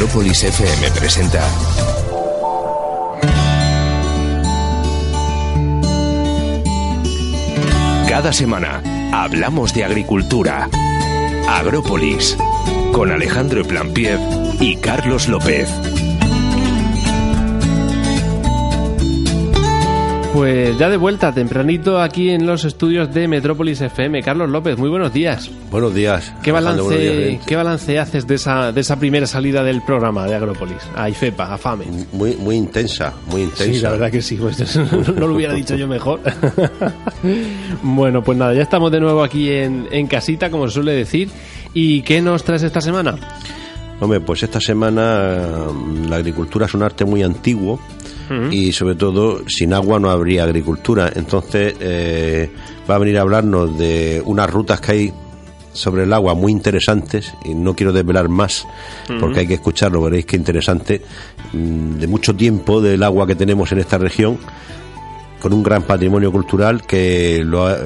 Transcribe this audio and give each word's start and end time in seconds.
Metrópolis 0.00 0.42
FM 0.42 0.90
presenta 0.92 1.46
Cada 8.08 8.32
semana 8.32 8.80
hablamos 9.12 9.74
de 9.74 9.84
agricultura. 9.84 10.70
Agrópolis 11.46 12.34
con 12.92 13.12
Alejandro 13.12 13.62
Plampiev 13.62 14.18
y 14.58 14.76
Carlos 14.76 15.28
López. 15.28 15.68
Pues 20.32 20.78
ya 20.78 20.88
de 20.88 20.96
vuelta, 20.96 21.32
tempranito 21.32 22.00
aquí 22.00 22.30
en 22.30 22.46
los 22.46 22.64
estudios 22.64 23.12
de 23.12 23.26
Metrópolis 23.26 23.80
FM. 23.80 24.22
Carlos 24.22 24.48
López, 24.48 24.78
muy 24.78 24.88
buenos 24.88 25.12
días. 25.12 25.50
Buenos 25.72 25.92
días. 25.92 26.32
¿Qué 26.42 26.50
Alejandro, 26.50 26.84
buenos 26.84 27.02
días, 27.02 27.16
balance. 27.16 27.40
¿qué 27.46 27.56
balance 27.56 27.98
haces 27.98 28.26
de 28.28 28.34
esa, 28.36 28.70
de 28.70 28.80
esa 28.80 28.96
primera 28.96 29.26
salida 29.26 29.64
del 29.64 29.82
programa 29.82 30.26
de 30.26 30.36
Agrópolis? 30.36 30.78
A 30.94 31.10
IFEPA, 31.10 31.52
a 31.52 31.58
FAME. 31.58 31.86
Muy, 32.12 32.36
muy 32.36 32.54
intensa, 32.54 33.12
muy 33.26 33.42
intensa. 33.42 33.64
Sí, 33.64 33.80
la 33.80 33.90
verdad 33.90 34.10
que 34.12 34.22
sí, 34.22 34.36
pues, 34.36 34.76
no 35.16 35.26
lo 35.26 35.34
hubiera 35.34 35.52
dicho 35.52 35.74
yo 35.74 35.88
mejor. 35.88 36.20
bueno, 37.82 38.22
pues 38.22 38.38
nada, 38.38 38.54
ya 38.54 38.62
estamos 38.62 38.92
de 38.92 39.00
nuevo 39.00 39.24
aquí 39.24 39.50
en, 39.50 39.88
en 39.90 40.06
casita, 40.06 40.48
como 40.48 40.68
se 40.68 40.74
suele 40.74 40.92
decir. 40.92 41.28
¿Y 41.74 42.02
qué 42.02 42.22
nos 42.22 42.44
traes 42.44 42.62
esta 42.62 42.80
semana? 42.80 43.16
Hombre, 43.98 44.20
pues 44.20 44.44
esta 44.44 44.60
semana 44.60 45.66
mm, 45.72 46.08
la 46.08 46.16
agricultura 46.16 46.66
es 46.66 46.74
un 46.74 46.84
arte 46.84 47.04
muy 47.04 47.24
antiguo 47.24 47.80
y 48.52 48.72
sobre 48.72 48.94
todo 48.94 49.42
sin 49.48 49.72
agua 49.74 49.98
no 49.98 50.08
habría 50.10 50.44
agricultura. 50.44 51.10
Entonces 51.14 51.74
eh, 51.80 52.48
va 52.88 52.94
a 52.94 52.98
venir 52.98 53.18
a 53.18 53.22
hablarnos 53.22 53.76
de 53.78 54.22
unas 54.24 54.48
rutas 54.50 54.80
que 54.80 54.92
hay 54.92 55.12
sobre 55.72 56.02
el 56.04 56.12
agua 56.12 56.34
muy 56.34 56.50
interesantes 56.52 57.32
y 57.44 57.54
no 57.54 57.74
quiero 57.74 57.92
desvelar 57.92 58.28
más 58.28 58.66
porque 59.20 59.40
hay 59.40 59.46
que 59.46 59.54
escucharlo, 59.54 60.02
veréis 60.02 60.26
qué 60.26 60.36
interesante, 60.36 61.00
mm, 61.52 61.94
de 61.98 62.06
mucho 62.06 62.34
tiempo 62.34 62.80
del 62.80 63.02
agua 63.02 63.26
que 63.26 63.34
tenemos 63.36 63.70
en 63.72 63.78
esta 63.78 63.96
región 63.98 64.38
con 65.40 65.52
un 65.52 65.62
gran 65.62 65.82
patrimonio 65.84 66.30
cultural 66.32 66.82
que 66.86 67.42
lo 67.44 67.66
ha- 67.66 67.78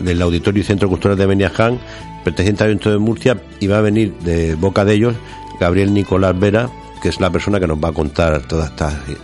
del 0.00 0.20
Auditorio 0.22 0.60
y 0.60 0.64
Centro 0.64 0.88
Cultural 0.88 1.16
de 1.16 1.26
Beniaján, 1.26 1.78
perteneciente 2.24 2.64
al 2.64 2.70
Ayuntamiento 2.70 2.90
de 2.98 3.04
Murcia, 3.04 3.42
y 3.60 3.66
va 3.68 3.78
a 3.78 3.82
venir 3.82 4.14
de 4.24 4.54
boca 4.54 4.84
de 4.84 4.94
ellos 4.94 5.14
Gabriel 5.60 5.92
Nicolás 5.94 6.38
Vera, 6.38 6.68
que 7.04 7.10
es 7.10 7.20
la 7.20 7.28
persona 7.28 7.60
que 7.60 7.66
nos 7.66 7.76
va 7.76 7.90
a 7.90 7.92
contar 7.92 8.40
todas 8.48 8.70
estas 8.70 8.94
eh, 9.10 9.16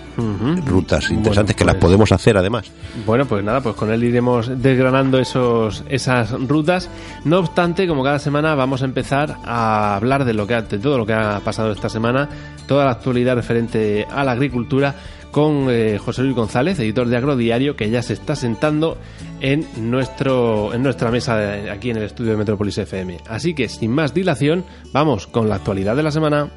rutas 0.66 1.10
interesantes 1.10 1.56
que 1.56 1.64
las 1.64 1.76
pues- 1.76 1.84
podemos 1.86 2.12
hacer 2.12 2.36
además. 2.36 2.70
Bueno, 3.06 3.24
pues 3.24 3.42
nada, 3.42 3.62
pues 3.62 3.74
con 3.74 3.90
él 3.90 4.04
iremos 4.04 4.50
desgranando 4.62 5.18
esos, 5.18 5.82
esas 5.88 6.30
rutas. 6.32 6.90
No 7.24 7.38
obstante, 7.38 7.88
como 7.88 8.04
cada 8.04 8.18
semana 8.18 8.54
vamos 8.54 8.82
a 8.82 8.84
empezar 8.84 9.38
a 9.46 9.96
hablar 9.96 10.26
de 10.26 10.34
lo 10.34 10.46
que 10.46 10.60
de 10.60 10.78
todo 10.78 10.98
lo 10.98 11.06
que 11.06 11.14
ha 11.14 11.40
pasado 11.42 11.72
esta 11.72 11.88
semana, 11.88 12.28
toda 12.68 12.84
la 12.84 12.90
actualidad 12.90 13.34
referente 13.36 14.06
a 14.10 14.24
la 14.24 14.32
agricultura 14.32 14.94
con 15.30 15.68
eh, 15.70 15.96
José 15.96 16.22
Luis 16.22 16.34
González, 16.36 16.78
editor 16.80 17.08
de 17.08 17.16
Agrodiario, 17.16 17.76
que 17.76 17.88
ya 17.88 18.02
se 18.02 18.12
está 18.12 18.36
sentando 18.36 18.98
en 19.40 19.64
nuestro 19.90 20.74
en 20.74 20.82
nuestra 20.82 21.10
mesa 21.10 21.36
de- 21.38 21.70
aquí 21.70 21.88
en 21.88 21.96
el 21.96 22.02
estudio 22.02 22.32
de 22.32 22.36
Metrópolis 22.36 22.76
FM. 22.76 23.16
Así 23.26 23.54
que 23.54 23.70
sin 23.70 23.90
más 23.90 24.12
dilación, 24.12 24.66
vamos 24.92 25.26
con 25.26 25.48
la 25.48 25.54
actualidad 25.54 25.96
de 25.96 26.02
la 26.02 26.10
semana. 26.10 26.50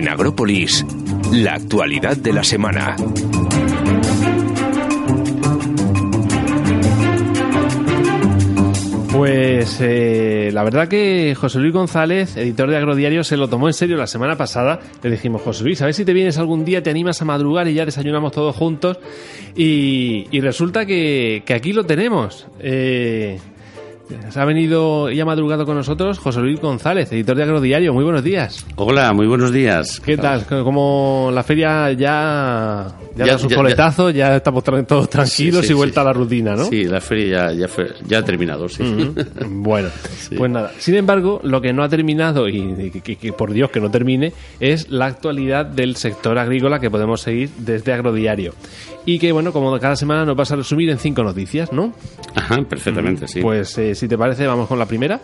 En 0.00 0.08
Agrópolis, 0.08 0.86
la 1.30 1.56
actualidad 1.56 2.16
de 2.16 2.32
la 2.32 2.42
semana. 2.42 2.96
Pues 9.12 9.76
eh, 9.82 10.48
la 10.54 10.64
verdad 10.64 10.88
que 10.88 11.34
José 11.38 11.58
Luis 11.58 11.74
González, 11.74 12.34
editor 12.38 12.70
de 12.70 12.78
Agrodiario, 12.78 13.22
se 13.22 13.36
lo 13.36 13.48
tomó 13.50 13.68
en 13.68 13.74
serio 13.74 13.98
la 13.98 14.06
semana 14.06 14.38
pasada. 14.38 14.80
Le 15.02 15.10
dijimos, 15.10 15.42
José 15.42 15.64
Luis, 15.64 15.82
a 15.82 15.84
ver 15.84 15.92
si 15.92 16.06
te 16.06 16.14
vienes 16.14 16.38
algún 16.38 16.64
día, 16.64 16.82
te 16.82 16.88
animas 16.88 17.20
a 17.20 17.26
madrugar 17.26 17.68
y 17.68 17.74
ya 17.74 17.84
desayunamos 17.84 18.32
todos 18.32 18.56
juntos. 18.56 18.98
Y, 19.54 20.40
resulta 20.40 20.86
que, 20.86 21.42
que 21.44 21.52
aquí 21.52 21.74
lo 21.74 21.84
tenemos. 21.84 22.48
Eh, 22.58 23.38
se 24.30 24.40
ha 24.40 24.44
venido 24.44 25.10
y 25.10 25.20
ha 25.20 25.24
madrugado 25.24 25.64
con 25.66 25.76
nosotros 25.76 26.18
José 26.18 26.40
Luis 26.40 26.60
González, 26.60 27.10
editor 27.12 27.36
de 27.36 27.42
Agrodiario. 27.44 27.92
Muy 27.92 28.04
buenos 28.04 28.22
días. 28.24 28.64
Hola, 28.76 29.12
muy 29.12 29.26
buenos 29.26 29.52
días. 29.52 30.00
¿Qué 30.00 30.16
tal? 30.16 30.44
Como 30.46 31.30
la 31.32 31.42
feria 31.42 31.92
ya, 31.92 32.86
ya, 33.16 33.24
Ya- 33.26 33.32
da 33.32 33.38
su 33.38 33.48
ya- 33.48 33.56
coletazo, 33.56 34.10
ya, 34.10 34.36
estamos 34.36 34.64
tra- 34.64 34.86
todos 34.86 35.08
tranquilos 35.10 35.60
Sí, 35.62 35.68
sí, 35.68 35.72
y 35.72 35.76
vuelta 35.76 35.94
sí. 35.94 36.00
a 36.00 36.04
la 36.04 36.12
rutina, 36.12 36.56
¿no? 36.56 36.64
Sí, 36.64 36.84
la 36.84 37.00
feria 37.00 37.50
ya, 37.52 37.52
ya, 37.60 37.68
fue- 37.68 37.92
ya 38.06 38.18
ha 38.18 38.24
terminado, 38.24 38.68
sí. 38.68 38.82
Bueno, 39.48 39.88
pues 40.36 40.50
nada. 40.50 40.72
Sin 40.78 40.94
embargo, 40.96 41.40
lo 41.42 41.60
que 41.60 41.72
no 41.72 41.82
ha 41.82 41.88
terminado, 41.88 42.48
y 42.48 42.90
que 42.90 43.32
por 43.32 43.52
Dios 43.52 43.70
que 43.70 43.80
no 43.80 43.90
termine, 43.90 44.32
es 44.58 44.90
la 44.90 45.06
actualidad 45.06 45.66
del 45.66 45.96
sector 45.96 46.38
agrícola 46.38 46.78
que 46.80 46.90
podemos 46.90 47.20
seguir 47.20 47.50
desde 47.58 47.92
Agrodiario. 47.92 48.54
Y 49.06 49.18
que, 49.18 49.32
bueno, 49.32 49.52
como 49.52 49.78
cada 49.78 49.96
semana 49.96 50.24
nos 50.24 50.36
vas 50.36 50.52
a 50.52 50.56
resumir 50.56 50.90
en 50.90 50.98
cinco 50.98 51.22
noticias, 51.22 51.72
¿no? 51.72 51.92
Ajá, 52.34 52.62
perfectamente, 52.62 53.26
sí. 53.26 53.40
Pues 53.40 53.76
eh, 53.78 53.94
si 53.94 54.06
te 54.06 54.18
parece, 54.18 54.46
vamos 54.46 54.68
con 54.68 54.78
la 54.78 54.86
primera. 54.86 55.20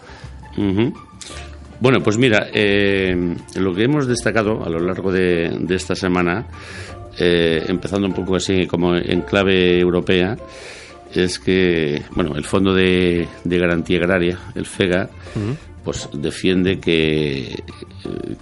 Bueno, 1.78 2.02
pues 2.02 2.16
mira, 2.16 2.48
eh, 2.54 3.34
lo 3.56 3.74
que 3.74 3.84
hemos 3.84 4.06
destacado 4.06 4.64
a 4.64 4.70
lo 4.70 4.80
largo 4.80 5.12
de, 5.12 5.58
de 5.60 5.74
esta 5.74 5.94
semana, 5.94 6.46
eh, 7.18 7.64
empezando 7.68 8.06
un 8.06 8.14
poco 8.14 8.36
así 8.36 8.66
como 8.66 8.96
en 8.96 9.20
clave 9.22 9.78
europea, 9.78 10.36
es 11.14 11.38
que, 11.38 12.02
bueno, 12.14 12.34
el 12.34 12.44
Fondo 12.44 12.74
de, 12.74 13.28
de 13.44 13.58
Garantía 13.58 13.98
Agraria, 13.98 14.38
el 14.54 14.64
FEGA, 14.66 15.10
pues 15.86 16.08
defiende 16.14 16.80
que, 16.80 17.62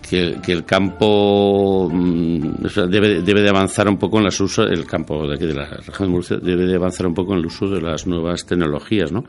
que, 0.00 0.38
que 0.42 0.52
el 0.52 0.64
campo 0.64 1.90
mm, 1.92 2.64
o 2.64 2.68
sea, 2.70 2.86
debe, 2.86 3.20
debe 3.20 3.42
de 3.42 3.50
avanzar 3.50 3.86
un 3.86 3.98
poco 3.98 4.16
en 4.16 4.24
los 4.24 4.40
usos, 4.40 4.66
el 4.70 4.86
campo 4.86 5.28
de 5.28 5.34
aquí 5.34 5.44
de 5.44 5.52
la 5.52 5.66
región 5.66 6.08
de 6.08 6.14
Murcia 6.14 6.36
debe 6.38 6.64
de 6.64 6.74
avanzar 6.74 7.06
un 7.06 7.12
poco 7.12 7.34
en 7.34 7.40
el 7.40 7.44
uso 7.46 7.68
de 7.68 7.82
las 7.82 8.06
nuevas 8.06 8.46
tecnologías, 8.46 9.12
¿no? 9.12 9.26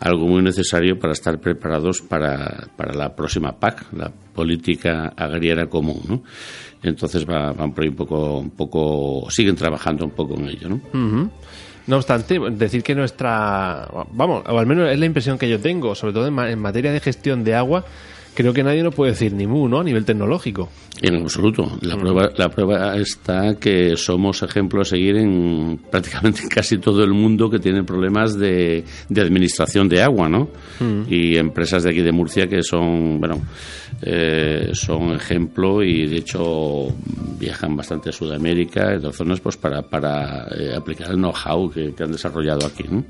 Algo 0.00 0.26
muy 0.26 0.42
necesario 0.42 0.98
para 0.98 1.12
estar 1.12 1.38
preparados 1.38 2.00
para, 2.00 2.66
para 2.76 2.92
la 2.92 3.14
próxima 3.14 3.52
PAC, 3.52 3.92
la 3.92 4.10
Política 4.10 5.12
Agraria 5.16 5.68
Común, 5.68 6.00
¿no? 6.08 6.22
Entonces 6.84 7.28
va- 7.28 7.52
van 7.52 7.72
por 7.72 7.82
ahí 7.82 7.88
un 7.88 7.96
poco, 7.96 8.38
un 8.38 8.50
poco, 8.50 9.26
siguen 9.30 9.56
trabajando 9.56 10.04
un 10.04 10.10
poco 10.12 10.34
en 10.34 10.48
ello, 10.48 10.68
¿no? 10.68 10.74
Ujú. 10.92 11.30
No 11.86 11.96
obstante, 11.96 12.38
decir 12.52 12.82
que 12.82 12.94
nuestra. 12.94 13.88
Vamos, 14.12 14.42
o 14.48 14.58
al 14.58 14.66
menos 14.66 14.88
es 14.90 14.98
la 14.98 15.04
impresión 15.06 15.36
que 15.38 15.48
yo 15.48 15.60
tengo, 15.60 15.94
sobre 15.94 16.12
todo 16.14 16.26
en, 16.26 16.32
ma- 16.34 16.50
en 16.50 16.58
materia 16.58 16.92
de 16.92 17.00
gestión 17.00 17.44
de 17.44 17.54
agua, 17.54 17.84
creo 18.34 18.52
que 18.52 18.62
nadie 18.62 18.82
nos 18.82 18.94
puede 18.94 19.12
decir 19.12 19.32
ni 19.32 19.46
mu, 19.46 19.68
¿no? 19.68 19.80
A 19.80 19.84
nivel 19.84 20.04
tecnológico. 20.04 20.68
En 21.00 21.16
absoluto. 21.16 21.78
La 21.82 21.96
prueba, 21.96 22.30
la 22.36 22.48
prueba 22.48 22.96
está 22.96 23.56
que 23.56 23.96
somos 23.96 24.42
ejemplo 24.42 24.82
a 24.82 24.84
seguir 24.84 25.16
en 25.16 25.80
prácticamente 25.90 26.42
en 26.42 26.48
casi 26.48 26.78
todo 26.78 27.02
el 27.04 27.12
mundo 27.12 27.50
que 27.50 27.58
tiene 27.58 27.82
problemas 27.84 28.38
de, 28.38 28.84
de 29.08 29.20
administración 29.20 29.88
de 29.88 30.02
agua, 30.02 30.28
¿no? 30.28 30.48
Y 31.08 31.36
empresas 31.36 31.82
de 31.82 31.90
aquí 31.90 32.02
de 32.02 32.12
Murcia 32.12 32.46
que 32.46 32.62
son, 32.62 33.18
bueno, 33.18 33.40
eh, 34.02 34.70
son 34.72 35.14
ejemplo 35.14 35.82
y 35.82 36.06
de 36.06 36.16
hecho 36.16 36.88
viajan 37.38 37.76
bastante 37.76 38.10
a 38.10 38.12
Sudamérica 38.12 38.92
y 38.92 38.96
otras 38.96 39.16
zonas 39.16 39.40
pues 39.40 39.56
para, 39.56 39.82
para 39.82 40.46
eh, 40.56 40.74
aplicar 40.76 41.10
el 41.10 41.16
know-how 41.16 41.70
que, 41.70 41.94
que 41.94 42.02
han 42.02 42.12
desarrollado 42.12 42.66
aquí, 42.66 42.84
¿no? 42.88 43.04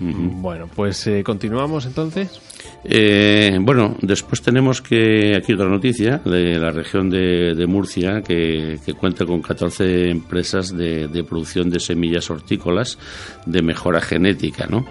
Bueno, 0.00 0.68
pues 0.74 1.06
eh, 1.06 1.22
continuamos 1.22 1.86
entonces. 1.86 2.40
Eh, 2.84 3.56
bueno, 3.60 3.96
después 4.02 4.42
tenemos 4.42 4.82
que 4.82 5.36
aquí 5.36 5.52
otra 5.52 5.68
noticia 5.68 6.18
de 6.24 6.58
la 6.58 6.70
región 6.70 7.08
de, 7.08 7.54
de 7.54 7.66
Murcia 7.66 8.20
que, 8.22 8.78
que 8.84 8.94
cuenta 8.94 9.24
con 9.24 9.40
14 9.40 10.10
empresas 10.10 10.76
de, 10.76 11.06
de 11.08 11.22
producción 11.24 11.70
de 11.70 11.78
semillas 11.78 12.28
hortícolas 12.30 12.98
de 13.46 13.62
mejora 13.62 14.00
genética, 14.00 14.66
¿no? 14.66 14.84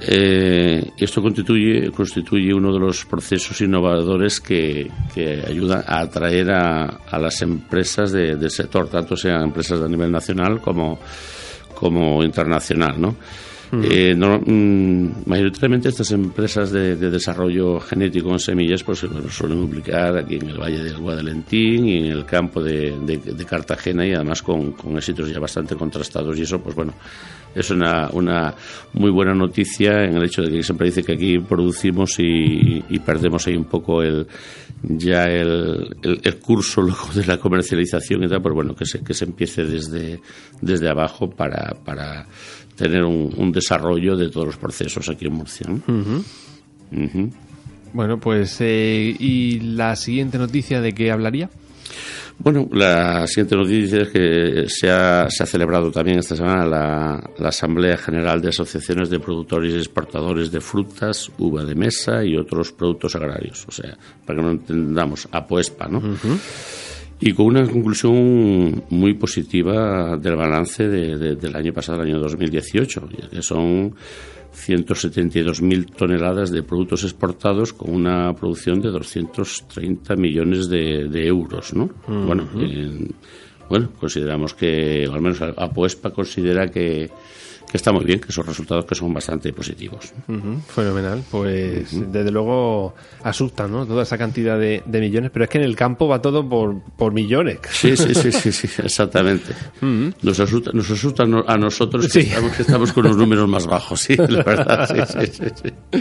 Eh, 0.00 0.92
esto 0.96 1.20
constituye, 1.20 1.90
constituye 1.90 2.54
uno 2.54 2.72
de 2.72 2.78
los 2.78 3.04
procesos 3.04 3.60
innovadores 3.60 4.40
que, 4.40 4.88
que 5.12 5.42
ayudan 5.46 5.82
a 5.86 6.00
atraer 6.00 6.50
a, 6.52 6.84
a 7.10 7.18
las 7.18 7.42
empresas 7.42 8.12
de- 8.12 8.36
del 8.36 8.50
sector, 8.50 8.88
tanto 8.88 9.16
sean 9.16 9.42
empresas 9.42 9.80
a 9.82 9.88
nivel 9.88 10.12
nacional 10.12 10.60
como, 10.60 10.98
como 11.74 12.22
internacional, 12.22 13.00
¿no? 13.00 13.16
Eh, 13.72 14.14
mm, 14.14 15.28
mayoritariamente 15.28 15.90
estas 15.90 16.10
empresas 16.12 16.72
de, 16.72 16.96
desarrollo 16.96 17.78
genético 17.80 18.30
en 18.30 18.38
semillas 18.38 18.82
pues 18.82 19.04
suelen 19.30 19.66
publicar 19.66 20.16
aquí 20.16 20.36
en 20.36 20.48
el 20.48 20.58
Valle 20.58 20.82
del 20.82 20.98
Guadalentín 20.98 21.86
y 21.86 21.98
en 21.98 22.06
el 22.06 22.24
campo 22.24 22.62
de, 22.62 22.94
Cartagena 23.48 24.06
y 24.06 24.12
además 24.12 24.42
con, 24.42 24.74
éxitos 24.96 25.30
ya 25.30 25.38
bastante 25.38 25.76
contrastados. 25.76 26.38
Y 26.38 26.42
eso 26.42 26.60
pues 26.60 26.74
bueno 26.74 26.94
es 27.54 27.70
una, 27.70 28.08
una 28.12 28.54
muy 28.92 29.10
buena 29.10 29.34
noticia 29.34 30.04
en 30.04 30.16
el 30.16 30.24
hecho 30.24 30.42
de 30.42 30.50
que 30.50 30.62
siempre 30.62 30.86
dice 30.86 31.02
que 31.02 31.14
aquí 31.14 31.38
producimos 31.38 32.14
y, 32.18 32.80
perdemos 33.04 33.46
ahí 33.46 33.56
un 33.56 33.64
poco 33.64 34.02
el 34.02 34.26
ya 34.82 35.24
el, 35.24 35.96
el, 36.02 36.38
curso 36.38 36.82
de 37.14 37.26
la 37.26 37.38
comercialización 37.38 38.24
y 38.24 38.28
tal, 38.28 38.40
pues 38.40 38.54
bueno, 38.54 38.74
que 38.74 38.84
se, 38.84 39.02
que 39.02 39.12
se 39.12 39.24
empiece 39.24 39.64
desde, 39.64 40.20
desde 40.60 40.88
abajo 40.88 41.28
para, 41.28 41.74
para 41.84 42.26
tener 42.78 43.04
un, 43.04 43.52
desarrollo 43.52 44.16
de 44.16 44.30
todos 44.30 44.46
los 44.46 44.56
procesos 44.56 45.08
aquí 45.08 45.26
en 45.26 45.34
Murcia. 45.34 45.66
Bueno, 47.92 48.20
pues, 48.20 48.56
eh, 48.60 49.16
¿y 49.18 49.60
la 49.60 49.96
siguiente 49.96 50.38
noticia 50.38 50.80
de 50.80 50.94
qué 50.94 51.10
hablaría? 51.10 51.50
Bueno, 52.40 52.68
la 52.70 53.26
siguiente 53.26 53.56
noticia 53.56 54.02
es 54.02 54.08
que 54.10 54.64
se 54.68 54.88
ha, 54.88 55.28
se 55.28 55.42
ha 55.42 55.46
celebrado 55.46 55.90
también 55.90 56.20
esta 56.20 56.36
semana 56.36 56.64
la, 56.64 57.30
la, 57.36 57.48
Asamblea 57.48 57.96
General 57.96 58.40
de 58.40 58.50
Asociaciones 58.50 59.10
de 59.10 59.18
Productores 59.18 59.74
y 59.74 59.78
Exportadores 59.78 60.52
de 60.52 60.60
Frutas, 60.60 61.32
Uva 61.38 61.64
de 61.64 61.74
Mesa 61.74 62.24
y 62.24 62.36
otros 62.36 62.70
productos 62.70 63.16
agrarios. 63.16 63.66
O 63.66 63.72
sea, 63.72 63.98
para 64.24 64.38
que 64.38 64.44
no 64.44 64.52
entendamos, 64.52 65.28
APOESPA, 65.32 65.88
¿no? 65.88 66.00
Y 67.20 67.32
con 67.32 67.46
una 67.46 67.66
conclusión 67.66 68.84
muy 68.90 69.14
positiva 69.14 70.16
del 70.16 70.36
balance 70.36 70.88
del 70.88 71.56
año 71.56 71.72
pasado, 71.72 72.02
el 72.02 72.10
año 72.10 72.20
2018, 72.20 73.08
que 73.30 73.42
son 73.42 73.94
172.000 74.54 75.94
toneladas 75.94 76.50
de 76.50 76.62
productos 76.62 77.04
exportados 77.04 77.72
con 77.72 77.94
una 77.94 78.32
producción 78.34 78.80
de 78.80 78.90
230 78.90 80.16
millones 80.16 80.68
de, 80.68 81.26
euros, 81.26 81.74
¿no? 81.74 81.90
Bueno, 82.06 82.48
bueno, 83.68 83.90
consideramos 83.98 84.54
que, 84.54 85.06
o 85.08 85.12
al 85.12 85.20
menos 85.20 85.42
Apuespa 85.42 86.10
considera 86.10 86.68
que 86.68 87.10
que 87.70 87.76
está 87.76 87.92
muy 87.92 88.04
bien, 88.04 88.20
que 88.20 88.32
son 88.32 88.46
resultados 88.46 88.84
que 88.84 88.94
son 88.94 89.12
bastante 89.12 89.52
positivos. 89.52 90.12
fenomenal, 90.68 91.22
pues 91.30 91.88
desde 92.10 92.30
luego 92.30 92.94
asusta, 93.22 93.68
¿no? 93.68 93.86
Toda 93.86 94.02
esa 94.02 94.16
cantidad 94.16 94.58
de, 94.58 94.82
millones, 94.86 95.30
pero 95.32 95.44
es 95.44 95.50
que 95.50 95.58
en 95.58 95.64
el 95.64 95.76
campo 95.76 96.08
va 96.08 96.20
todo 96.20 96.48
por, 96.48 96.80
por 96.96 97.12
millones. 97.12 97.58
Sí, 97.70 97.96
sí, 97.96 98.14
sí, 98.14 98.32
sí, 98.32 98.68
exactamente. 98.82 99.54
Nos 100.22 100.40
asusta, 100.40 100.70
nos 100.72 100.90
asusta 100.90 101.24
a 101.24 101.56
nosotros 101.56 102.08
que, 102.12 102.20
estamos, 102.20 102.52
que 102.52 102.62
estamos 102.62 102.92
con 102.92 103.04
los 103.04 103.16
números 103.16 103.48
más 103.48 103.66
bajos, 103.66 104.00
sí, 104.00 104.16
la 104.16 104.42
verdad, 104.42 105.06
sí, 105.06 105.28
sí, 105.30 105.44
sí. 105.62 106.00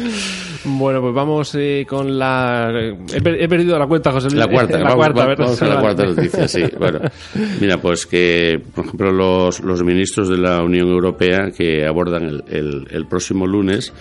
Bueno, 0.66 1.02
pues 1.02 1.14
vamos 1.14 1.56
eh, 1.56 1.86
con 1.88 2.18
la... 2.18 2.72
He, 3.14 3.48
perdido 3.48 3.78
la 3.78 3.88
cuenta, 3.88 4.12
José 4.12 4.28
Luis. 4.30 4.40
La 4.40 4.48
cuarta, 4.48 4.80
la 4.80 4.96
cuarta, 4.96 5.28
la 5.66 5.80
cuarta 5.80 6.06
noticia, 6.06 6.48
sí. 6.48 6.64
Bueno, 6.78 7.00
mira, 7.60 7.80
pues 7.80 8.06
que, 8.06 8.62
por 8.74 8.86
ejemplo, 8.86 9.12
los, 9.12 9.60
los 9.62 9.84
ministros 9.84 10.30
de 10.30 10.38
la 10.38 10.62
Unión 10.64 10.88
Europea 10.88 11.52
que 11.58 11.86
abordan 11.86 12.44
el, 12.48 12.88
el, 12.92 13.08
próximo 13.08 13.48
lunes 13.48 13.92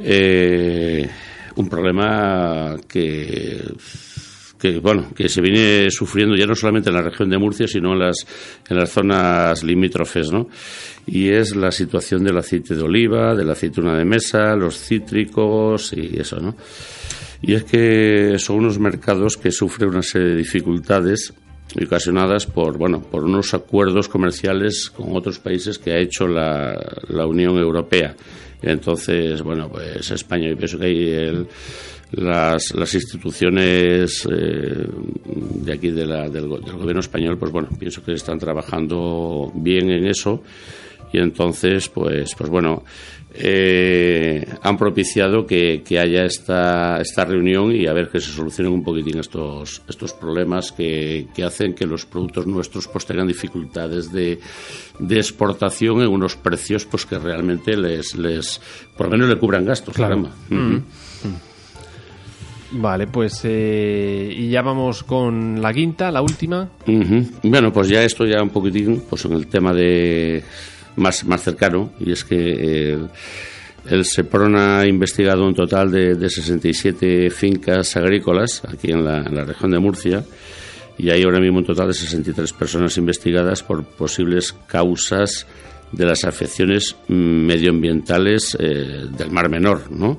eh, 0.00 1.08
un 1.54 1.68
problema 1.68 2.76
que 2.88 3.62
que 4.58 4.78
bueno 4.78 5.12
que 5.14 5.28
se 5.28 5.40
viene 5.40 5.90
sufriendo 5.90 6.34
ya 6.34 6.46
no 6.46 6.54
solamente 6.54 6.90
en 6.90 6.96
la 6.96 7.02
región 7.02 7.30
de 7.30 7.38
Murcia 7.38 7.68
sino 7.68 7.92
en 7.92 8.00
las 8.00 8.26
en 8.68 8.76
las 8.76 8.90
zonas 8.90 9.62
limítrofes 9.62 10.32
no 10.32 10.48
y 11.06 11.28
es 11.28 11.54
la 11.54 11.70
situación 11.70 12.24
del 12.24 12.38
aceite 12.38 12.74
de 12.74 12.82
oliva 12.82 13.34
de 13.34 13.44
la 13.44 13.52
aceituna 13.52 13.96
de 13.96 14.04
mesa 14.04 14.56
los 14.56 14.76
cítricos 14.76 15.92
y 15.92 16.18
eso 16.18 16.40
no 16.40 16.56
y 17.42 17.54
es 17.54 17.64
que 17.64 18.38
son 18.38 18.56
unos 18.56 18.78
mercados 18.78 19.36
que 19.36 19.50
sufren 19.50 19.90
una 19.90 20.02
serie 20.02 20.28
de 20.28 20.36
dificultades 20.36 21.32
ocasionadas 21.80 22.46
por 22.46 22.78
bueno 22.78 23.00
por 23.00 23.24
unos 23.24 23.54
acuerdos 23.54 24.08
comerciales 24.08 24.90
con 24.90 25.16
otros 25.16 25.38
países 25.38 25.78
que 25.78 25.92
ha 25.92 25.98
hecho 25.98 26.26
la, 26.26 26.78
la 27.08 27.26
Unión 27.26 27.56
Europea. 27.58 28.14
Entonces 28.62 29.42
bueno 29.42 29.68
pues 29.68 30.10
España 30.10 30.50
y 30.50 30.54
pienso 30.54 30.78
que 30.78 30.86
hay 30.86 31.46
las, 32.12 32.74
las 32.74 32.94
instituciones 32.94 34.28
eh, 34.30 34.86
de 35.24 35.72
aquí 35.72 35.90
de 35.90 36.06
la, 36.06 36.28
del, 36.28 36.48
del, 36.48 36.76
gobierno 36.76 37.00
español 37.00 37.38
pues 37.38 37.50
bueno 37.50 37.68
pienso 37.78 38.02
que 38.04 38.12
están 38.12 38.38
trabajando 38.38 39.50
bien 39.54 39.90
en 39.90 40.06
eso. 40.06 40.42
Y 41.12 41.18
entonces 41.18 41.88
pues 41.88 42.34
pues 42.34 42.50
bueno 42.50 42.84
eh, 43.34 44.46
han 44.62 44.76
propiciado 44.76 45.46
que, 45.46 45.82
haya 45.98 46.24
esta, 46.24 47.00
esta 47.00 47.24
reunión 47.24 47.74
y 47.74 47.86
a 47.86 47.92
ver 47.92 48.08
que 48.08 48.20
se 48.20 48.30
solucionen 48.30 48.72
un 48.72 48.84
poquitín 48.84 49.18
estos, 49.18 49.82
estos 49.88 50.12
problemas 50.12 50.72
que, 50.72 51.28
hacen 51.44 51.74
que 51.74 51.86
los 51.86 52.04
productos 52.04 52.46
nuestros 52.46 52.88
pues 52.88 53.06
tengan 53.06 53.26
dificultades 53.26 54.12
de, 54.12 54.38
de, 54.98 55.16
exportación 55.16 56.02
en 56.02 56.08
unos 56.08 56.36
precios 56.36 56.84
pues 56.84 57.06
que 57.06 57.18
realmente 57.18 57.76
les, 57.76 58.14
les 58.16 58.60
por 58.96 59.06
lo 59.06 59.12
menos 59.12 59.28
le 59.28 59.38
cubran 59.38 59.64
gastos. 59.64 59.94
Claro. 59.94 60.18
Mm. 60.18 60.54
Mm. 60.54 60.82
Vale, 62.72 63.06
pues 63.06 63.40
eh, 63.44 64.32
y 64.34 64.48
ya 64.48 64.62
vamos 64.62 65.04
con 65.04 65.60
la 65.60 65.72
quinta, 65.72 66.10
la 66.10 66.22
última. 66.22 66.70
Bueno, 67.42 67.72
pues 67.72 67.88
ya 67.88 68.02
esto 68.02 68.24
ya 68.24 68.42
un 68.42 68.48
poquitín 68.48 69.02
pues 69.08 69.24
en 69.26 69.32
el 69.32 69.46
tema 69.46 69.74
de 69.74 70.42
más, 70.96 71.24
más 71.24 71.42
cercano, 71.42 71.92
y 72.00 72.12
es 72.12 72.24
que 72.24 72.36
eh, 72.36 72.98
el 73.88 74.04
SEPRON 74.04 74.56
ha 74.56 74.86
investigado 74.86 75.46
un 75.46 75.54
total 75.54 75.90
de, 75.90 76.14
de 76.14 76.30
67 76.30 77.30
fincas 77.30 77.96
agrícolas 77.96 78.62
aquí 78.64 78.90
en 78.90 79.04
la, 79.04 79.22
región 79.44 79.70
de 79.70 79.78
Murcia, 79.78 80.24
y 80.98 81.10
hay 81.10 81.22
ahora 81.22 81.40
mismo 81.40 81.58
un 81.58 81.64
total 81.64 81.88
de 81.88 81.94
63 81.94 82.52
personas 82.52 82.96
investigadas 82.96 83.62
por 83.62 83.84
posibles 83.84 84.54
causas 84.66 85.46
de 85.90 86.06
las 86.06 86.24
afecciones 86.24 86.96
medioambientales 87.08 88.56
eh, 88.58 89.06
del 89.16 89.30
Mar 89.30 89.48
Menor, 89.48 89.90
¿no? 89.90 90.18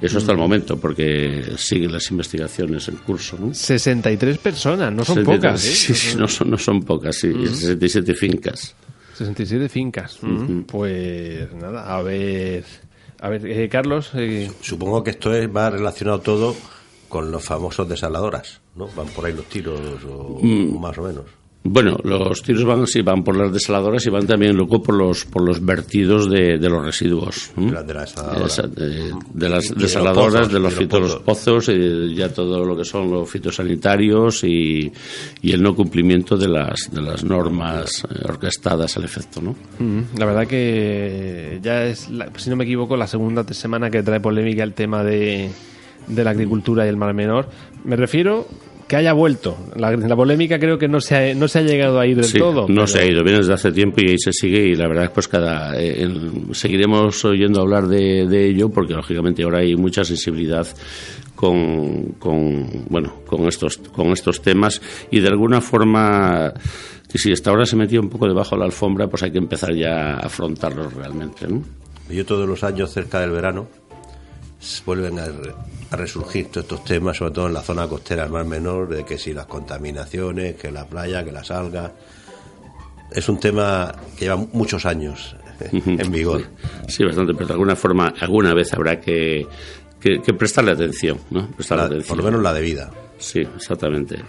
Eso 0.00 0.18
hasta 0.18 0.30
el 0.30 0.38
momento, 0.38 0.78
porque 0.78 1.54
siguen 1.56 1.92
las 1.92 2.08
investigaciones 2.12 2.86
en 2.88 2.96
curso. 2.96 3.36
¿no? 3.40 3.52
63 3.52 4.38
personas, 4.38 4.92
no 4.92 5.04
son 5.04 5.24
pocas. 5.24 5.64
¿eh? 5.64 5.94
Sí, 5.94 6.16
no, 6.16 6.28
son, 6.28 6.50
no 6.50 6.56
son 6.56 6.82
pocas, 6.82 7.16
sí, 7.16 7.32
67 7.32 8.14
fincas. 8.14 8.76
67 9.18 9.68
fincas. 9.68 10.18
Mm, 10.22 10.60
pues 10.62 11.52
nada, 11.54 11.96
a 11.96 12.02
ver. 12.02 12.64
A 13.20 13.28
ver, 13.28 13.44
eh, 13.46 13.68
Carlos. 13.68 14.12
Eh, 14.14 14.50
Supongo 14.60 15.02
que 15.02 15.10
esto 15.10 15.34
es, 15.34 15.48
va 15.54 15.70
relacionado 15.70 16.20
todo 16.20 16.54
con 17.08 17.32
los 17.32 17.44
famosos 17.44 17.88
desaladoras, 17.88 18.60
¿no? 18.76 18.88
Van 18.96 19.08
por 19.08 19.26
ahí 19.26 19.32
los 19.32 19.46
tiros, 19.46 19.80
o 20.04 20.38
mm. 20.40 20.80
más 20.80 20.96
o 20.98 21.02
menos. 21.02 21.24
Bueno, 21.64 21.98
los 22.04 22.42
tiros 22.42 22.64
van 22.64 22.86
sí 22.86 23.02
van 23.02 23.24
por 23.24 23.36
las 23.36 23.52
desaladoras 23.52 24.06
y 24.06 24.10
van 24.10 24.26
también 24.26 24.56
luego 24.56 24.82
por 24.82 24.94
los 24.94 25.24
por 25.24 25.42
los 25.42 25.64
vertidos 25.64 26.30
de, 26.30 26.56
los 26.56 26.84
residuos. 26.84 27.50
De, 27.56 29.48
las 29.48 29.74
desaladoras, 29.74 30.50
de 30.50 30.60
los, 30.60 30.74
pozos, 31.24 31.68
y 31.68 32.14
ya 32.14 32.32
todo 32.32 32.64
lo 32.64 32.76
que 32.76 32.84
son 32.84 33.10
los 33.10 33.28
fitosanitarios 33.28 34.44
y, 34.44 34.90
y 35.42 35.52
el 35.52 35.62
no 35.62 35.74
cumplimiento 35.74 36.36
de 36.36 36.48
las 36.48 36.90
de 36.92 37.02
las 37.02 37.24
normas 37.24 38.04
eh, 38.08 38.22
orquestadas 38.24 38.96
al 38.96 39.04
efecto, 39.04 39.42
¿no? 39.42 39.56
La 40.16 40.26
verdad 40.26 40.46
que 40.46 41.58
ya 41.60 41.84
es, 41.84 42.08
si 42.36 42.50
no 42.50 42.56
me 42.56 42.64
equivoco, 42.64 42.96
la 42.96 43.06
segunda 43.06 43.44
semana 43.52 43.90
que 43.90 44.02
trae 44.02 44.20
polémica 44.20 44.62
el 44.62 44.74
tema 44.74 45.02
de 45.02 45.50
de 46.08 46.24
la 46.24 46.30
agricultura 46.30 46.86
y 46.86 46.88
el 46.88 46.96
mar 46.96 47.14
menor. 47.14 47.48
Me 47.84 47.96
refiero 47.96 48.46
que 48.88 48.96
haya 48.96 49.12
vuelto. 49.12 49.56
La, 49.76 50.16
polémica 50.16 50.58
creo 50.58 50.78
que 50.78 50.88
no 50.88 51.00
se 51.00 51.14
ha, 51.14 51.34
no 51.34 51.46
se 51.46 51.58
ha 51.58 51.62
llegado 51.62 52.00
a 52.00 52.06
ir 52.06 52.16
del 52.16 52.32
todo. 52.32 52.66
No 52.68 52.86
se 52.86 53.00
ha 53.00 53.04
ido, 53.06 53.22
viene 53.22 53.38
desde 53.38 53.52
hace 53.52 53.70
tiempo 53.70 54.00
y 54.00 54.10
ahí 54.10 54.18
se 54.18 54.32
sigue 54.32 54.66
y 54.66 54.74
la 54.74 54.88
verdad 54.88 55.04
es 55.04 55.10
pues 55.10 55.28
cada 55.28 55.78
eh, 55.78 56.08
seguiremos 56.52 57.22
oyendo 57.24 57.60
hablar 57.60 57.86
de, 57.86 58.48
ello 58.48 58.70
porque 58.70 58.94
lógicamente 58.94 59.42
ahora 59.42 59.58
hay 59.58 59.76
mucha 59.76 60.04
sensibilidad 60.04 60.66
con, 61.34 62.14
con 62.18 62.86
bueno 62.88 63.20
con 63.26 63.46
estos 63.46 63.78
con 63.78 64.08
estos 64.08 64.40
temas 64.40 64.80
y 65.10 65.20
de 65.20 65.28
alguna 65.28 65.60
forma 65.60 66.54
que 67.10 67.18
si 67.18 67.32
hasta 67.32 67.50
ahora 67.50 67.66
se 67.66 67.76
metía 67.76 68.00
un 68.00 68.08
poco 68.08 68.26
debajo 68.26 68.54
de 68.54 68.60
la 68.60 68.66
alfombra 68.66 69.08
pues 69.08 69.22
hay 69.24 69.32
que 69.32 69.38
empezar 69.38 69.74
ya 69.74 70.14
a 70.14 70.18
afrontarlos 70.20 70.94
realmente 70.94 71.46
¿no? 71.46 71.62
yo 72.08 72.24
todos 72.24 72.48
los 72.48 72.64
años 72.64 72.90
cerca 72.90 73.20
del 73.20 73.32
verano 73.32 73.68
vuelven 74.86 75.18
a, 75.18 75.26
resurgir 75.96 76.46
todos 76.48 76.64
estos 76.64 76.84
temas, 76.84 77.16
sobre 77.16 77.32
todo 77.32 77.46
en 77.46 77.54
la 77.54 77.62
zona 77.62 77.86
costera 77.88 78.22
del 78.22 78.32
Mar 78.32 78.44
Menor, 78.44 78.88
de 78.88 79.04
que 79.04 79.18
si 79.18 79.32
las 79.32 79.46
contaminaciones, 79.46 80.56
que 80.56 80.70
la 80.70 80.86
playa, 80.86 81.24
que 81.24 81.32
las 81.32 81.50
algas. 81.50 81.92
Es 83.10 83.28
un 83.28 83.40
tema 83.40 83.94
que 84.16 84.26
lleva 84.26 84.36
muchos 84.36 84.84
años 84.84 85.34
en 85.72 86.12
vigor. 86.12 86.44
Sí, 86.86 87.04
bastante, 87.04 87.32
pero 87.34 87.46
de 87.46 87.52
alguna 87.54 87.76
forma, 87.76 88.14
alguna 88.20 88.54
vez 88.54 88.72
habrá 88.74 89.00
que, 89.00 89.46
que, 90.00 90.34
prestarle 90.34 90.72
atención, 90.72 91.18
¿no? 91.30 91.48
Prestarle 91.48 91.84
atención. 91.84 92.08
Por 92.08 92.18
lo 92.18 92.24
menos 92.24 92.42
la 92.42 92.52
debida. 92.52 92.90
Sí, 93.18 93.40
exactamente. 93.40 94.22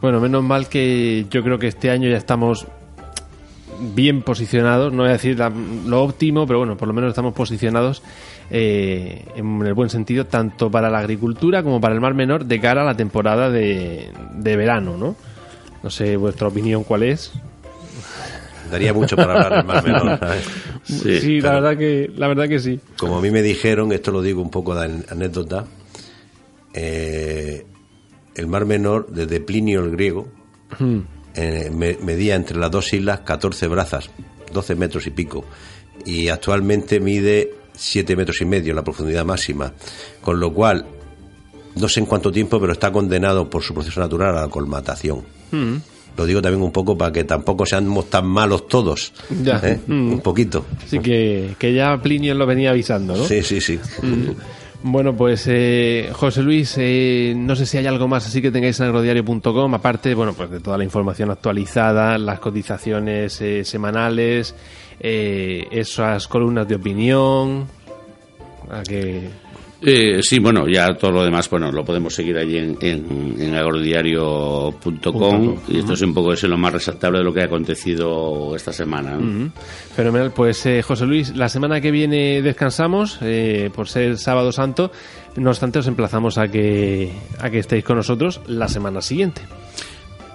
Bueno, 0.00 0.20
menos 0.20 0.42
mal 0.42 0.68
que 0.68 1.26
yo 1.30 1.42
creo 1.42 1.58
que 1.58 1.68
este 1.68 1.90
año 1.90 2.10
ya 2.10 2.18
estamos 2.18 2.66
bien 3.80 4.22
posicionados, 4.22 4.92
no 4.92 5.02
voy 5.02 5.10
a 5.10 5.14
decir 5.14 5.38
lo 5.86 6.02
óptimo, 6.02 6.46
pero 6.46 6.58
bueno, 6.58 6.76
por 6.76 6.88
lo 6.88 6.94
menos 6.94 7.10
estamos 7.10 7.34
posicionados 7.34 8.02
eh, 8.50 9.24
en 9.34 9.62
el 9.66 9.74
buen 9.74 9.90
sentido, 9.90 10.26
tanto 10.26 10.70
para 10.70 10.90
la 10.90 10.98
agricultura 10.98 11.62
como 11.62 11.80
para 11.80 11.94
el 11.94 12.00
Mar 12.00 12.14
Menor 12.14 12.44
de 12.44 12.60
cara 12.60 12.82
a 12.82 12.84
la 12.84 12.96
temporada 12.96 13.50
de, 13.50 14.10
de 14.34 14.56
verano, 14.56 14.96
¿no? 14.96 15.16
No 15.82 15.90
sé 15.90 16.16
vuestra 16.16 16.48
opinión 16.48 16.84
cuál 16.84 17.04
es. 17.04 17.32
Daría 18.70 18.92
mucho 18.92 19.16
para 19.16 19.34
hablar 19.34 19.56
del 19.56 19.64
Mar 19.64 19.84
Menor. 19.84 20.20
Sí, 20.86 21.40
la 21.40 21.54
verdad 21.54 21.76
que 21.76 22.08
la 22.14 22.28
verdad 22.28 22.48
que 22.48 22.60
sí. 22.60 22.78
Como 22.96 23.18
a 23.18 23.20
mí 23.20 23.32
me 23.32 23.42
dijeron, 23.42 23.90
esto 23.90 24.12
lo 24.12 24.22
digo 24.22 24.40
un 24.40 24.50
poco 24.50 24.72
de 24.72 25.02
anécdota, 25.08 25.64
eh, 26.72 27.66
el 28.36 28.46
Mar 28.46 28.66
Menor 28.66 29.08
desde 29.08 29.40
Plinio 29.40 29.82
el 29.84 29.90
griego 29.90 30.28
hmm. 30.78 31.15
Eh, 31.36 31.70
medía 31.70 32.34
entre 32.34 32.58
las 32.58 32.70
dos 32.70 32.92
islas 32.92 33.20
14 33.20 33.68
brazas, 33.68 34.10
12 34.52 34.74
metros 34.74 35.06
y 35.06 35.10
pico, 35.10 35.44
y 36.04 36.28
actualmente 36.28 37.00
mide 37.00 37.52
7 37.74 38.16
metros 38.16 38.40
y 38.40 38.44
medio 38.44 38.74
la 38.74 38.82
profundidad 38.82 39.24
máxima, 39.24 39.72
con 40.20 40.40
lo 40.40 40.52
cual 40.52 40.86
no 41.76 41.88
sé 41.88 42.00
en 42.00 42.06
cuánto 42.06 42.32
tiempo, 42.32 42.58
pero 42.58 42.72
está 42.72 42.90
condenado 42.90 43.48
por 43.48 43.62
su 43.62 43.74
proceso 43.74 44.00
natural 44.00 44.36
a 44.36 44.42
la 44.42 44.48
colmatación. 44.48 45.22
Hmm. 45.50 45.76
Lo 46.16 46.24
digo 46.24 46.40
también 46.40 46.62
un 46.62 46.72
poco 46.72 46.96
para 46.96 47.12
que 47.12 47.24
tampoco 47.24 47.66
seamos 47.66 48.08
tan 48.08 48.26
malos 48.26 48.66
todos. 48.68 49.12
Ya. 49.42 49.60
¿eh? 49.62 49.78
Hmm. 49.86 50.12
Un 50.12 50.20
poquito. 50.20 50.64
Así 50.82 50.98
que, 51.00 51.54
que 51.58 51.74
ya 51.74 52.00
Plinio 52.00 52.34
lo 52.34 52.46
venía 52.46 52.70
avisando, 52.70 53.14
¿no? 53.14 53.24
Sí, 53.26 53.42
sí, 53.42 53.60
sí. 53.60 53.78
Hmm. 54.00 54.30
Bueno, 54.82 55.16
pues 55.16 55.46
eh, 55.48 56.10
José 56.12 56.42
Luis, 56.42 56.76
eh, 56.78 57.34
no 57.36 57.56
sé 57.56 57.66
si 57.66 57.76
hay 57.76 57.86
algo 57.86 58.06
más 58.06 58.26
así 58.26 58.40
que 58.40 58.50
tengáis 58.50 58.78
en 58.78 58.86
agrodiario.com, 58.86 59.74
aparte, 59.74 60.14
bueno, 60.14 60.32
pues 60.32 60.50
de 60.50 60.60
toda 60.60 60.78
la 60.78 60.84
información 60.84 61.30
actualizada, 61.30 62.18
las 62.18 62.38
cotizaciones 62.38 63.42
semanales, 63.64 64.54
esas 65.00 66.28
columnas 66.28 66.68
de 66.68 66.74
opinión, 66.76 67.66
a 68.70 68.82
que 68.82 69.28
eh, 69.88 70.20
sí, 70.20 70.40
bueno, 70.40 70.66
ya 70.66 70.94
todo 70.94 71.12
lo 71.12 71.24
demás, 71.24 71.48
bueno, 71.48 71.70
lo 71.70 71.84
podemos 71.84 72.12
seguir 72.12 72.36
allí 72.36 72.58
en, 72.58 72.76
en, 72.80 73.54
agrodiario.com 73.54 75.58
y 75.68 75.78
esto 75.78 75.92
es 75.92 76.02
un 76.02 76.12
poco 76.12 76.32
eso 76.32 76.48
lo 76.48 76.58
más 76.58 76.72
resaltable 76.72 77.18
de 77.18 77.24
lo 77.24 77.32
que 77.32 77.42
ha 77.42 77.44
acontecido 77.44 78.56
esta 78.56 78.72
semana. 78.72 79.16
Fenomenal, 79.94 80.32
pues 80.32 80.66
eh, 80.66 80.82
José 80.82 81.06
Luis, 81.06 81.36
la 81.36 81.48
semana 81.48 81.80
que 81.80 81.92
viene 81.92 82.42
descansamos 82.42 83.20
eh, 83.22 83.70
por 83.72 83.88
ser 83.88 84.18
sábado 84.18 84.50
santo, 84.50 84.90
no 85.36 85.50
obstante 85.50 85.78
os 85.78 85.86
emplazamos 85.86 86.36
a 86.36 86.48
que, 86.48 87.12
a 87.38 87.48
que 87.48 87.60
estéis 87.60 87.84
con 87.84 87.96
nosotros 87.96 88.40
la 88.48 88.66
semana 88.66 89.00
siguiente. 89.00 89.42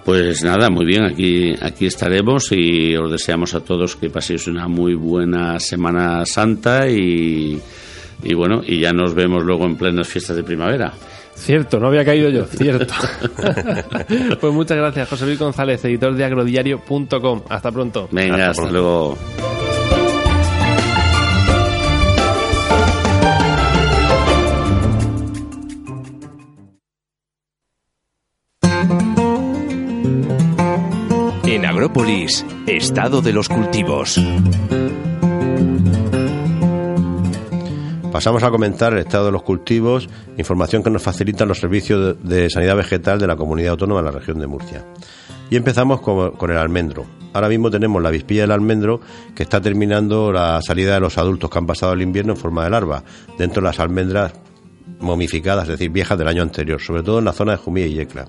Pues 0.05 0.45
nada, 0.45 0.69
muy 0.69 0.85
bien, 0.85 1.03
aquí, 1.03 1.53
aquí 1.61 1.87
estaremos 1.87 2.53
y 2.53 2.95
os 2.95 3.11
deseamos 3.11 3.53
a 3.53 3.59
todos 3.59 3.97
que 3.97 4.09
paséis 4.09 4.47
una 4.47 4.69
muy 4.69 4.95
buena 4.95 5.59
Semana 5.59 6.25
Santa 6.25 6.89
y 6.89 7.59
y 8.23 8.33
bueno, 8.33 8.61
y 8.65 8.79
ya 8.79 8.93
nos 8.93 9.13
vemos 9.13 9.43
luego 9.43 9.65
en 9.65 9.75
plenas 9.75 10.07
fiestas 10.07 10.35
de 10.35 10.43
primavera. 10.43 10.93
Cierto, 11.35 11.79
no 11.79 11.87
había 11.87 12.05
caído 12.05 12.29
yo, 12.29 12.45
cierto. 12.45 12.93
pues 14.39 14.53
muchas 14.53 14.77
gracias, 14.77 15.09
José 15.09 15.25
Luis 15.25 15.39
González, 15.39 15.83
editor 15.85 16.13
de 16.13 16.23
agrodiario.com. 16.23 17.41
Hasta 17.49 17.71
pronto. 17.71 18.07
Venga, 18.11 18.49
hasta, 18.49 18.69
luego. 18.69 19.17
En 31.45 31.65
Agrópolis, 31.65 32.45
estado 32.67 33.21
de 33.21 33.33
los 33.33 33.49
cultivos. 33.49 34.19
Pasamos 38.11 38.43
a 38.43 38.51
comentar 38.51 38.91
el 38.91 38.99
estado 38.99 39.27
de 39.27 39.31
los 39.31 39.41
cultivos, 39.41 40.09
información 40.37 40.83
que 40.83 40.89
nos 40.89 41.01
facilitan 41.01 41.47
los 41.47 41.59
servicios 41.59 42.17
de, 42.21 42.49
sanidad 42.49 42.75
vegetal 42.75 43.19
de 43.19 43.25
la 43.25 43.37
comunidad 43.37 43.71
autónoma 43.71 44.01
de 44.01 44.11
la 44.11 44.11
región 44.11 44.37
de 44.37 44.47
Murcia. 44.47 44.85
Y 45.49 45.55
empezamos 45.55 46.01
con, 46.01 46.51
el 46.51 46.57
almendro. 46.57 47.05
Ahora 47.31 47.47
mismo 47.47 47.71
tenemos 47.71 48.01
la 48.01 48.09
vispilla 48.09 48.41
del 48.41 48.51
almendro 48.51 48.99
que 49.33 49.43
está 49.43 49.61
terminando 49.61 50.33
la 50.33 50.61
salida 50.61 50.95
de 50.95 50.99
los 50.99 51.17
adultos 51.17 51.49
que 51.49 51.57
han 51.57 51.65
pasado 51.65 51.93
el 51.93 52.01
invierno 52.01 52.33
en 52.33 52.37
forma 52.37 52.65
de 52.65 52.71
larva, 52.71 53.01
dentro 53.37 53.61
de 53.61 53.67
las 53.67 53.79
almendras 53.79 54.33
momificadas, 54.99 55.63
es 55.63 55.79
decir, 55.79 55.89
viejas 55.89 56.17
del 56.17 56.27
año 56.27 56.41
anterior, 56.41 56.81
sobre 56.81 57.03
todo 57.03 57.19
en 57.19 57.25
la 57.25 57.33
zona 57.33 57.53
de 57.53 57.59
Jumilla 57.59 57.87
y 57.87 57.93
Yecla. 57.93 58.27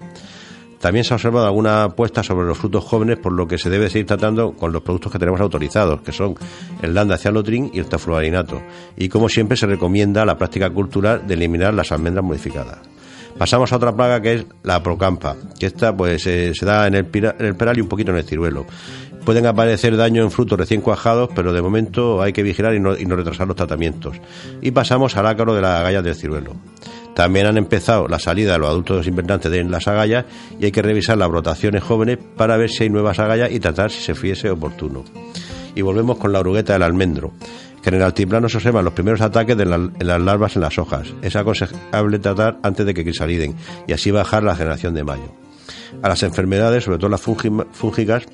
También 0.83 1.05
se 1.05 1.15
ha 1.15 1.17
observado 1.17 1.47
alguna 1.47 1.85
apuesta 1.85 2.25
sobre 2.25 2.45
los 2.45 2.59
frutos 2.59 2.83
jóvenes, 2.83 3.17
por 3.17 3.33
lo 3.33 3.47
que 3.47 3.57
se 3.57 3.71
debe 3.71 3.89
seguir 3.89 4.05
tratando 4.05 4.51
con 4.55 4.73
los 4.73 4.83
productos 4.83 5.13
que 5.13 5.19
tenemos 5.21 5.41
autorizados, 5.41 6.01
que 6.03 6.11
son 6.11 6.35
el 6.83 6.93
Landa 6.93 7.17
cialotrin 7.17 7.71
y 7.73 7.79
el 7.79 7.87
tafluorinato. 7.87 8.61
Y 8.97 9.09
como 9.09 9.29
siempre 9.29 9.57
se 9.57 9.67
recomienda 9.67 10.25
la 10.25 10.37
práctica 10.37 10.71
cultural 10.71 11.25
de 11.25 11.35
eliminar 11.35 11.73
las 11.73 11.93
almendras 11.93 12.25
modificadas. 12.25 12.81
Pasamos 13.39 13.73
a 13.73 13.77
otra 13.77 13.95
plaga 13.95 14.21
que 14.21 14.35
es 14.35 14.47
la 14.65 14.83
procampa, 14.83 15.37
que 15.57 15.67
esta 15.67 15.97
pues 15.97 16.27
eh, 16.27 16.53
se 16.53 16.67
da 16.67 16.89
en 16.89 16.95
el, 16.95 17.07
peral 17.07 17.79
y 17.79 17.81
un 17.81 17.89
poquito 17.89 18.11
en 18.11 18.17
el 18.17 18.25
ciruelo. 18.25 18.67
Pueden 19.25 19.47
aparecer 19.47 19.97
daños 19.97 20.25
en 20.25 20.33
frutos 20.33 20.59
recién 20.59 20.81
cuajados, 20.81 21.31
pero 21.33 21.53
de 21.53 21.63
momento 21.63 22.21
hay 22.21 22.33
que 22.33 22.43
vigilar 22.43 22.75
y 22.75 22.81
no, 22.81 22.99
y 22.99 23.07
no 23.07 23.15
retrasar 23.15 23.47
los 23.47 23.55
tratamientos. 23.55 24.17
Y 24.61 24.73
pasamos 24.73 25.17
al 25.17 25.29
ácaro 25.29 25.55
de 25.55 25.63
las 25.63 25.79
agallas 25.79 26.03
del 26.03 26.17
ciruelo. 26.17 26.57
También 27.15 27.47
han 27.47 27.59
empezado 27.59 28.09
la 28.09 28.19
salida 28.19 28.53
de 28.53 28.59
los 28.59 28.69
adultos 28.69 29.07
invernantes 29.07 29.51
de 29.51 29.63
las 29.65 29.87
agallas 29.87 30.25
y 30.59 30.65
hay 30.65 30.73
que 30.73 30.83
revisar 30.83 31.19
las 31.19 31.29
brotaciones 31.29 31.83
jóvenes 31.83 32.19
para 32.37 32.57
ver 32.57 32.71
si 32.71 32.85
hay 32.85 32.91
nuevas 32.91 33.19
agallas 33.19 33.51
y 33.53 33.61
tratar 33.61 33.91
si 33.91 34.01
se 34.01 34.15
fuese 34.15 34.51
oportuno. 34.51 35.05
Y 35.75 35.83
volvemos 35.83 36.19
con 36.19 36.33
la 36.33 36.41
orugueta 36.41 36.73
del 36.73 36.83
almendro, 36.83 37.33
que 37.83 37.91
en 37.91 37.97
el 37.97 38.03
altiplano 38.03 38.49
se 38.49 38.59
observan 38.59 38.85
los 38.85 38.95
primeros 38.95 39.21
ataques 39.21 39.57
de 39.57 39.67
las 39.67 40.21
larvas 40.21 40.57
en 40.57 40.63
las 40.63 40.79
hojas. 40.79 41.13
Es 41.23 41.37
aconsejable 41.37 42.19
tratar 42.19 42.59
antes 42.63 42.87
de 42.87 42.95
que 42.95 43.05
crisaliden 43.05 43.57
y 43.87 43.93
así 43.93 44.11
bajar 44.11 44.43
la 44.43 44.57
generación 44.57 44.95
de 44.95 45.05
mayo. 45.05 45.35
A 46.03 46.09
las 46.09 46.23
enfermedades, 46.23 46.85
sobre 46.85 46.99
todo 46.99 47.11
las 47.11 47.21
fúngicas, 47.21 48.25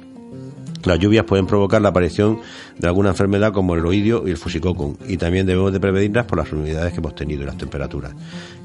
las 0.88 0.98
lluvias 0.98 1.24
pueden 1.24 1.46
provocar 1.46 1.80
la 1.80 1.90
aparición 1.90 2.40
de 2.76 2.88
alguna 2.88 3.10
enfermedad 3.10 3.52
como 3.52 3.74
el 3.74 3.86
oidio 3.86 4.26
y 4.26 4.30
el 4.30 4.36
fusicoco 4.36 4.96
y 5.06 5.16
también 5.16 5.46
debemos 5.46 5.72
de 5.72 5.80
prevenirlas 5.80 6.26
por 6.26 6.38
las 6.38 6.52
humedades 6.52 6.92
que 6.92 6.98
hemos 6.98 7.14
tenido 7.14 7.42
y 7.42 7.46
las 7.46 7.56
temperaturas. 7.56 8.12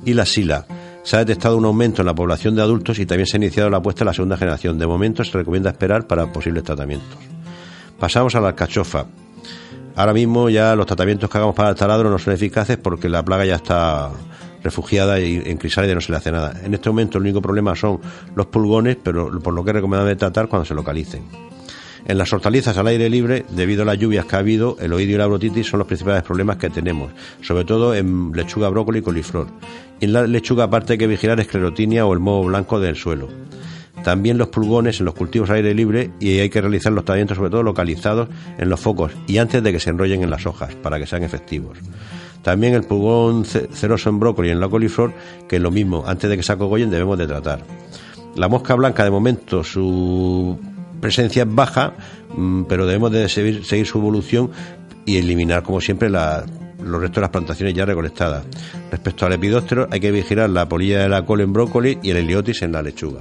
Y 0.06 0.14
la 0.14 0.26
sila. 0.26 0.66
Se 1.04 1.18
ha 1.18 1.20
detectado 1.20 1.58
un 1.58 1.66
aumento 1.66 2.02
en 2.02 2.06
la 2.06 2.16
población 2.16 2.56
de 2.56 2.62
adultos 2.62 2.98
y 2.98 3.06
también 3.06 3.28
se 3.28 3.36
ha 3.36 3.40
iniciado 3.40 3.70
la 3.70 3.78
apuesta 3.78 4.00
de 4.00 4.06
la 4.06 4.14
segunda 4.14 4.38
generación. 4.38 4.80
De 4.80 4.88
momento 4.88 5.24
se 5.24 5.38
recomienda 5.38 5.70
esperar 5.70 6.08
para 6.08 6.32
posibles 6.32 6.64
tratamientos. 6.64 7.18
Pasamos 8.00 8.34
a 8.36 8.40
la 8.40 8.50
alcachofa. 8.50 9.06
Ahora 9.96 10.14
mismo 10.14 10.50
ya 10.50 10.76
los 10.76 10.86
tratamientos 10.86 11.30
que 11.30 11.38
hagamos 11.38 11.56
para 11.56 11.70
el 11.70 11.76
taladro 11.76 12.10
no 12.10 12.18
son 12.18 12.34
eficaces 12.34 12.78
porque 12.78 13.10
la 13.10 13.24
plaga 13.24 13.46
ya 13.46 13.56
está 13.56 14.12
refugiada 14.64 15.20
y 15.20 15.42
en 15.46 15.58
crisálida 15.58 15.94
no 15.94 16.02
se 16.02 16.12
le 16.12 16.18
hace 16.18 16.32
nada. 16.32 16.54
En 16.64 16.74
este 16.74 16.90
momento 16.90 17.18
el 17.18 17.26
único 17.26 17.42
problema 17.42 17.76
son 17.76 18.00
los 18.34 18.46
pulgones, 18.48 18.98
pero 19.04 19.30
por 19.42 19.54
lo 19.54 19.64
que 19.64 19.72
es 19.72 19.76
recomendable 19.76 20.16
tratar 20.16 20.48
cuando 20.48 20.66
se 20.66 20.74
localicen. 20.74 21.53
En 22.06 22.18
las 22.18 22.34
hortalizas 22.34 22.78
al 22.78 22.88
aire 22.88 23.10
libre, 23.10 23.46
debido 23.50 23.84
a 23.84 23.86
las 23.86 23.98
lluvias 23.98 24.26
que 24.26 24.36
ha 24.36 24.40
habido, 24.40 24.76
el 24.82 24.92
oído 24.92 25.14
y 25.14 25.18
la 25.18 25.26
brotitis 25.26 25.68
son 25.68 25.80
los 25.80 25.88
principales 25.88 26.24
problemas 26.24 26.58
que 26.58 26.70
tenemos, 26.70 27.12
sobre 27.42 27.64
todo 27.64 27.96
en 27.96 28.32
lechuga, 28.34 28.68
brócoli 28.68 29.00
y 29.00 29.02
coliflor. 29.02 29.48
Y 30.02 30.06
en 30.06 30.14
la 30.14 30.28
lechuga 30.28 30.66
aparte 30.66 30.94
hay 30.94 31.00
que 31.00 31.08
vigilar 31.08 31.40
esclerotinia 31.40 32.06
o 32.06 32.14
el 32.14 32.20
moho 32.20 32.44
blanco 32.44 32.82
del 32.82 32.98
suelo. 32.98 33.30
También 34.04 34.38
los 34.38 34.50
pulgones 34.50 35.00
en 35.00 35.06
los 35.06 35.16
cultivos 35.16 35.50
al 35.50 35.58
aire 35.58 35.74
libre 35.74 36.12
y 36.20 36.40
hay 36.40 36.50
que 36.50 36.60
realizar 36.60 36.92
los 36.92 37.06
tratamientos 37.06 37.38
sobre 37.38 37.50
todo 37.50 37.64
localizados 37.64 38.28
en 38.58 38.68
los 38.68 38.82
focos 38.82 39.14
y 39.28 39.38
antes 39.38 39.64
de 39.64 39.72
que 39.72 39.80
se 39.80 39.92
enrollen 39.92 40.24
en 40.24 40.30
las 40.30 40.46
hojas 40.46 40.76
para 40.76 41.00
que 41.00 41.06
sean 41.06 41.24
efectivos. 41.24 41.78
También 42.42 42.74
el 42.74 42.84
pulgón 42.84 43.46
ceroso 43.46 44.10
en 44.10 44.20
brócoli 44.20 44.50
y 44.50 44.52
en 44.52 44.60
la 44.60 44.68
coliflor, 44.68 45.14
que 45.48 45.56
es 45.56 45.62
lo 45.62 45.72
mismo, 45.72 46.04
antes 46.06 46.30
de 46.30 46.36
que 46.36 46.44
se 46.44 46.52
acogollen 46.52 46.90
debemos 46.90 47.18
de 47.18 47.28
tratar. 47.28 47.64
La 48.36 48.50
mosca 48.50 48.76
blanca 48.76 49.06
de 49.06 49.12
momento 49.12 49.64
su 49.64 50.60
presencia 51.04 51.44
es 51.44 51.54
baja, 51.54 51.94
mm, 52.34 52.64
pero 52.64 52.86
debemos 52.86 53.12
de 53.12 53.28
seguir, 53.28 53.86
su 53.86 53.98
evolución 53.98 54.50
y 55.06 55.18
eliminar, 55.18 55.62
como 55.62 55.82
siempre, 55.82 56.10
los 56.10 57.02
restos 57.02 57.16
de 57.16 57.22
las 57.22 57.30
plantaciones 57.30 57.76
ya 57.76 57.86
recolectadas. 57.86 58.46
Respecto 58.90 59.26
al 59.26 59.34
epidóptero, 59.34 59.90
hay 59.92 60.00
que 60.00 60.12
vigilar 60.12 60.50
la 60.50 60.68
polilla 60.70 61.02
de 61.02 61.10
la 61.10 61.26
col 61.26 61.42
en 61.42 61.52
brócoli 61.52 62.00
y 62.02 62.12
el 62.12 62.18
heliotis 62.18 62.62
en 62.62 62.72
la 62.72 62.82
lechuga. 62.82 63.20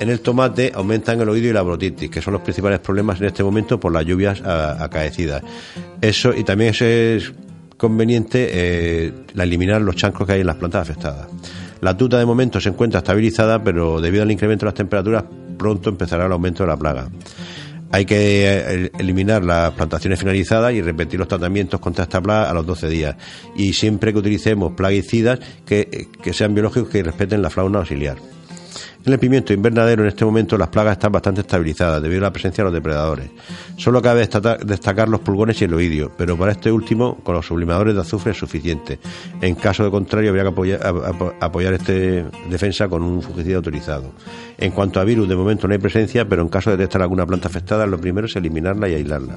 En 0.00 0.10
el 0.10 0.20
tomate 0.20 0.72
aumentan 0.74 1.20
el 1.20 1.28
oído 1.28 1.48
y 1.48 1.52
la 1.52 1.62
brotitis, 1.62 2.10
que 2.10 2.20
son 2.20 2.32
los 2.32 2.42
principales 2.42 2.80
problemas 2.80 3.20
en 3.20 3.28
este 3.28 3.44
momento 3.44 3.78
por 3.78 3.92
las 3.92 4.04
lluvias 4.04 4.42
acaecidas. 4.42 5.40
Eso 6.00 6.34
y 6.34 6.42
también 6.42 6.74
es 6.76 7.32
conveniente 7.76 8.48
eh, 8.50 9.12
eliminar 9.36 9.80
los 9.80 9.94
chancros 9.94 10.26
que 10.26 10.34
hay 10.34 10.40
en 10.40 10.48
las 10.48 10.56
plantas 10.56 10.82
afectadas. 10.82 11.28
La 11.80 11.96
tuta 11.96 12.18
de 12.18 12.26
momento 12.26 12.60
se 12.60 12.68
encuentra 12.68 12.98
estabilizada, 12.98 13.62
pero 13.62 14.00
debido 14.00 14.24
al 14.24 14.30
incremento 14.32 14.64
de 14.64 14.70
las 14.70 14.74
temperaturas 14.74 15.24
pronto 15.62 15.90
empezará 15.90 16.26
el 16.26 16.32
aumento 16.32 16.64
de 16.64 16.68
la 16.68 16.76
plaga. 16.76 17.08
Hay 17.92 18.04
que 18.04 18.16
eh, 18.16 18.90
eliminar 18.98 19.44
las 19.44 19.72
plantaciones 19.72 20.18
finalizadas 20.18 20.72
y 20.72 20.82
repetir 20.82 21.20
los 21.20 21.28
tratamientos 21.28 21.78
contra 21.78 22.04
esta 22.04 22.20
plaga 22.20 22.50
a 22.50 22.54
los 22.54 22.66
12 22.66 22.88
días. 22.88 23.16
Y 23.54 23.74
siempre 23.74 24.12
que 24.12 24.18
utilicemos 24.18 24.72
plaguicidas 24.72 25.38
que, 25.64 26.08
que 26.22 26.32
sean 26.32 26.54
biológicos 26.54 26.88
que 26.88 27.02
respeten 27.02 27.42
la 27.42 27.50
fauna 27.50 27.78
auxiliar. 27.78 28.16
En 29.04 29.12
el 29.12 29.18
pimiento 29.18 29.52
invernadero 29.52 30.02
en 30.02 30.08
este 30.08 30.24
momento 30.24 30.56
las 30.56 30.68
plagas 30.68 30.92
están 30.92 31.12
bastante 31.12 31.40
estabilizadas 31.40 32.00
debido 32.00 32.20
a 32.20 32.28
la 32.28 32.32
presencia 32.32 32.62
de 32.62 32.66
los 32.66 32.74
depredadores. 32.74 33.30
Solo 33.76 34.00
cabe 34.00 34.28
destacar 34.64 35.08
los 35.08 35.20
pulgones 35.20 35.60
y 35.60 35.64
el 35.64 35.74
oidio, 35.74 36.12
pero 36.16 36.38
para 36.38 36.52
este 36.52 36.70
último 36.70 37.16
con 37.16 37.34
los 37.34 37.46
sublimadores 37.46 37.94
de 37.94 38.00
azufre 38.00 38.32
es 38.32 38.38
suficiente. 38.38 38.98
En 39.40 39.56
caso 39.56 39.84
de 39.84 39.90
contrario 39.90 40.30
habría 40.30 40.44
que 40.44 40.78
apoyar, 41.40 41.72
este 41.74 42.24
defensa 42.48 42.88
con 42.88 43.02
un 43.02 43.22
fungicida 43.22 43.56
autorizado. 43.56 44.12
En 44.58 44.70
cuanto 44.70 45.00
a 45.00 45.04
virus, 45.04 45.28
de 45.28 45.34
momento 45.34 45.66
no 45.66 45.74
hay 45.74 45.80
presencia, 45.80 46.28
pero 46.28 46.42
en 46.42 46.48
caso 46.48 46.70
de 46.70 46.76
detectar 46.76 47.02
alguna 47.02 47.26
planta 47.26 47.48
afectada, 47.48 47.86
lo 47.86 48.00
primero 48.00 48.26
es 48.26 48.36
eliminarla 48.36 48.88
y 48.88 48.94
aislarla. 48.94 49.36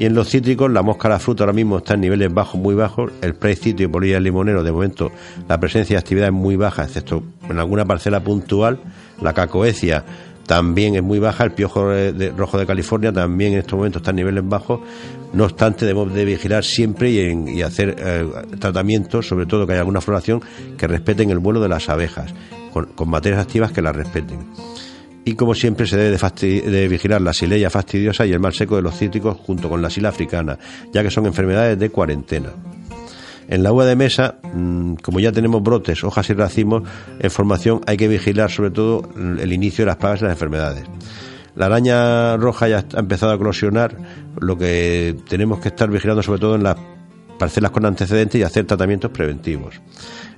Y 0.00 0.06
en 0.06 0.14
los 0.14 0.30
cítricos, 0.30 0.70
la 0.70 0.80
mosca 0.80 1.08
de 1.08 1.14
la 1.16 1.18
fruta 1.18 1.44
ahora 1.44 1.52
mismo 1.52 1.76
está 1.76 1.92
en 1.92 2.00
niveles 2.00 2.32
bajos, 2.32 2.58
muy 2.58 2.74
bajos. 2.74 3.12
El 3.20 3.34
pre 3.34 3.54
cítrico 3.54 3.82
y 3.82 3.92
polilla 3.92 4.18
limonero, 4.18 4.62
de 4.62 4.72
momento, 4.72 5.12
la 5.46 5.60
presencia 5.60 5.96
de 5.96 6.00
actividad 6.00 6.28
es 6.28 6.32
muy 6.32 6.56
baja, 6.56 6.84
excepto 6.84 7.22
en 7.46 7.58
alguna 7.58 7.84
parcela 7.84 8.24
puntual. 8.24 8.80
La 9.20 9.34
cacoecia 9.34 10.02
también 10.46 10.94
es 10.94 11.02
muy 11.02 11.18
baja. 11.18 11.44
El 11.44 11.52
piojo 11.52 11.90
rojo 12.34 12.58
de 12.58 12.64
California 12.64 13.12
también 13.12 13.52
en 13.52 13.58
estos 13.58 13.76
momentos 13.76 14.00
está 14.00 14.08
en 14.08 14.16
niveles 14.16 14.48
bajos. 14.48 14.80
No 15.34 15.44
obstante, 15.44 15.84
debemos 15.84 16.14
de 16.14 16.24
vigilar 16.24 16.64
siempre 16.64 17.10
y, 17.10 17.60
hacer 17.60 17.94
eh, 17.98 18.26
tratamientos, 18.58 19.28
sobre 19.28 19.44
todo 19.44 19.66
que 19.66 19.74
haya 19.74 19.82
alguna 19.82 20.00
floración 20.00 20.40
que 20.78 20.86
respeten 20.86 21.28
el 21.28 21.40
vuelo 21.40 21.60
de 21.60 21.68
las 21.68 21.90
abejas, 21.90 22.32
con, 22.72 22.86
con 22.86 23.10
materias 23.10 23.42
activas 23.42 23.70
que 23.70 23.82
las 23.82 23.94
respeten 23.94 24.38
y 25.24 25.34
como 25.34 25.54
siempre 25.54 25.86
se 25.86 25.96
debe 25.96 26.16
de, 26.16 26.88
vigilar 26.88 27.20
la 27.20 27.32
sileya 27.32 27.70
fastidiosa 27.70 28.26
y 28.26 28.32
el 28.32 28.40
mal 28.40 28.52
seco 28.52 28.76
de 28.76 28.82
los 28.82 28.96
cítricos 28.96 29.36
junto 29.36 29.68
con 29.68 29.82
la 29.82 29.90
sila 29.90 30.08
africana, 30.08 30.58
ya 30.92 31.02
que 31.02 31.10
son 31.10 31.26
enfermedades 31.26 31.78
de 31.78 31.90
cuarentena. 31.90 32.50
En 33.48 33.62
la 33.62 33.72
uva 33.72 33.84
de 33.84 33.96
mesa, 33.96 34.36
mm, 34.54 34.94
como 34.94 35.18
ya 35.18 35.32
tenemos 35.32 35.62
brotes, 35.62 36.04
hojas 36.04 36.30
y 36.30 36.34
racimos 36.34 36.84
en 37.18 37.30
formación, 37.30 37.80
hay 37.86 37.96
que 37.96 38.06
vigilar 38.06 38.50
sobre 38.50 38.70
todo 38.70 39.08
el 39.16 39.52
inicio 39.52 39.84
de 39.84 39.86
las 39.86 39.96
plagas 39.96 40.20
y 40.20 40.24
las 40.24 40.32
enfermedades. 40.32 40.84
La 41.56 41.66
araña 41.66 42.36
roja 42.36 42.68
ya 42.68 42.84
ha 42.94 43.00
empezado 43.00 43.32
a 43.32 43.34
eclosionar, 43.34 43.96
lo 44.38 44.56
que 44.56 45.16
tenemos 45.28 45.58
que 45.58 45.68
estar 45.68 45.90
vigilando 45.90 46.22
sobre 46.22 46.38
todo 46.38 46.54
en 46.54 46.62
las 46.62 46.76
parcelas 47.40 47.70
con 47.70 47.86
antecedentes 47.86 48.38
y 48.38 48.44
hacer 48.44 48.66
tratamientos 48.66 49.10
preventivos. 49.10 49.80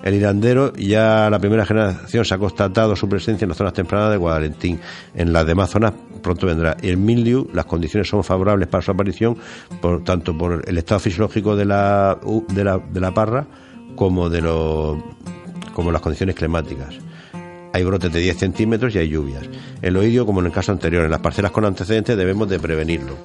El 0.04 0.14
hirandero 0.14 0.72
ya 0.74 1.28
la 1.30 1.40
primera 1.40 1.66
generación 1.66 2.24
se 2.24 2.32
ha 2.32 2.38
constatado 2.38 2.94
su 2.94 3.08
presencia 3.08 3.44
en 3.44 3.48
las 3.48 3.58
zonas 3.58 3.72
tempranas 3.72 4.12
de 4.12 4.18
Guadalentín. 4.18 4.78
En 5.12 5.32
las 5.32 5.44
demás 5.44 5.70
zonas 5.70 5.94
pronto 6.22 6.46
vendrá. 6.46 6.76
Y 6.80 6.94
mildiu, 6.94 7.48
las 7.52 7.64
condiciones 7.64 8.08
son 8.08 8.22
favorables 8.22 8.68
para 8.68 8.82
su 8.82 8.92
aparición, 8.92 9.36
por, 9.80 10.04
tanto 10.04 10.38
por 10.38 10.62
el 10.64 10.78
estado 10.78 11.00
fisiológico 11.00 11.56
de 11.56 11.64
la, 11.64 12.20
de 12.48 12.64
la, 12.64 12.78
de 12.78 13.00
la 13.00 13.12
parra 13.12 13.46
como 13.96 14.30
de 14.30 14.40
los 14.40 14.98
como 15.74 15.90
las 15.90 16.02
condiciones 16.02 16.36
climáticas 16.36 16.94
hay 17.74 17.84
brotes 17.84 18.12
de 18.12 18.20
10 18.20 18.36
centímetros 18.36 18.94
y 18.94 18.98
hay 18.98 19.08
lluvias. 19.08 19.44
El 19.80 19.96
oído, 19.96 20.26
como 20.26 20.40
en 20.40 20.46
el 20.46 20.52
caso 20.52 20.72
anterior, 20.72 21.06
en 21.06 21.10
las 21.10 21.20
parcelas 21.20 21.52
con 21.52 21.64
antecedentes 21.64 22.18
debemos 22.18 22.46
de 22.50 22.60
prevenirlo. 22.60 23.16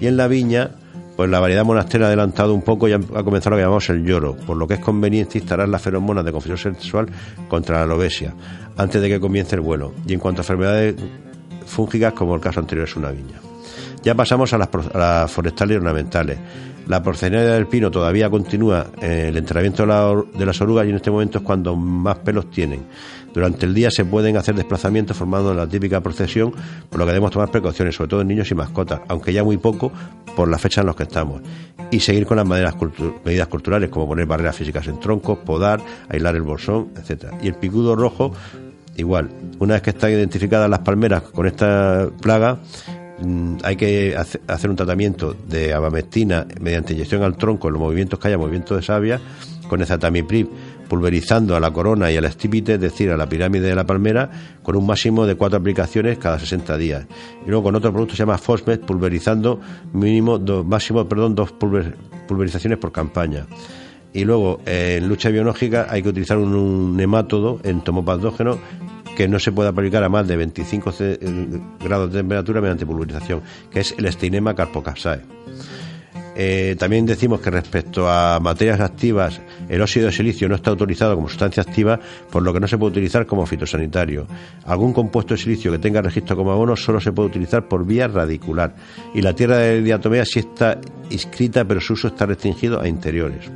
Y 0.00 0.06
en 0.06 0.16
la 0.16 0.28
viña, 0.28 0.70
pues 1.16 1.30
la 1.30 1.40
variedad 1.40 1.64
monastera 1.64 2.06
ha 2.06 2.08
adelantado 2.08 2.54
un 2.54 2.62
poco 2.62 2.88
y 2.88 2.92
ha 2.92 2.98
comenzado 2.98 3.50
lo 3.50 3.56
que 3.56 3.62
llamamos 3.62 3.88
el 3.88 4.04
lloro, 4.04 4.36
por 4.36 4.56
lo 4.56 4.68
que 4.68 4.74
es 4.74 4.80
conveniente 4.80 5.38
instalar 5.38 5.68
las 5.68 5.80
feromonas 5.80 6.24
de 6.24 6.32
confusión 6.32 6.58
sexual 6.58 7.08
contra 7.48 7.80
la 7.80 7.86
lobesia, 7.86 8.34
antes 8.76 9.00
de 9.00 9.08
que 9.08 9.18
comience 9.18 9.54
el 9.56 9.62
vuelo. 9.62 9.94
Y 10.06 10.12
en 10.12 10.20
cuanto 10.20 10.40
a 10.40 10.42
enfermedades 10.42 10.94
fúngicas, 11.64 12.12
como 12.12 12.34
el 12.34 12.40
caso 12.40 12.60
anterior 12.60 12.86
es 12.86 12.94
una 12.96 13.10
viña. 13.10 13.40
Ya 14.02 14.14
pasamos 14.14 14.52
a 14.52 14.58
las, 14.58 15.30
forestales 15.32 15.74
y 15.74 15.76
ornamentales. 15.78 16.38
La 16.86 17.02
porcenaria 17.02 17.54
del 17.54 17.66
pino 17.66 17.90
todavía 17.90 18.30
continúa 18.30 18.86
eh, 19.00 19.26
el 19.30 19.36
entrenamiento 19.36 19.84
de 20.32 20.46
las 20.46 20.60
orugas 20.60 20.86
y 20.86 20.90
en 20.90 20.96
este 20.96 21.10
momento 21.10 21.38
es 21.38 21.44
cuando 21.44 21.74
más 21.74 22.18
pelos 22.18 22.48
tienen. 22.48 22.82
Durante 23.36 23.66
el 23.66 23.74
día 23.74 23.90
se 23.90 24.06
pueden 24.06 24.38
hacer 24.38 24.54
desplazamientos 24.54 25.14
formando 25.14 25.52
la 25.52 25.68
típica 25.68 26.00
procesión, 26.00 26.54
por 26.88 26.98
lo 26.98 27.04
que 27.04 27.12
debemos 27.12 27.30
tomar 27.30 27.50
precauciones, 27.50 27.94
sobre 27.94 28.08
todo 28.08 28.22
en 28.22 28.28
niños 28.28 28.50
y 28.50 28.54
mascotas, 28.54 29.02
aunque 29.08 29.30
ya 29.30 29.44
muy 29.44 29.58
poco 29.58 29.92
por 30.34 30.48
la 30.48 30.56
fecha 30.56 30.80
en 30.80 30.86
los 30.86 30.96
que 30.96 31.02
estamos. 31.02 31.42
Y 31.90 32.00
seguir 32.00 32.24
con 32.24 32.38
las 32.38 32.46
medidas, 32.46 32.74
culturales, 32.74 33.90
como 33.90 34.08
poner 34.08 34.24
barreras 34.24 34.56
físicas 34.56 34.86
en 34.86 34.98
troncos, 35.00 35.36
podar, 35.40 35.82
aislar 36.08 36.34
el 36.34 36.40
bolsón, 36.40 36.92
etcétera. 36.96 37.36
Y 37.42 37.48
el 37.48 37.56
picudo 37.56 37.94
rojo, 37.94 38.32
igual. 38.96 39.28
Una 39.58 39.74
vez 39.74 39.82
que 39.82 39.90
están 39.90 40.12
identificadas 40.12 40.70
las 40.70 40.78
palmeras 40.78 41.20
con 41.20 41.46
esta 41.46 42.08
plaga, 42.22 42.56
mm, 43.18 43.56
hay 43.64 43.76
que 43.76 44.16
hacer 44.16 44.70
un 44.70 44.76
tratamiento 44.76 45.36
de 45.46 45.74
abamectina 45.74 46.46
mediante 46.58 46.94
inyección 46.94 47.22
al 47.22 47.36
tronco 47.36 47.68
en 47.68 47.74
los 47.74 47.82
movimientos 47.82 48.18
que 48.18 48.28
haya, 48.28 48.38
movimientos 48.38 48.78
de 48.78 48.82
savia, 48.82 49.20
con 49.68 49.82
ezatamiprib 49.82 50.48
pulverizando 50.88 51.56
a 51.56 51.60
la 51.60 51.72
corona 51.72 52.10
y 52.10 52.16
al 52.16 52.24
estípite, 52.24 52.74
es 52.74 52.80
decir, 52.80 53.10
a 53.10 53.16
la 53.16 53.28
pirámide 53.28 53.68
de 53.68 53.74
la 53.74 53.84
palmera, 53.84 54.30
con 54.62 54.76
un 54.76 54.86
máximo 54.86 55.26
de 55.26 55.34
cuatro 55.34 55.58
aplicaciones 55.58 56.18
cada 56.18 56.38
60 56.38 56.76
días. 56.78 57.06
Y 57.44 57.50
luego 57.50 57.64
con 57.64 57.74
otro 57.74 57.92
producto 57.92 58.14
se 58.14 58.20
llama 58.20 58.38
Fosmet, 58.38 58.80
pulverizando 58.80 59.60
mínimo 59.92 60.38
dos, 60.38 60.64
máximo, 60.66 61.08
perdón, 61.08 61.34
dos 61.34 61.52
pulverizaciones 61.52 62.78
por 62.78 62.92
campaña. 62.92 63.46
Y 64.12 64.24
luego, 64.24 64.60
en 64.64 65.06
lucha 65.08 65.28
biológica 65.28 65.88
hay 65.90 66.02
que 66.02 66.08
utilizar 66.08 66.38
un, 66.38 66.96
nemátodo 66.96 67.60
entomopatógeno 67.64 68.58
que 69.14 69.28
no 69.28 69.38
se 69.38 69.52
puede 69.52 69.68
aplicar 69.68 70.04
a 70.04 70.08
más 70.08 70.26
de 70.26 70.36
25 70.36 70.92
grados 71.84 72.12
de 72.12 72.18
temperatura 72.18 72.60
mediante 72.60 72.86
pulverización, 72.86 73.42
que 73.70 73.80
es 73.80 73.94
el 73.98 74.10
Steinema 74.12 74.54
carpocapsae. 74.54 75.20
Eh, 76.38 76.76
también 76.78 77.06
decimos 77.06 77.40
que 77.40 77.50
respecto 77.50 78.10
a 78.10 78.38
materias 78.40 78.80
activas, 78.80 79.40
el 79.70 79.80
óxido 79.80 80.06
de 80.06 80.12
silicio 80.12 80.48
no 80.48 80.56
está 80.56 80.70
autorizado 80.70 81.14
como 81.14 81.30
sustancia 81.30 81.62
activa, 81.62 81.98
por 82.30 82.42
lo 82.42 82.52
que 82.52 82.60
no 82.60 82.68
se 82.68 82.76
puede 82.76 82.92
utilizar 82.92 83.24
como 83.24 83.46
fitosanitario. 83.46 84.26
Algún 84.66 84.92
compuesto 84.92 85.32
de 85.32 85.38
silicio 85.38 85.72
que 85.72 85.78
tenga 85.78 86.02
registro 86.02 86.36
como 86.36 86.52
abono 86.52 86.76
solo 86.76 87.00
se 87.00 87.10
puede 87.12 87.30
utilizar 87.30 87.66
por 87.66 87.86
vía 87.86 88.06
radicular. 88.06 88.74
Y 89.14 89.22
la 89.22 89.32
tierra 89.32 89.56
de 89.56 89.80
diatomea 89.80 90.26
sí 90.26 90.40
está 90.40 90.78
inscrita, 91.08 91.64
pero 91.64 91.80
su 91.80 91.94
uso 91.94 92.08
está 92.08 92.26
restringido 92.26 92.82
a 92.82 92.86
interiores. 92.86 93.50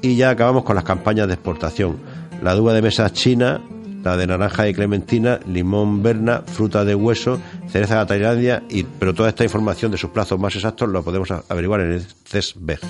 Y 0.00 0.16
ya 0.16 0.30
acabamos 0.30 0.64
con 0.64 0.74
las 0.74 0.84
campañas 0.84 1.26
de 1.26 1.34
exportación. 1.34 1.98
La 2.42 2.54
duda 2.54 2.72
de 2.72 2.80
mesa 2.80 3.12
china 3.12 3.60
la 4.02 4.16
de 4.16 4.26
naranja 4.26 4.68
y 4.68 4.74
clementina, 4.74 5.40
limón 5.46 6.02
berna, 6.02 6.42
fruta 6.46 6.84
de 6.84 6.94
hueso, 6.94 7.40
cereza 7.68 8.00
de 8.00 8.06
Tailandia, 8.06 8.62
y, 8.68 8.82
pero 8.84 9.14
toda 9.14 9.28
esta 9.28 9.44
información 9.44 9.92
de 9.92 9.98
sus 9.98 10.10
plazos 10.10 10.38
más 10.38 10.54
exactos 10.54 10.88
lo 10.88 11.02
podemos 11.02 11.30
averiguar 11.30 11.80
en 11.80 11.92
el 11.92 12.06
CESBEG. 12.24 12.80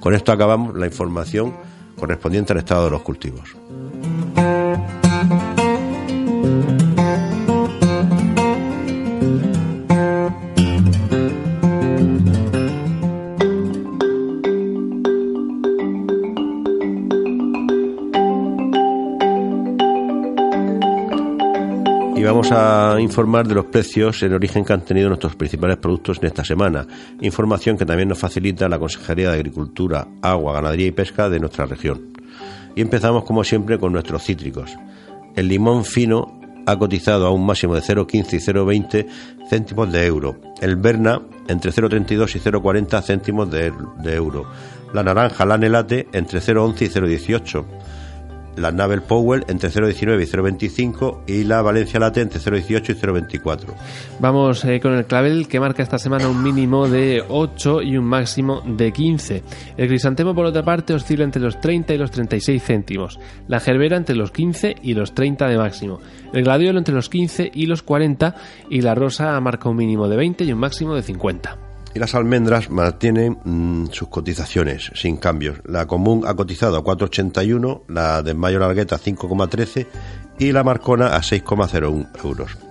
Con 0.00 0.14
esto 0.14 0.32
acabamos 0.32 0.76
la 0.76 0.86
información 0.86 1.54
correspondiente 1.96 2.52
al 2.52 2.60
estado 2.60 2.84
de 2.84 2.90
los 2.90 3.02
cultivos. 3.02 3.56
Vamos 22.30 22.52
a 22.52 22.96
informar 23.00 23.48
de 23.48 23.56
los 23.56 23.64
precios 23.66 24.22
en 24.22 24.32
origen 24.32 24.64
que 24.64 24.72
han 24.72 24.82
tenido 24.82 25.08
nuestros 25.08 25.34
principales 25.34 25.78
productos 25.78 26.18
en 26.18 26.26
esta 26.26 26.44
semana. 26.44 26.86
Información 27.20 27.76
que 27.76 27.84
también 27.84 28.08
nos 28.08 28.18
facilita 28.18 28.68
la 28.68 28.78
Consejería 28.78 29.30
de 29.30 29.34
Agricultura, 29.34 30.06
Agua, 30.22 30.52
Ganadería 30.52 30.86
y 30.86 30.92
Pesca 30.92 31.28
de 31.28 31.40
nuestra 31.40 31.66
región. 31.66 32.12
Y 32.76 32.82
empezamos 32.82 33.24
como 33.24 33.42
siempre 33.42 33.78
con 33.78 33.92
nuestros 33.92 34.22
cítricos. 34.22 34.76
El 35.34 35.48
limón 35.48 35.84
fino 35.84 36.40
ha 36.66 36.78
cotizado 36.78 37.26
a 37.26 37.32
un 37.32 37.44
máximo 37.44 37.74
de 37.74 37.80
0,15 37.80 38.34
y 38.34 38.38
0,20 38.38 39.06
céntimos 39.48 39.90
de 39.90 40.06
euro. 40.06 40.40
El 40.60 40.76
Berna 40.76 41.20
entre 41.48 41.72
0,32 41.72 42.36
y 42.36 42.38
0,40 42.38 43.02
céntimos 43.02 43.50
de, 43.50 43.72
euro. 44.14 44.46
La 44.94 45.02
naranja, 45.02 45.44
la 45.44 45.58
Nelate 45.58 46.06
entre 46.12 46.38
0,11 46.38 46.82
y 46.82 46.88
0,18 46.88 47.64
la 48.60 48.72
Navel 48.72 49.02
Powell 49.02 49.44
entre 49.48 49.70
0,19 49.70 50.22
y 50.22 50.26
0,25 50.26 51.20
y 51.26 51.44
la 51.44 51.62
Valencia 51.62 51.98
Late 51.98 52.20
entre 52.20 52.40
0,18 52.40 52.90
y 52.90 52.94
0,24. 52.94 53.66
Vamos 54.18 54.64
eh, 54.64 54.80
con 54.80 54.94
el 54.94 55.06
clavel 55.06 55.48
que 55.48 55.60
marca 55.60 55.82
esta 55.82 55.98
semana 55.98 56.28
un 56.28 56.42
mínimo 56.42 56.88
de 56.88 57.22
8 57.26 57.82
y 57.82 57.96
un 57.96 58.04
máximo 58.04 58.62
de 58.64 58.92
15. 58.92 59.42
El 59.76 59.88
crisantemo 59.88 60.34
por 60.34 60.46
otra 60.46 60.62
parte 60.62 60.94
oscila 60.94 61.24
entre 61.24 61.42
los 61.42 61.60
30 61.60 61.94
y 61.94 61.98
los 61.98 62.10
36 62.10 62.62
céntimos. 62.62 63.18
La 63.48 63.60
gerbera 63.60 63.96
entre 63.96 64.14
los 64.14 64.30
15 64.30 64.76
y 64.82 64.94
los 64.94 65.14
30 65.14 65.48
de 65.48 65.58
máximo. 65.58 66.00
El 66.32 66.44
gladiolo 66.44 66.78
entre 66.78 66.94
los 66.94 67.08
15 67.08 67.50
y 67.52 67.66
los 67.66 67.82
40 67.82 68.34
y 68.68 68.82
la 68.82 68.94
rosa 68.94 69.40
marca 69.40 69.68
un 69.68 69.76
mínimo 69.76 70.08
de 70.08 70.16
20 70.16 70.44
y 70.44 70.52
un 70.52 70.58
máximo 70.58 70.94
de 70.94 71.02
50 71.02 71.69
y 71.94 71.98
las 71.98 72.14
almendras 72.14 72.70
mantienen 72.70 73.38
mm, 73.44 73.86
sus 73.90 74.08
cotizaciones 74.08 74.90
sin 74.94 75.16
cambios. 75.16 75.58
La 75.64 75.86
común 75.86 76.24
ha 76.26 76.34
cotizado 76.34 76.76
a 76.76 76.84
4,81, 76.84 77.82
la 77.88 78.22
de 78.22 78.34
mayor 78.34 78.60
largueta 78.62 78.96
a 78.96 79.00
5,13 79.00 79.86
y 80.38 80.52
la 80.52 80.64
marcona 80.64 81.16
a 81.16 81.20
6,01 81.20 82.24
euros. 82.24 82.69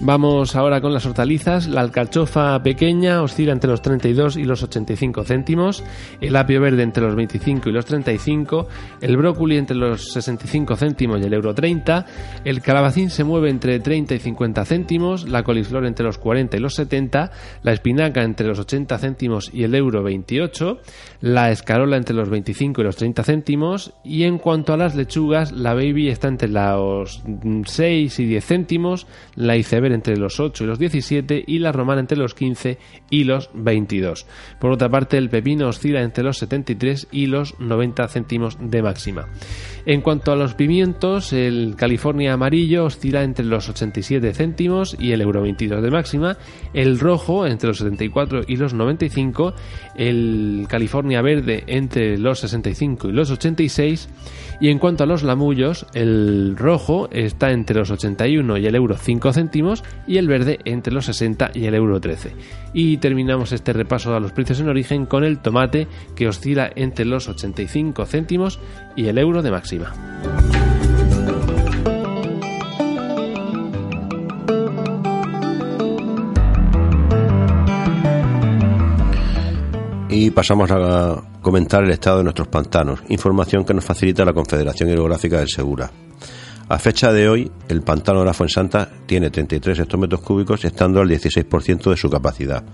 Vamos 0.00 0.56
ahora 0.56 0.80
con 0.80 0.92
las 0.92 1.06
hortalizas. 1.06 1.68
La 1.68 1.80
alcachofa 1.80 2.60
pequeña 2.62 3.22
oscila 3.22 3.52
entre 3.52 3.70
los 3.70 3.80
32 3.80 4.36
y 4.36 4.44
los 4.44 4.62
85 4.62 5.22
céntimos, 5.24 5.84
el 6.20 6.34
apio 6.34 6.60
verde 6.60 6.82
entre 6.82 7.04
los 7.04 7.14
25 7.14 7.68
y 7.68 7.72
los 7.72 7.86
35, 7.86 8.66
el 9.00 9.16
brócoli 9.16 9.56
entre 9.56 9.76
los 9.76 10.12
65 10.12 10.76
céntimos 10.76 11.20
y 11.20 11.24
el 11.24 11.32
euro 11.32 11.54
30, 11.54 12.06
el 12.44 12.60
calabacín 12.60 13.08
se 13.08 13.22
mueve 13.24 13.50
entre 13.50 13.78
30 13.78 14.16
y 14.16 14.18
50 14.18 14.64
céntimos, 14.64 15.28
la 15.28 15.44
coliflor 15.44 15.86
entre 15.86 16.04
los 16.04 16.18
40 16.18 16.56
y 16.56 16.60
los 16.60 16.74
70, 16.74 17.30
la 17.62 17.72
espinaca 17.72 18.24
entre 18.24 18.48
los 18.48 18.58
80 18.58 18.98
céntimos 18.98 19.50
y 19.54 19.62
el 19.62 19.74
euro 19.74 20.02
28, 20.02 20.80
la 21.20 21.50
escarola 21.50 21.96
entre 21.96 22.16
los 22.16 22.28
25 22.28 22.80
y 22.80 22.84
los 22.84 22.96
30 22.96 23.22
céntimos. 23.22 23.94
Y 24.02 24.24
en 24.24 24.38
cuanto 24.38 24.72
a 24.72 24.76
las 24.76 24.96
lechugas, 24.96 25.52
la 25.52 25.72
baby 25.74 26.08
está 26.08 26.28
entre 26.28 26.48
los 26.48 27.22
6 27.64 28.18
y 28.18 28.26
10 28.26 28.44
céntimos, 28.44 29.06
la 29.36 29.56
iceberg 29.56 29.83
entre 29.92 30.16
los 30.16 30.40
8 30.40 30.64
y 30.64 30.66
los 30.66 30.78
17 30.78 31.44
y 31.46 31.58
la 31.58 31.72
romana 31.72 32.00
entre 32.00 32.18
los 32.18 32.34
15 32.34 32.78
y 33.10 33.24
los 33.24 33.50
22. 33.54 34.26
Por 34.60 34.72
otra 34.72 34.88
parte, 34.88 35.18
el 35.18 35.30
pepino 35.30 35.68
oscila 35.68 36.02
entre 36.02 36.24
los 36.24 36.38
73 36.38 37.08
y 37.10 37.26
los 37.26 37.58
90 37.60 38.08
céntimos 38.08 38.56
de 38.60 38.82
máxima. 38.82 39.28
En 39.86 40.00
cuanto 40.00 40.32
a 40.32 40.36
los 40.36 40.54
pimientos, 40.54 41.32
el 41.32 41.74
California 41.76 42.32
amarillo 42.32 42.84
oscila 42.84 43.22
entre 43.22 43.44
los 43.44 43.68
87 43.68 44.32
céntimos 44.32 44.96
y 44.98 45.12
el 45.12 45.20
euro 45.20 45.42
22 45.42 45.82
de 45.82 45.90
máxima, 45.90 46.38
el 46.72 46.98
rojo 46.98 47.46
entre 47.46 47.68
los 47.68 47.78
74 47.78 48.42
y 48.46 48.56
los 48.56 48.72
95, 48.72 49.54
el 49.96 50.66
California 50.68 51.20
verde 51.20 51.64
entre 51.66 52.16
los 52.18 52.40
65 52.40 53.08
y 53.08 53.12
los 53.12 53.30
86 53.30 54.08
y 54.60 54.68
en 54.68 54.78
cuanto 54.78 55.04
a 55.04 55.06
los 55.06 55.22
lamullos, 55.22 55.86
el 55.94 56.56
rojo 56.56 57.08
está 57.10 57.50
entre 57.50 57.78
los 57.78 57.90
81 57.90 58.58
y 58.58 58.66
el 58.66 58.74
euro 58.74 58.96
5 58.96 59.32
céntimos 59.32 59.73
y 60.06 60.18
el 60.18 60.28
verde 60.28 60.58
entre 60.64 60.92
los 60.92 61.06
60 61.06 61.50
y 61.54 61.64
el 61.66 61.74
euro 61.74 62.00
13. 62.00 62.32
Y 62.72 62.98
terminamos 62.98 63.52
este 63.52 63.72
repaso 63.72 64.14
a 64.14 64.20
los 64.20 64.32
precios 64.32 64.60
en 64.60 64.68
origen 64.68 65.06
con 65.06 65.24
el 65.24 65.40
tomate 65.40 65.88
que 66.14 66.28
oscila 66.28 66.70
entre 66.76 67.04
los 67.04 67.28
85 67.28 68.06
céntimos 68.06 68.60
y 68.94 69.06
el 69.06 69.18
euro 69.18 69.42
de 69.42 69.50
máxima. 69.50 69.92
Y 80.16 80.30
pasamos 80.30 80.70
a 80.70 81.22
comentar 81.42 81.82
el 81.82 81.90
estado 81.90 82.18
de 82.18 82.24
nuestros 82.24 82.46
pantanos, 82.46 83.02
información 83.08 83.64
que 83.64 83.74
nos 83.74 83.84
facilita 83.84 84.24
la 84.24 84.32
Confederación 84.32 84.88
Hidrográfica 84.88 85.38
del 85.38 85.48
Segura. 85.48 85.90
A 86.66 86.78
fecha 86.78 87.12
de 87.12 87.28
hoy, 87.28 87.52
el 87.68 87.82
pantano 87.82 88.20
de 88.20 88.24
la 88.24 88.32
Fuensanta 88.32 88.88
tiene 89.04 89.28
33 89.28 89.80
hectómetros 89.80 90.22
cúbicos, 90.22 90.64
estando 90.64 91.02
al 91.02 91.08
16% 91.08 91.90
de 91.90 91.96
su 91.96 92.08
capacidad. 92.08 92.64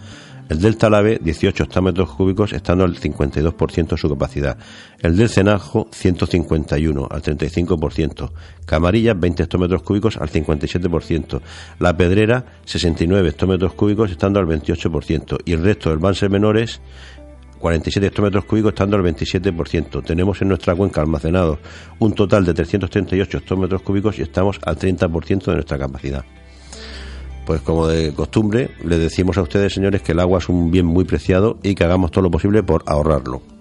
El 0.48 0.61
del 0.61 0.76
Talave, 0.76 1.20
18 1.22 1.64
hectómetros 1.64 2.12
cúbicos, 2.12 2.53
estando 2.53 2.85
al 2.85 2.96
52% 2.96 3.88
de 3.88 3.96
su 3.96 4.09
capacidad. 4.09 4.59
El 5.00 5.16
del 5.16 5.29
Cenajo, 5.29 5.88
151, 5.92 7.09
al 7.11 7.22
35%. 7.22 8.31
Camarilla, 8.64 9.14
20 9.14 9.42
hectómetros 9.42 9.83
cúbicos, 9.83 10.16
al 10.16 10.29
57%. 10.29 11.40
La 11.81 11.96
Pedrera, 11.96 12.44
69 12.64 13.29
hectómetros 13.29 13.74
cúbicos, 13.74 14.11
estando 14.11 14.38
al 14.38 14.46
28%. 14.46 15.38
Y 15.44 15.53
el 15.53 15.62
resto 15.62 15.90
del 15.90 15.98
Banser 15.98 16.31
Menores, 16.31 16.81
47 17.61 18.07
hectómetros 18.07 18.44
cúbicos, 18.46 18.70
estando 18.70 18.96
al 18.96 19.03
27%. 19.05 20.03
Tenemos 20.05 20.40
en 20.42 20.49
nuestra 20.49 20.75
cuenca 20.75 21.01
almacenados 21.01 21.59
un 21.99 22.14
total 22.14 22.44
de 22.44 22.55
338 22.55 23.38
hectómetros 23.38 23.83
cúbicos 23.83 24.18
y 24.18 24.23
estamos 24.23 24.59
al 24.64 24.77
30% 24.77 25.44
de 25.44 25.55
nuestra 25.55 25.79
capacidad. 25.79 26.25
Pues 27.46 27.61
como 27.61 27.87
de 27.87 28.12
costumbre, 28.12 28.70
les 28.85 28.99
decimos 28.99 29.37
a 29.38 29.42
ustedes, 29.42 29.75
señores, 29.75 30.03
que 30.03 30.12
el 30.12 30.20
agua 30.20 30.38
es 30.38 30.49
un 30.49 30.70
bien 30.70 30.87
muy 30.87 31.05
preciado 31.05 31.59
y 31.62 31.75
que 31.75 31.85
hagamos 31.85 32.11
todo 32.11 32.23
lo 32.23 32.31
posible 32.31 32.62
por 32.62 32.83
ahorrarlo. 32.87 33.60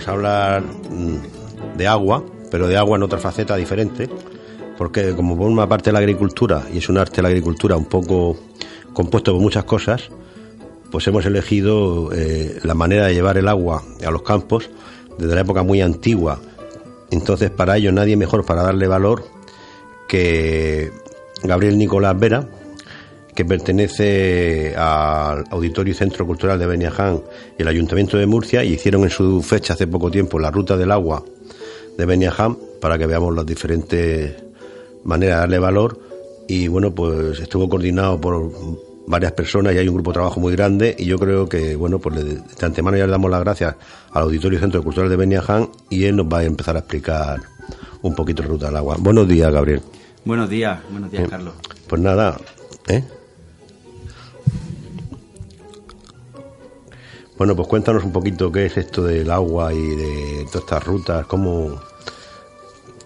Vamos 0.00 0.08
a 0.08 0.12
hablar 0.12 0.62
mm, 0.62 1.76
de 1.76 1.86
agua, 1.86 2.24
pero 2.50 2.66
de 2.66 2.76
agua 2.76 2.96
en 2.96 3.02
otra 3.02 3.18
faceta 3.18 3.56
diferente, 3.56 4.08
porque 4.78 5.14
como 5.14 5.36
por 5.36 5.48
una 5.48 5.68
parte 5.68 5.92
la 5.92 5.98
agricultura, 5.98 6.64
y 6.72 6.78
es 6.78 6.88
un 6.88 6.96
arte 6.96 7.20
la 7.20 7.28
agricultura 7.28 7.76
un 7.76 7.84
poco 7.84 8.36
compuesto 8.94 9.32
por 9.32 9.42
muchas 9.42 9.64
cosas, 9.64 10.10
pues 10.90 11.06
hemos 11.06 11.26
elegido 11.26 12.10
eh, 12.12 12.58
la 12.62 12.74
manera 12.74 13.06
de 13.06 13.14
llevar 13.14 13.36
el 13.36 13.46
agua 13.46 13.82
a 14.04 14.10
los 14.10 14.22
campos 14.22 14.70
desde 15.18 15.34
la 15.34 15.42
época 15.42 15.62
muy 15.62 15.82
antigua. 15.82 16.40
Entonces, 17.10 17.50
para 17.50 17.76
ello, 17.76 17.92
nadie 17.92 18.16
mejor 18.16 18.46
para 18.46 18.62
darle 18.62 18.86
valor 18.86 19.24
que 20.08 20.92
Gabriel 21.42 21.76
Nicolás 21.76 22.18
Vera, 22.18 22.48
que 23.40 23.44
pertenece 23.46 24.74
al 24.76 25.44
Auditorio 25.50 25.92
y 25.92 25.96
Centro 25.96 26.26
Cultural 26.26 26.58
de 26.58 26.66
Beniaján 26.66 27.22
y 27.58 27.62
el 27.62 27.68
Ayuntamiento 27.68 28.18
de 28.18 28.26
Murcia 28.26 28.62
y 28.62 28.74
hicieron 28.74 29.02
en 29.04 29.08
su 29.08 29.40
fecha 29.40 29.72
hace 29.72 29.86
poco 29.86 30.10
tiempo 30.10 30.38
la 30.38 30.50
ruta 30.50 30.76
del 30.76 30.90
agua 30.90 31.24
de 31.96 32.04
Beniaján 32.04 32.58
para 32.82 32.98
que 32.98 33.06
veamos 33.06 33.34
las 33.34 33.46
diferentes 33.46 34.34
maneras 35.04 35.36
de 35.36 35.40
darle 35.40 35.58
valor 35.58 35.98
y 36.48 36.68
bueno 36.68 36.94
pues 36.94 37.40
estuvo 37.40 37.66
coordinado 37.66 38.20
por 38.20 38.52
varias 39.06 39.32
personas 39.32 39.74
y 39.74 39.78
hay 39.78 39.88
un 39.88 39.94
grupo 39.94 40.10
de 40.10 40.14
trabajo 40.16 40.38
muy 40.38 40.52
grande 40.54 40.94
y 40.98 41.06
yo 41.06 41.18
creo 41.18 41.48
que 41.48 41.76
bueno 41.76 41.98
pues 41.98 42.22
de 42.22 42.66
antemano 42.66 42.98
ya 42.98 43.06
le 43.06 43.12
damos 43.12 43.30
las 43.30 43.40
gracias 43.40 43.74
al 44.12 44.24
Auditorio 44.24 44.58
y 44.58 44.60
Centro 44.60 44.82
Cultural 44.82 45.08
de 45.08 45.16
Beniaján 45.16 45.70
y 45.88 46.04
él 46.04 46.16
nos 46.16 46.26
va 46.26 46.40
a 46.40 46.44
empezar 46.44 46.76
a 46.76 46.80
explicar 46.80 47.40
un 48.02 48.14
poquito 48.14 48.42
la 48.42 48.48
ruta 48.50 48.66
del 48.66 48.76
agua. 48.76 48.96
Buenos 48.98 49.26
días, 49.26 49.50
Gabriel. 49.50 49.80
Buenos 50.26 50.50
días, 50.50 50.78
buenos 50.90 51.10
días, 51.10 51.26
Carlos. 51.26 51.54
Pues 51.88 52.02
nada, 52.02 52.36
¿eh? 52.86 53.02
Bueno, 57.40 57.56
pues 57.56 57.68
cuéntanos 57.68 58.04
un 58.04 58.12
poquito 58.12 58.52
qué 58.52 58.66
es 58.66 58.76
esto 58.76 59.02
del 59.02 59.30
agua 59.30 59.72
y 59.72 59.80
de 59.80 60.44
todas 60.52 60.62
estas 60.62 60.84
rutas, 60.84 61.24
cómo 61.24 61.80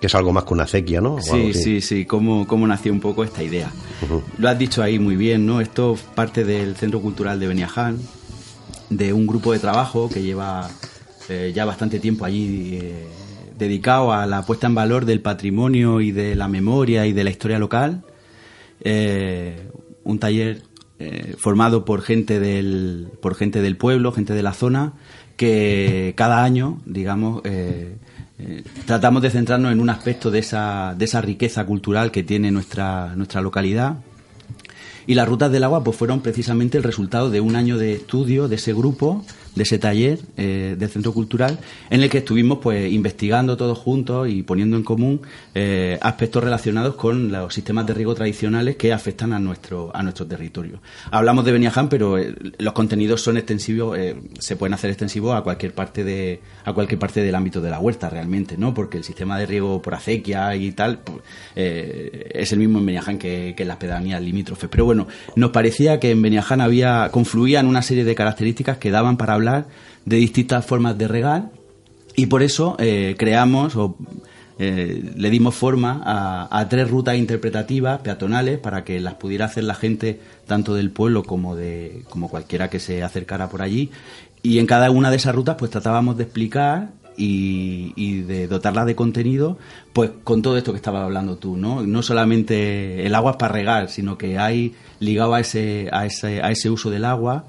que 0.01 0.09
es 0.09 0.15
algo 0.17 0.33
más 0.33 0.43
que 0.43 0.55
una 0.55 0.65
acequia, 0.65 1.01
¿no? 1.01 1.23
Sí, 1.23 1.55
sí, 1.55 1.81
sí, 1.81 2.05
cómo, 2.05 2.45
cómo 2.45 2.67
nació 2.67 2.93
un 2.93 2.99
poco 2.99 3.23
esta 3.23 3.45
idea. 3.45 3.71
Lo 4.39 4.49
has 4.49 4.59
dicho 4.59 4.83
ahí 4.83 4.99
muy 4.99 5.15
bien, 5.15 5.47
¿no? 5.47 5.61
Esto 5.61 5.97
parte 6.17 6.43
del 6.43 6.75
Centro 6.75 7.01
Cultural 7.01 7.39
de 7.39 7.47
Beniaján, 7.47 8.01
de 8.91 9.13
un 9.13 9.25
grupo 9.29 9.53
de 9.53 9.61
trabajo 9.61 10.09
que 10.09 10.21
lleva 10.21 10.69
eh, 11.29 11.53
ya 11.55 11.65
bastante 11.65 12.01
tiempo 12.01 12.25
allí 12.25 12.81
eh, 12.83 13.07
dedicado 13.57 14.13
a 14.13 14.27
la 14.27 14.45
puesta 14.45 14.67
en 14.67 14.75
valor 14.75 15.05
del 15.05 15.21
patrimonio 15.21 16.01
y 16.01 16.11
de 16.11 16.35
la 16.35 16.49
memoria 16.49 17.07
y 17.07 17.13
de 17.13 17.23
la 17.23 17.31
historia 17.31 17.61
local. 17.61 18.03
Eh, 18.81 19.69
un 20.03 20.19
taller 20.19 20.63
eh, 20.99 21.35
formado 21.39 21.85
por 21.85 22.03
gente 22.03 22.39
del 22.39 23.09
por 23.21 23.35
gente 23.35 23.61
del 23.61 23.77
pueblo, 23.77 24.13
gente 24.13 24.33
de 24.33 24.43
la 24.43 24.55
zona, 24.55 24.93
que 25.37 26.15
cada 26.17 26.45
año, 26.45 26.81
digamos, 26.87 27.43
eh, 27.45 27.97
eh, 28.39 28.63
tratamos 28.87 29.23
de 29.23 29.31
centrarnos 29.31 29.73
en 29.73 29.81
un 29.81 29.91
aspecto 29.91 30.31
de 30.31 30.41
esa, 30.41 30.95
de 30.97 31.05
esa 31.05 31.21
riqueza 31.21 31.67
cultural 31.67 32.11
que 32.11 32.23
tiene 32.23 32.51
nuestra, 32.51 33.15
nuestra 33.17 33.41
localidad. 33.41 33.97
Y 35.07 35.15
las 35.15 35.29
rutas 35.29 35.53
del 35.53 35.65
agua 35.65 35.85
pues 35.85 35.97
fueron 35.97 36.21
precisamente 36.21 36.79
el 36.79 36.85
resultado 36.85 37.31
de 37.31 37.41
un 37.41 37.57
año 37.57 37.77
de 37.77 37.95
estudio 37.95 38.49
de 38.49 38.57
ese 38.57 38.73
grupo 38.73 39.25
de 39.55 39.63
ese 39.63 39.79
taller 39.79 40.19
eh, 40.37 40.77
del 40.79 40.89
Centro 40.89 41.13
Cultural, 41.13 41.59
en 41.91 42.03
el 42.03 42.11
que 42.11 42.19
estuvimos 42.19 42.59
pues 42.59 42.93
investigando 42.93 43.57
todos 43.57 43.79
juntos 43.79 44.29
y 44.29 44.43
poniendo 44.43 44.77
en 44.77 44.83
común 44.83 45.21
eh, 45.55 45.99
aspectos 46.01 46.43
relacionados 46.43 46.97
con 46.97 47.31
los 47.31 47.55
sistemas 47.55 47.87
de 47.87 47.95
riego 47.95 48.15
tradicionales 48.15 48.77
que 48.77 48.93
afectan 48.93 49.33
a 49.33 49.39
nuestro, 49.39 49.91
a 49.95 50.03
nuestro 50.03 50.27
territorio. 50.27 50.81
Hablamos 51.11 51.45
de 51.45 51.53
Beniaján, 51.53 51.89
pero 51.89 52.19
eh, 52.19 52.35
los 52.59 52.73
contenidos 52.73 53.23
son 53.23 53.37
extensivos, 53.37 53.97
se 54.39 54.57
pueden 54.57 54.75
hacer 54.75 54.91
extensivos 54.91 55.37
a 55.37 55.43
cualquier 55.43 55.73
parte 55.73 56.05
de, 56.05 56.41
a 56.65 56.73
cualquier 56.73 56.99
parte 56.99 57.23
del 57.23 57.35
ámbito 57.35 57.61
de 57.61 57.71
la 57.71 57.79
huerta 57.79 58.11
realmente, 58.11 58.57
¿no? 58.59 58.75
Porque 58.75 58.99
el 58.99 59.05
sistema 59.05 59.39
de 59.39 59.47
riego 59.47 59.81
por 59.81 59.95
acequia 59.95 60.55
y 60.57 60.73
tal 60.73 60.99
pues, 60.99 61.21
es 61.55 62.53
el 62.53 62.59
mismo 62.59 62.79
en 62.79 62.87
Beniaján 62.87 63.19
que, 63.19 63.55
que 63.57 63.63
en 63.63 63.69
las 63.69 63.77
pedanías 63.77 64.21
limítrofes. 64.21 64.69
Pero 64.69 64.85
bueno, 64.85 65.07
nos 65.37 65.51
parecía 65.51 66.01
que 66.01 66.11
en 66.11 66.23
Beniaján 66.23 66.61
había, 66.61 67.09
confluían 67.11 67.67
una 67.67 67.83
serie 67.83 68.05
de 68.05 68.15
características 68.15 68.79
que 68.79 68.91
daban 68.91 69.17
para 69.17 69.35
hablar 69.35 69.44
de 70.05 70.17
distintas 70.17 70.65
formas 70.65 70.97
de 70.99 71.09
regar 71.09 71.51
y 72.17 72.27
por 72.27 72.43
eso 72.43 72.77
eh, 72.79 73.15
creamos 73.19 73.77
o 73.77 73.97
eh, 74.59 75.13
le 75.17 75.31
dimos 75.31 75.55
forma 75.55 76.01
a, 76.05 76.69
tres 76.69 76.89
rutas 76.89 77.17
interpretativas 77.17 78.01
peatonales 78.03 78.59
para 78.59 78.85
que 78.85 79.01
las 79.01 79.15
pudiera 79.15 79.47
hacer 79.47 79.65
la 79.65 79.75
gente 79.75 80.21
tanto 80.47 80.75
del 80.75 80.91
pueblo 80.91 81.25
como 81.25 81.57
de 81.57 82.03
como 82.09 82.29
cualquiera 82.29 82.71
que 82.71 82.79
se 82.79 83.03
acercara 83.03 83.49
por 83.49 83.63
allí 83.63 83.91
y 84.43 84.61
en 84.61 84.67
cada 84.67 84.91
una 84.91 85.11
de 85.11 85.17
esas 85.17 85.35
rutas 85.35 85.57
pues 85.59 85.71
tratábamos 85.73 86.17
de 86.17 86.25
explicar 86.25 86.91
y, 87.17 88.23
de 88.23 88.49
dotarla 88.49 88.85
de 88.85 88.95
contenido, 88.95 89.59
pues 89.93 90.11
con 90.25 90.43
todo 90.43 90.57
esto 90.57 90.73
que 90.73 90.77
estaba 90.77 91.05
hablando 91.05 91.37
tú, 91.37 91.57
¿no? 91.57 91.83
No 91.83 92.03
solamente 92.03 93.07
el 93.07 93.15
agua 93.15 93.33
es 93.33 93.37
para 93.37 93.53
regar, 93.53 93.89
sino 93.89 94.19
que 94.19 94.39
hay 94.39 94.75
ligado 95.01 95.35
a 95.35 95.41
ese, 95.41 95.89
a 95.93 96.07
ese, 96.07 96.43
a 96.43 96.51
ese 96.51 96.71
uso 96.71 96.91
del 96.91 97.05
agua, 97.05 97.45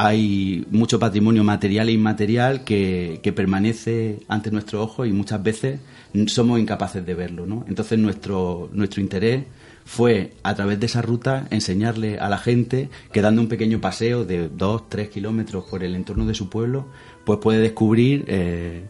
hay 0.00 0.64
mucho 0.70 1.00
patrimonio 1.00 1.42
material 1.42 1.88
e 1.88 1.92
inmaterial 1.92 2.62
que, 2.62 3.18
que 3.20 3.32
permanece 3.32 4.20
ante 4.28 4.52
nuestro 4.52 4.80
ojo 4.80 5.04
y 5.04 5.12
muchas 5.12 5.42
veces 5.42 5.80
somos 6.28 6.60
incapaces 6.60 7.04
de 7.04 7.14
verlo, 7.14 7.46
¿no? 7.46 7.64
Entonces 7.68 7.98
nuestro, 7.98 8.70
nuestro 8.72 9.00
interés 9.00 9.44
fue 9.84 10.34
a 10.44 10.54
través 10.54 10.78
de 10.78 10.86
esa 10.86 11.02
ruta 11.02 11.48
enseñarle 11.50 12.18
a 12.20 12.28
la 12.28 12.38
gente 12.38 12.90
que 13.12 13.22
dando 13.22 13.42
un 13.42 13.48
pequeño 13.48 13.80
paseo 13.80 14.24
de 14.24 14.48
dos, 14.48 14.88
tres 14.88 15.08
kilómetros 15.08 15.64
por 15.64 15.82
el 15.82 15.96
entorno 15.96 16.26
de 16.26 16.34
su 16.34 16.48
pueblo, 16.48 16.86
pues 17.24 17.40
puede 17.40 17.58
descubrir 17.58 18.24
eh, 18.28 18.84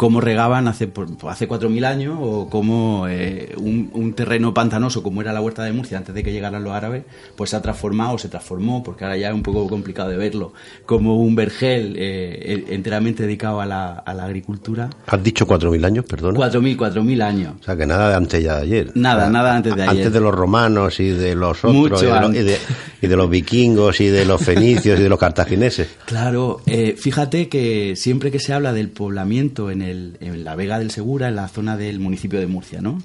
cómo 0.00 0.22
regaban 0.22 0.66
hace, 0.66 0.90
hace 1.28 1.46
4.000 1.46 1.84
años 1.84 2.16
o 2.18 2.48
cómo 2.48 3.06
eh, 3.06 3.54
un, 3.58 4.14
terreno 4.14 4.54
pantanoso 4.54 5.02
como 5.02 5.20
era 5.20 5.30
la 5.30 5.42
huerta 5.42 5.62
de 5.62 5.74
Murcia 5.74 5.98
antes 5.98 6.14
de 6.14 6.22
que 6.22 6.32
llegaran 6.32 6.64
los 6.64 6.72
árabes, 6.72 7.04
pues 7.36 7.50
se 7.50 7.56
ha 7.56 7.60
transformado, 7.60 8.16
se 8.16 8.30
transformó, 8.30 8.82
porque 8.82 9.04
ahora 9.04 9.18
ya 9.18 9.28
es 9.28 9.34
un 9.34 9.42
poco 9.42 9.68
complicado 9.68 10.08
de 10.08 10.16
verlo, 10.16 10.54
como 10.86 11.18
un 11.18 11.36
vergel 11.36 11.96
eh, 11.98 12.64
enteramente 12.70 13.24
dedicado 13.24 13.60
a 13.60 13.66
la, 13.66 13.90
a 13.92 14.14
la, 14.14 14.24
agricultura. 14.24 14.88
¿Has 15.06 15.22
dicho 15.22 15.46
4.000 15.46 15.84
años, 15.84 16.06
perdón? 16.06 16.34
4.000, 16.34 16.78
4.000 16.78 17.22
años. 17.22 17.54
O 17.60 17.62
sea, 17.62 17.76
que 17.76 17.84
nada 17.84 18.08
de 18.08 18.14
antes 18.14 18.42
ya 18.42 18.56
de 18.56 18.62
ayer. 18.62 18.92
Nada, 18.94 19.28
nada 19.28 19.54
antes 19.54 19.76
de 19.76 19.82
ayer. 19.82 19.96
Antes 19.98 20.12
de 20.14 20.20
los 20.20 20.34
romanos 20.34 20.98
y 20.98 21.10
de 21.10 21.34
los 21.34 21.62
otros, 21.62 22.02
y 22.02 23.06
de, 23.06 23.16
los, 23.16 23.28
vikingos 23.28 24.00
y 24.00 24.06
de 24.06 24.24
los 24.24 24.42
fenicios 24.42 24.98
y 24.98 25.02
de 25.02 25.08
los 25.10 25.18
cartagineses. 25.18 25.88
Claro, 26.06 26.62
eh, 26.64 26.96
fíjate 26.98 27.50
que 27.50 27.96
siempre 27.96 28.30
que 28.30 28.38
se 28.38 28.54
habla 28.54 28.72
del 28.72 28.88
poblamiento 28.88 29.70
en 29.70 29.82
el 29.82 29.89
en 29.90 30.44
la 30.44 30.54
Vega 30.54 30.78
del 30.78 30.90
Segura, 30.90 31.28
en 31.28 31.36
la 31.36 31.48
zona 31.48 31.76
del 31.76 32.00
municipio 32.00 32.40
de 32.40 32.46
Murcia, 32.46 32.80
¿no? 32.80 32.98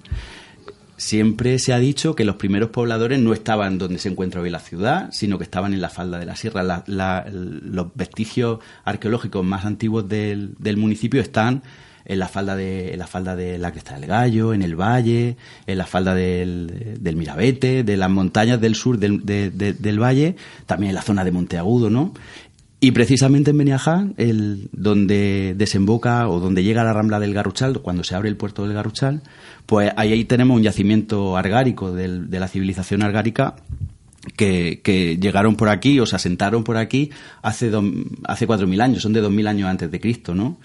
Siempre 0.98 1.60
se 1.60 1.74
ha 1.74 1.80
dicho 1.80 2.16
que 2.16 2.24
los 2.24 2.38
primeros 2.38 2.70
pobladores 2.70 3.20
no 3.20 3.34
estaban 3.34 3.78
donde 3.78 4.00
se 4.00 4.08
encuentra 4.08 4.40
hoy 4.40 4.50
la 4.50 4.60
ciudad, 4.60 5.10
sino 5.12 5.38
que 5.38 5.44
estaban 5.44 5.74
en 5.74 5.82
la 5.82 5.90
falda 5.90 6.20
de 6.20 6.26
la 6.26 6.38
sierra. 6.38 6.84
los 6.88 7.88
vestigios 7.96 8.60
arqueológicos 8.86 9.44
más 9.44 9.66
antiguos 9.66 10.08
del, 10.08 10.56
municipio 10.78 11.22
están 11.22 11.64
en 12.06 12.20
la 12.20 12.30
falda 12.30 12.56
de 12.56 12.96
la 12.98 13.08
falda 13.08 13.36
de 13.36 13.58
la 13.58 13.72
Cresta 13.72 14.00
del 14.00 14.08
Gallo, 14.08 14.54
en 14.54 14.62
el 14.62 14.80
valle, 14.80 15.36
en 15.68 15.78
la 15.78 15.86
falda 15.86 16.16
del, 16.16 16.98
del 17.02 17.16
Mirabete, 17.18 17.84
de 17.84 17.98
las 17.98 18.10
montañas 18.10 18.62
del 18.62 18.76
sur 18.76 18.98
del, 18.98 19.26
del, 19.26 20.00
valle, 20.00 20.38
también 20.66 20.92
en 20.92 20.96
la 20.96 21.02
zona 21.02 21.26
de 21.26 21.32
Monteagudo, 21.32 21.90
¿no? 21.90 22.14
Y 22.86 22.92
precisamente 22.92 23.50
en 23.50 23.58
Beniaján, 23.58 24.14
el, 24.18 24.70
donde 24.72 25.56
desemboca 25.58 26.30
o 26.30 26.40
donde 26.40 26.64
llega 26.64 26.84
la 26.84 26.94
rambla 26.94 27.20
del 27.20 27.34
Garruchal, 27.34 27.82
cuando 27.82 28.04
se 28.04 28.14
abre 28.14 28.30
el 28.30 28.38
puerto 28.38 28.62
del 28.64 28.76
Garruchal, 28.76 29.24
pues 29.66 29.92
ahí, 29.98 30.24
tenemos 30.26 30.56
un 30.56 30.62
yacimiento 30.62 31.36
argárico 31.36 31.92
de 31.92 32.40
la 32.40 32.48
civilización 32.48 33.02
argárica 33.02 33.56
que, 34.38 35.18
llegaron 35.20 35.56
por 35.56 35.70
aquí 35.70 36.00
o 36.00 36.06
se 36.06 36.16
asentaron 36.16 36.64
por 36.64 36.78
aquí 36.78 37.10
hace, 37.42 37.72
hace 38.26 38.48
4.000 38.48 38.82
años, 38.84 39.02
son 39.02 39.14
de 39.14 39.24
2.000 39.24 39.48
años 39.48 39.68
antes 39.68 39.90
de 39.90 40.00
Cristo, 40.00 40.36
¿no? 40.36 40.60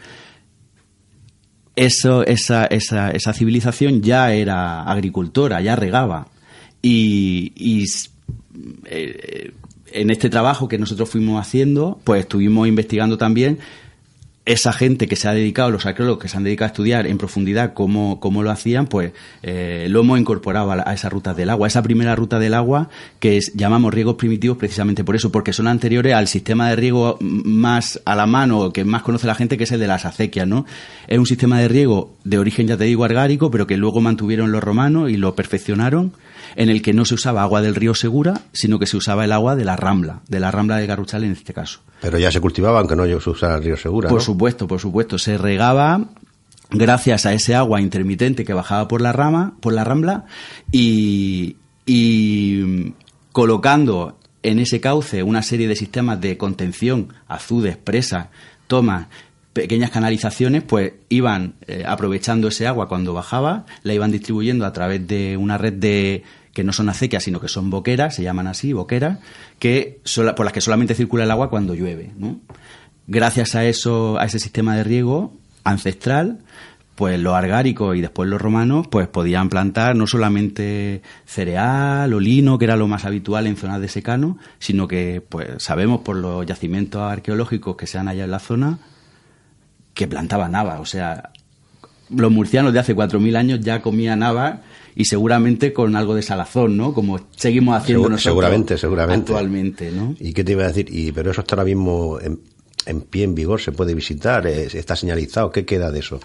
Eso, 1.74 2.22
esa, 2.26 2.66
esa, 2.66 3.12
esa 3.12 3.32
civilización 3.32 4.02
ya 4.02 4.34
era 4.34 4.82
agricultora, 4.82 5.62
ya 5.62 5.74
regaba. 5.74 6.28
Y, 6.82 7.86
eh, 8.84 9.52
en 9.92 10.10
este 10.10 10.30
trabajo 10.30 10.68
que 10.68 10.78
nosotros 10.78 11.10
fuimos 11.10 11.40
haciendo, 11.40 12.00
pues 12.04 12.20
estuvimos 12.20 12.68
investigando 12.68 13.18
también 13.18 13.58
esa 14.46 14.72
gente 14.72 15.06
que 15.06 15.16
se 15.16 15.28
ha 15.28 15.32
dedicado, 15.32 15.70
los 15.70 15.84
arqueólogos 15.86 16.22
que 16.22 16.28
se 16.28 16.36
han 16.36 16.44
dedicado 16.44 16.66
a 16.66 16.72
estudiar 16.72 17.06
en 17.06 17.18
profundidad 17.18 17.74
cómo, 17.74 18.20
cómo 18.20 18.42
lo 18.42 18.50
hacían, 18.50 18.86
pues 18.86 19.12
eh, 19.42 19.86
lo 19.90 20.00
hemos 20.00 20.18
incorporado 20.18 20.72
a, 20.72 20.94
esa 20.94 21.08
ruta 21.10 21.34
del 21.34 21.50
agua, 21.50 21.68
esa 21.68 21.82
primera 21.82 22.16
ruta 22.16 22.38
del 22.38 22.54
agua 22.54 22.88
que 23.18 23.38
llamamos 23.54 23.92
riegos 23.92 24.16
primitivos 24.16 24.56
precisamente 24.56 25.04
por 25.04 25.14
eso, 25.14 25.30
porque 25.30 25.52
son 25.52 25.68
anteriores 25.68 26.14
al 26.14 26.26
sistema 26.26 26.70
de 26.70 26.76
riego 26.76 27.18
más 27.20 28.00
a 28.04 28.16
la 28.16 28.26
mano, 28.26 28.72
que 28.72 28.84
más 28.84 29.02
conoce 29.02 29.26
la 29.26 29.34
gente, 29.34 29.58
que 29.58 29.64
es 29.64 29.72
el 29.72 29.80
de 29.80 29.86
las 29.86 30.06
acequias, 30.06 30.48
¿no? 30.48 30.64
Es 31.06 31.18
un 31.18 31.26
sistema 31.26 31.60
de 31.60 31.68
riego 31.68 32.16
de 32.24 32.38
origen, 32.38 32.66
ya 32.66 32.76
te 32.76 32.84
digo, 32.84 33.04
argárico, 33.04 33.50
pero 33.50 33.66
que 33.66 33.76
luego 33.76 34.00
mantuvieron 34.00 34.52
los 34.52 34.64
romanos 34.64 35.10
y 35.10 35.16
lo 35.16 35.34
perfeccionaron 35.36 36.12
en 36.56 36.68
el 36.68 36.82
que 36.82 36.92
no 36.92 37.04
se 37.04 37.14
usaba 37.14 37.42
agua 37.42 37.62
del 37.62 37.74
río 37.74 37.94
Segura, 37.94 38.40
sino 38.52 38.78
que 38.78 38.86
se 38.86 38.96
usaba 38.96 39.24
el 39.24 39.32
agua 39.32 39.56
de 39.56 39.64
la 39.64 39.76
Rambla, 39.76 40.20
de 40.28 40.40
la 40.40 40.50
Rambla 40.50 40.76
de 40.76 40.86
Garruchal 40.86 41.24
en 41.24 41.32
este 41.32 41.52
caso. 41.52 41.80
Pero 42.00 42.18
ya 42.18 42.30
se 42.30 42.40
cultivaba 42.40 42.78
aunque 42.78 42.96
no 42.96 43.04
se 43.20 43.30
usara 43.30 43.56
el 43.56 43.64
río 43.64 43.76
Segura. 43.76 44.08
Por 44.08 44.22
supuesto, 44.22 44.66
por 44.66 44.80
supuesto. 44.80 45.18
Se 45.18 45.38
regaba 45.38 46.06
gracias 46.70 47.26
a 47.26 47.32
ese 47.32 47.54
agua 47.54 47.80
intermitente 47.80 48.44
que 48.44 48.54
bajaba 48.54 48.88
por 48.88 49.00
la 49.00 49.12
rama, 49.12 49.54
por 49.60 49.72
la 49.72 49.84
Rambla, 49.84 50.26
y, 50.72 51.56
y 51.86 52.94
colocando 53.32 54.18
en 54.42 54.58
ese 54.58 54.80
cauce 54.80 55.22
una 55.22 55.42
serie 55.42 55.68
de 55.68 55.76
sistemas 55.76 56.20
de 56.20 56.36
contención, 56.36 57.12
azudes, 57.28 57.76
presas, 57.76 58.28
tomas, 58.66 59.08
pequeñas 59.52 59.90
canalizaciones, 59.90 60.62
pues 60.62 60.92
iban 61.08 61.54
eh, 61.66 61.84
aprovechando 61.86 62.48
ese 62.48 62.66
agua 62.66 62.88
cuando 62.88 63.12
bajaba, 63.12 63.66
la 63.82 63.94
iban 63.94 64.12
distribuyendo 64.12 64.64
a 64.64 64.72
través 64.72 65.06
de 65.06 65.36
una 65.36 65.58
red 65.58 65.74
de, 65.74 66.22
que 66.52 66.64
no 66.64 66.72
son 66.72 66.88
acequias, 66.88 67.22
sino 67.22 67.40
que 67.40 67.48
son 67.48 67.70
boqueras, 67.70 68.14
se 68.14 68.22
llaman 68.22 68.46
así, 68.46 68.72
boqueras, 68.72 69.18
que 69.58 70.00
por 70.36 70.44
las 70.44 70.52
que 70.52 70.60
solamente 70.60 70.94
circula 70.94 71.24
el 71.24 71.30
agua 71.30 71.50
cuando 71.50 71.74
llueve. 71.74 72.12
Gracias 73.06 73.54
a 73.54 73.64
eso, 73.64 74.18
a 74.18 74.24
ese 74.24 74.38
sistema 74.38 74.76
de 74.76 74.84
riego 74.84 75.32
ancestral, 75.64 76.38
pues 76.96 77.18
los 77.18 77.34
argáricos 77.34 77.96
y 77.96 78.00
después 78.02 78.28
los 78.28 78.40
romanos, 78.40 78.86
pues 78.88 79.08
podían 79.08 79.48
plantar 79.48 79.96
no 79.96 80.06
solamente 80.06 81.02
cereal 81.24 82.12
o 82.12 82.20
lino, 82.20 82.58
que 82.58 82.66
era 82.66 82.76
lo 82.76 82.88
más 82.88 83.04
habitual 83.04 83.46
en 83.46 83.56
zonas 83.56 83.80
de 83.80 83.88
secano, 83.88 84.36
sino 84.58 84.86
que, 84.86 85.22
pues 85.26 85.62
sabemos 85.62 86.00
por 86.00 86.16
los 86.16 86.44
yacimientos 86.44 87.00
arqueológicos 87.00 87.76
que 87.76 87.86
se 87.86 87.96
han 87.96 88.06
hallado 88.06 88.26
en 88.26 88.30
la 88.30 88.38
zona, 88.38 88.78
que 89.94 90.08
plantaban 90.08 90.52
nava. 90.52 90.80
O 90.80 90.84
sea, 90.84 91.30
los 92.10 92.30
murcianos 92.30 92.72
de 92.72 92.80
hace 92.80 92.94
4.000 92.94 93.36
años 93.36 93.60
ya 93.60 93.80
comían 93.80 94.18
nava 94.18 94.60
y 95.00 95.06
seguramente 95.06 95.72
con 95.72 95.96
algo 95.96 96.14
de 96.14 96.20
salazón, 96.20 96.76
¿no? 96.76 96.92
Como 96.92 97.18
seguimos 97.34 97.74
haciendo 97.74 98.02
nosotros 98.02 98.22
seguramente, 98.22 98.76
seguramente. 98.76 99.32
actualmente, 99.32 99.90
¿no? 99.90 100.14
¿Y 100.20 100.34
qué 100.34 100.44
te 100.44 100.52
iba 100.52 100.64
a 100.64 100.66
decir? 100.68 100.88
Y, 100.90 101.10
pero 101.12 101.30
eso 101.30 101.40
está 101.40 101.54
ahora 101.54 101.64
mismo 101.64 102.18
en, 102.20 103.00
pie, 103.00 103.24
en 103.24 103.34
vigor, 103.34 103.62
se 103.62 103.72
puede 103.72 103.94
visitar, 103.94 104.46
está 104.46 104.96
señalizado, 104.96 105.52
¿qué 105.52 105.64
queda 105.64 105.90
de 105.90 106.00
eso? 106.00 106.20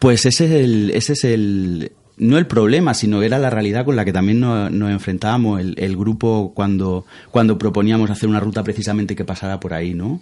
Pues 0.00 0.26
ese 0.26 0.46
es 0.46 0.50
el, 0.50 0.90
ese 0.90 1.12
es 1.12 1.22
el, 1.22 1.92
no 2.16 2.36
el 2.36 2.48
problema, 2.48 2.94
sino 2.94 3.22
era 3.22 3.38
la 3.38 3.48
realidad 3.48 3.84
con 3.84 3.94
la 3.94 4.04
que 4.04 4.12
también 4.12 4.40
nos, 4.40 4.72
enfrentábamos 4.90 5.60
el, 5.60 5.76
el, 5.78 5.96
grupo 5.96 6.50
cuando, 6.52 7.06
cuando 7.30 7.58
proponíamos 7.58 8.10
hacer 8.10 8.28
una 8.28 8.40
ruta 8.40 8.64
precisamente 8.64 9.14
que 9.14 9.24
pasara 9.24 9.60
por 9.60 9.72
ahí, 9.72 9.94
¿no? 9.94 10.20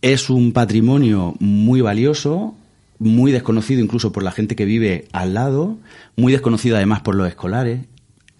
Es 0.00 0.30
un 0.30 0.54
patrimonio 0.54 1.34
muy 1.40 1.82
valioso, 1.82 2.54
muy 2.98 3.32
desconocido 3.32 3.80
incluso 3.80 4.12
por 4.12 4.22
la 4.22 4.32
gente 4.32 4.56
que 4.56 4.64
vive 4.64 5.06
al 5.12 5.34
lado, 5.34 5.76
muy 6.16 6.32
desconocido 6.32 6.76
además 6.76 7.00
por 7.00 7.14
los 7.14 7.28
escolares. 7.28 7.86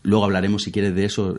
Luego 0.02 0.24
hablaremos, 0.24 0.62
si 0.62 0.72
quieres, 0.72 0.94
de 0.94 1.04
eso. 1.04 1.36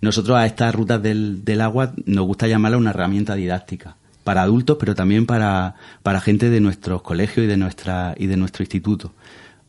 nosotros 0.00 0.36
a 0.36 0.46
estas 0.46 0.74
rutas 0.74 1.02
del, 1.02 1.44
del, 1.44 1.60
agua 1.60 1.92
nos 2.04 2.26
gusta 2.26 2.46
llamarla 2.46 2.78
una 2.78 2.90
herramienta 2.90 3.34
didáctica 3.34 3.96
para 4.22 4.42
adultos, 4.42 4.76
pero 4.78 4.94
también 4.94 5.26
para, 5.26 5.76
para 6.02 6.20
gente 6.20 6.50
de 6.50 6.60
nuestros 6.60 7.02
colegios 7.02 7.44
y 7.44 7.48
de, 7.48 7.56
nuestra, 7.56 8.14
y 8.16 8.26
de 8.26 8.36
nuestro 8.36 8.62
instituto 8.62 9.12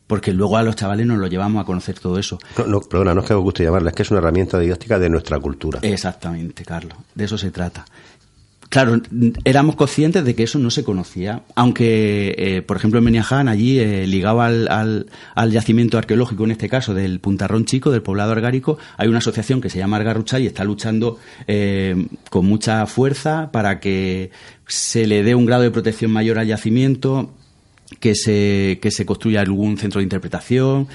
porque 0.08 0.32
luego 0.32 0.56
a 0.56 0.62
los 0.62 0.74
chavales 0.74 1.06
nos 1.06 1.18
lo 1.18 1.28
llevamos 1.28 1.62
a 1.62 1.66
conocer 1.66 2.00
todo 2.00 2.18
eso. 2.18 2.38
No, 2.56 2.66
no, 2.66 2.80
perdona, 2.80 3.14
no 3.14 3.20
es 3.20 3.26
que 3.26 3.34
os 3.34 3.42
guste 3.42 3.62
llamarla, 3.62 3.90
es 3.90 3.94
que 3.94 4.02
es 4.02 4.10
una 4.10 4.18
herramienta 4.18 4.58
didáctica 4.58 4.98
de 4.98 5.10
nuestra 5.10 5.38
cultura. 5.38 5.80
Exactamente, 5.82 6.64
Carlos, 6.64 6.96
de 7.14 7.24
eso 7.24 7.36
se 7.36 7.50
trata. 7.50 7.84
Claro, 8.68 9.00
éramos 9.44 9.76
conscientes 9.76 10.24
de 10.26 10.34
que 10.34 10.42
eso 10.42 10.58
no 10.58 10.70
se 10.70 10.84
conocía, 10.84 11.42
aunque, 11.54 12.34
eh, 12.36 12.62
por 12.62 12.76
ejemplo, 12.76 12.98
en 12.98 13.06
Beniaján, 13.06 13.48
allí, 13.48 13.80
eh, 13.80 14.06
ligado 14.06 14.42
al, 14.42 14.68
al, 15.34 15.50
yacimiento 15.50 15.96
arqueológico, 15.96 16.44
en 16.44 16.50
este 16.50 16.68
caso, 16.68 16.92
del 16.92 17.18
Puntarrón 17.18 17.64
Chico, 17.64 17.90
del 17.90 18.02
poblado 18.02 18.32
argárico, 18.32 18.76
hay 18.98 19.08
una 19.08 19.18
asociación 19.18 19.62
que 19.62 19.70
se 19.70 19.78
llama 19.78 19.96
Argarrucha 19.96 20.38
y 20.38 20.46
está 20.46 20.64
luchando 20.64 21.18
eh, 21.46 22.08
con 22.28 22.44
mucha 22.44 22.84
fuerza 22.84 23.50
para 23.52 23.80
que 23.80 24.32
se 24.66 25.06
le 25.06 25.22
dé 25.22 25.34
un 25.34 25.46
grado 25.46 25.62
de 25.62 25.70
protección 25.70 26.10
mayor 26.10 26.38
al 26.38 26.46
yacimiento, 26.46 27.32
que 28.00 28.14
se, 28.14 28.78
que 28.82 28.90
se 28.90 29.06
construya 29.06 29.40
algún 29.40 29.78
centro 29.78 30.00
de 30.00 30.04
interpretación, 30.04 30.88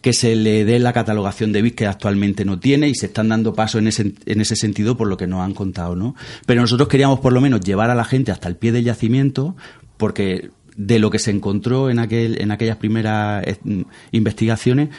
que 0.00 0.12
se 0.12 0.36
le 0.36 0.64
dé 0.64 0.78
la 0.78 0.92
catalogación 0.92 1.52
de 1.52 1.62
BIC 1.62 1.74
que 1.74 1.86
actualmente 1.86 2.44
no 2.44 2.58
tiene 2.58 2.88
y 2.88 2.94
se 2.94 3.06
están 3.06 3.28
dando 3.28 3.54
pasos 3.54 3.80
en 3.80 3.88
ese, 3.88 4.14
en 4.26 4.40
ese 4.40 4.56
sentido 4.56 4.96
por 4.96 5.08
lo 5.08 5.16
que 5.16 5.26
nos 5.26 5.40
han 5.40 5.54
contado, 5.54 5.96
¿no? 5.96 6.14
Pero 6.46 6.60
nosotros 6.60 6.88
queríamos 6.88 7.20
por 7.20 7.32
lo 7.32 7.40
menos 7.40 7.60
llevar 7.60 7.90
a 7.90 7.94
la 7.94 8.04
gente 8.04 8.32
hasta 8.32 8.48
el 8.48 8.56
pie 8.56 8.72
del 8.72 8.84
yacimiento 8.84 9.56
porque 9.96 10.50
de 10.76 11.00
lo 11.00 11.10
que 11.10 11.18
se 11.18 11.32
encontró 11.32 11.90
en, 11.90 11.98
aquel, 11.98 12.40
en 12.40 12.52
aquellas 12.52 12.76
primeras 12.76 13.44
eh, 13.46 13.84
investigaciones 14.12 14.90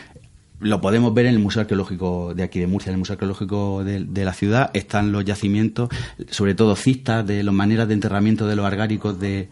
lo 0.59 0.81
podemos 0.81 1.13
ver 1.13 1.25
en 1.25 1.35
el 1.35 1.39
Museo 1.39 1.61
Arqueológico 1.61 2.33
de 2.35 2.43
aquí 2.43 2.59
de 2.59 2.67
Murcia, 2.67 2.89
en 2.89 2.95
el 2.95 2.99
Museo 2.99 3.13
Arqueológico 3.13 3.83
de, 3.83 4.25
la 4.25 4.33
ciudad, 4.33 4.71
están 4.73 5.11
los 5.11 5.23
yacimientos, 5.23 5.89
sobre 6.29 6.53
todo 6.53 6.75
cistas 6.75 7.25
de 7.25 7.43
las 7.43 7.53
maneras 7.53 7.87
de 7.87 7.93
enterramiento 7.93 8.45
de 8.45 8.55
los 8.55 8.65
argáricos 8.65 9.19
de 9.19 9.49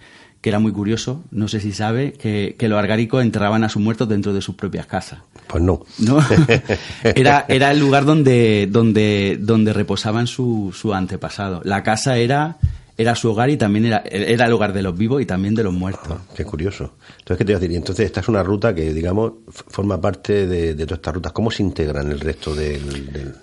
que 0.48 0.50
era 0.50 0.60
muy 0.60 0.72
curioso, 0.72 1.26
no 1.30 1.50
sé 1.50 1.60
si 1.60 1.74
sabe, 1.74 2.14
que, 2.14 2.56
los 2.70 2.80
argáricos 2.80 3.22
enterraban 3.22 3.66
a 3.66 3.70
sus 3.70 3.82
muertos 3.82 4.08
dentro 4.08 4.32
de 4.32 4.42
sus 4.42 4.56
propias 4.56 4.86
casas. 4.86 5.20
Pues 5.46 5.62
no. 5.62 5.82
¿No? 6.00 6.20
era, 7.04 7.44
era 7.50 7.72
el 7.72 7.80
lugar 7.80 8.06
donde, 8.06 8.70
donde, 8.72 9.38
donde 9.42 9.74
reposaban 9.74 10.26
su, 10.26 10.74
su 10.74 10.94
antepasado. 10.94 11.60
La 11.66 11.84
casa 11.84 12.16
era 12.16 12.60
era 12.98 13.14
su 13.14 13.30
hogar 13.30 13.50
y 13.50 13.58
también 13.58 13.88
era, 13.88 14.04
era 14.10 14.46
el 14.46 14.54
hogar 14.54 14.72
de 14.72 14.84
los 14.84 14.98
vivos 14.98 15.22
y 15.22 15.26
también 15.26 15.54
de 15.54 15.64
los 15.64 15.74
muertos. 15.74 16.18
qué 16.34 16.46
curioso. 16.46 16.94
Entonces, 17.20 17.38
¿qué 17.40 17.44
te 17.44 17.52
iba 17.52 17.58
a 17.58 17.60
decir? 17.60 17.76
Entonces, 17.76 18.06
esta 18.06 18.22
es 18.22 18.30
una 18.30 18.42
ruta 18.42 18.74
que, 18.74 18.94
digamos, 18.94 19.34
forma 19.50 20.00
parte 20.00 20.48
de, 20.48 20.74
todas 20.76 20.94
estas 20.94 21.14
rutas. 21.14 21.34
¿Cómo 21.34 21.52
se 21.52 21.62
integra 21.62 22.02
en 22.02 22.12
el 22.12 22.22
resto 22.22 22.56
del, 22.56 23.36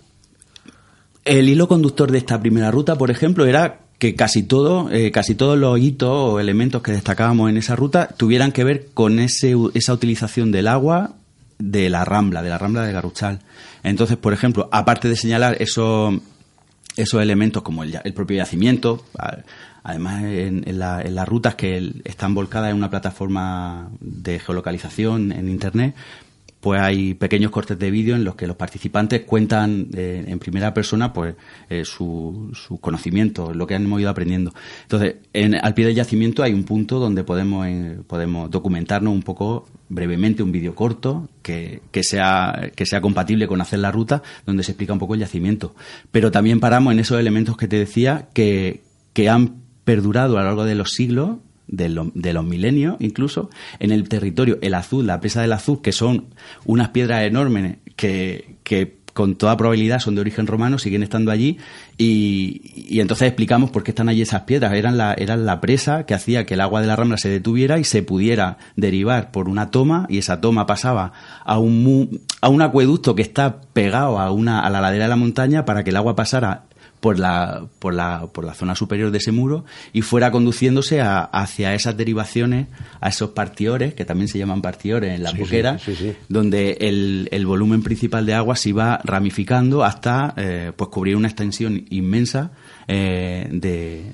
El 1.22 1.48
hilo 1.50 1.68
conductor 1.68 2.10
de 2.10 2.16
esta 2.16 2.40
primera 2.40 2.70
ruta, 2.70 2.96
por 2.96 3.10
ejemplo, 3.10 3.44
era 3.44 3.83
que 4.04 4.14
casi 4.14 4.42
todo, 4.42 4.90
eh, 4.90 5.10
casi 5.10 5.34
todos 5.34 5.58
los 5.58 5.78
hitos 5.78 6.10
o 6.10 6.38
elementos 6.38 6.82
que 6.82 6.92
destacábamos 6.92 7.48
en 7.48 7.56
esa 7.56 7.74
ruta 7.74 8.08
tuvieran 8.08 8.52
que 8.52 8.62
ver 8.62 8.88
con 8.92 9.18
ese, 9.18 9.54
esa 9.72 9.94
utilización 9.94 10.52
del 10.52 10.68
agua 10.68 11.14
de 11.58 11.88
la 11.88 12.04
Rambla, 12.04 12.42
de 12.42 12.50
la 12.50 12.58
Rambla 12.58 12.82
de 12.82 12.92
Garuchal. 12.92 13.40
Entonces, 13.82 14.18
por 14.18 14.34
ejemplo, 14.34 14.68
aparte 14.72 15.08
de 15.08 15.16
señalar 15.16 15.56
esos 15.58 16.20
esos 16.96 17.22
elementos 17.22 17.62
como 17.62 17.82
el, 17.82 17.98
propio 18.14 18.36
yacimiento, 18.36 19.06
además 19.82 20.22
en, 20.22 20.78
las 20.78 21.26
rutas 21.26 21.54
que 21.54 22.02
están 22.04 22.34
volcadas 22.34 22.72
en 22.72 22.76
una 22.76 22.90
plataforma 22.90 23.88
de 24.00 24.38
geolocalización 24.38 25.32
en 25.32 25.48
Internet, 25.48 25.94
pues 26.64 26.80
hay 26.80 27.12
pequeños 27.12 27.50
cortes 27.50 27.78
de 27.78 27.90
vídeo 27.90 28.16
en 28.16 28.24
los 28.24 28.36
que 28.36 28.46
los 28.46 28.56
participantes 28.56 29.24
cuentan 29.24 29.88
eh, 29.94 30.24
en 30.26 30.38
primera 30.38 30.72
persona 30.72 31.12
pues 31.12 31.34
eh, 31.68 31.84
su, 31.84 32.52
su, 32.54 32.80
conocimiento, 32.80 33.52
lo 33.52 33.66
que 33.66 33.74
han 33.74 33.86
ido 34.00 34.08
aprendiendo. 34.08 34.50
Entonces, 34.80 35.16
en, 35.34 35.56
al 35.56 35.74
pie 35.74 35.84
del 35.84 35.94
yacimiento 35.94 36.42
hay 36.42 36.54
un 36.54 36.64
punto 36.64 36.98
donde 36.98 37.22
podemos, 37.22 37.66
eh, 37.66 37.98
podemos 38.06 38.50
documentarnos 38.50 39.12
un 39.12 39.22
poco 39.22 39.66
brevemente 39.90 40.42
un 40.42 40.52
vídeo 40.52 40.74
corto 40.74 41.28
que, 41.42 41.82
que, 41.90 42.02
sea, 42.02 42.70
que 42.74 42.86
sea 42.86 43.02
compatible 43.02 43.46
con 43.46 43.60
hacer 43.60 43.80
la 43.80 43.92
ruta, 43.92 44.22
donde 44.46 44.62
se 44.62 44.72
explica 44.72 44.94
un 44.94 44.98
poco 44.98 45.12
el 45.12 45.20
yacimiento. 45.20 45.74
Pero 46.12 46.30
también 46.30 46.60
paramos 46.60 46.94
en 46.94 47.00
esos 47.00 47.20
elementos 47.20 47.58
que 47.58 47.68
te 47.68 47.78
decía 47.78 48.30
que, 48.32 48.84
que 49.12 49.28
han 49.28 49.56
perdurado 49.84 50.38
a 50.38 50.40
lo 50.40 50.46
largo 50.46 50.64
de 50.64 50.76
los 50.76 50.92
siglos 50.92 51.36
de, 51.66 51.88
los 51.88 52.44
milenios 52.44 52.96
incluso, 53.00 53.50
en 53.78 53.90
el 53.90 54.08
territorio, 54.08 54.58
el 54.62 54.74
azul, 54.74 55.06
la 55.06 55.20
presa 55.20 55.42
del 55.42 55.52
azul, 55.52 55.80
que 55.82 55.92
son 55.92 56.26
unas 56.64 56.90
piedras 56.90 57.24
enormes 57.24 57.78
que, 57.96 58.56
que 58.62 59.04
con 59.14 59.36
toda 59.36 59.56
probabilidad 59.56 60.00
son 60.00 60.16
de 60.16 60.20
origen 60.20 60.46
romano, 60.46 60.78
siguen 60.78 61.04
estando 61.04 61.30
allí 61.30 61.58
y, 61.96 62.72
y, 62.74 63.00
entonces 63.00 63.28
explicamos 63.28 63.70
por 63.70 63.84
qué 63.84 63.92
están 63.92 64.08
allí 64.08 64.20
esas 64.20 64.42
piedras. 64.42 64.72
Eran 64.72 64.98
la, 64.98 65.14
eran 65.14 65.46
la 65.46 65.60
presa 65.60 66.04
que 66.04 66.14
hacía 66.14 66.44
que 66.44 66.54
el 66.54 66.60
agua 66.60 66.80
de 66.80 66.88
la 66.88 66.96
rambla 66.96 67.16
se 67.16 67.28
detuviera 67.28 67.78
y 67.78 67.84
se 67.84 68.02
pudiera 68.02 68.58
derivar 68.74 69.30
por 69.30 69.48
una 69.48 69.70
toma 69.70 70.06
y 70.10 70.18
esa 70.18 70.40
toma 70.40 70.66
pasaba 70.66 71.12
a 71.44 71.58
un, 71.58 72.22
a 72.40 72.48
un 72.48 72.60
acueducto 72.60 73.14
que 73.14 73.22
está 73.22 73.60
pegado 73.60 74.18
a, 74.18 74.32
una, 74.32 74.60
a 74.60 74.68
la 74.68 74.80
ladera 74.80 75.04
de 75.04 75.10
la 75.10 75.16
montaña 75.16 75.64
para 75.64 75.84
que 75.84 75.90
el 75.90 75.96
agua 75.96 76.16
pasara 76.16 76.64
por 77.04 77.18
la, 77.18 77.66
por 77.80 77.92
la, 77.92 78.28
por 78.32 78.46
la 78.46 78.54
zona 78.54 78.74
superior 78.74 79.10
de 79.10 79.18
ese 79.18 79.30
muro 79.30 79.66
y 79.92 80.00
fuera 80.00 80.30
conduciéndose 80.30 81.02
hacia 81.02 81.74
esas 81.74 81.98
derivaciones, 81.98 82.68
a 82.98 83.10
esos 83.10 83.32
partiores, 83.32 83.92
que 83.92 84.06
también 84.06 84.26
se 84.26 84.38
llaman 84.38 84.62
partiores 84.62 85.14
en 85.14 85.22
la 85.22 85.32
boquera, 85.32 85.78
donde 86.30 86.78
el, 86.80 87.28
el, 87.30 87.44
volumen 87.44 87.82
principal 87.82 88.24
de 88.24 88.32
agua 88.32 88.56
se 88.56 88.70
iba 88.70 89.02
ramificando 89.04 89.84
hasta 89.84 90.32
eh, 90.38 90.72
pues 90.74 90.88
cubrir 90.88 91.16
una 91.16 91.28
extensión 91.28 91.84
inmensa 91.90 92.52
eh, 92.88 93.50
de 93.52 94.10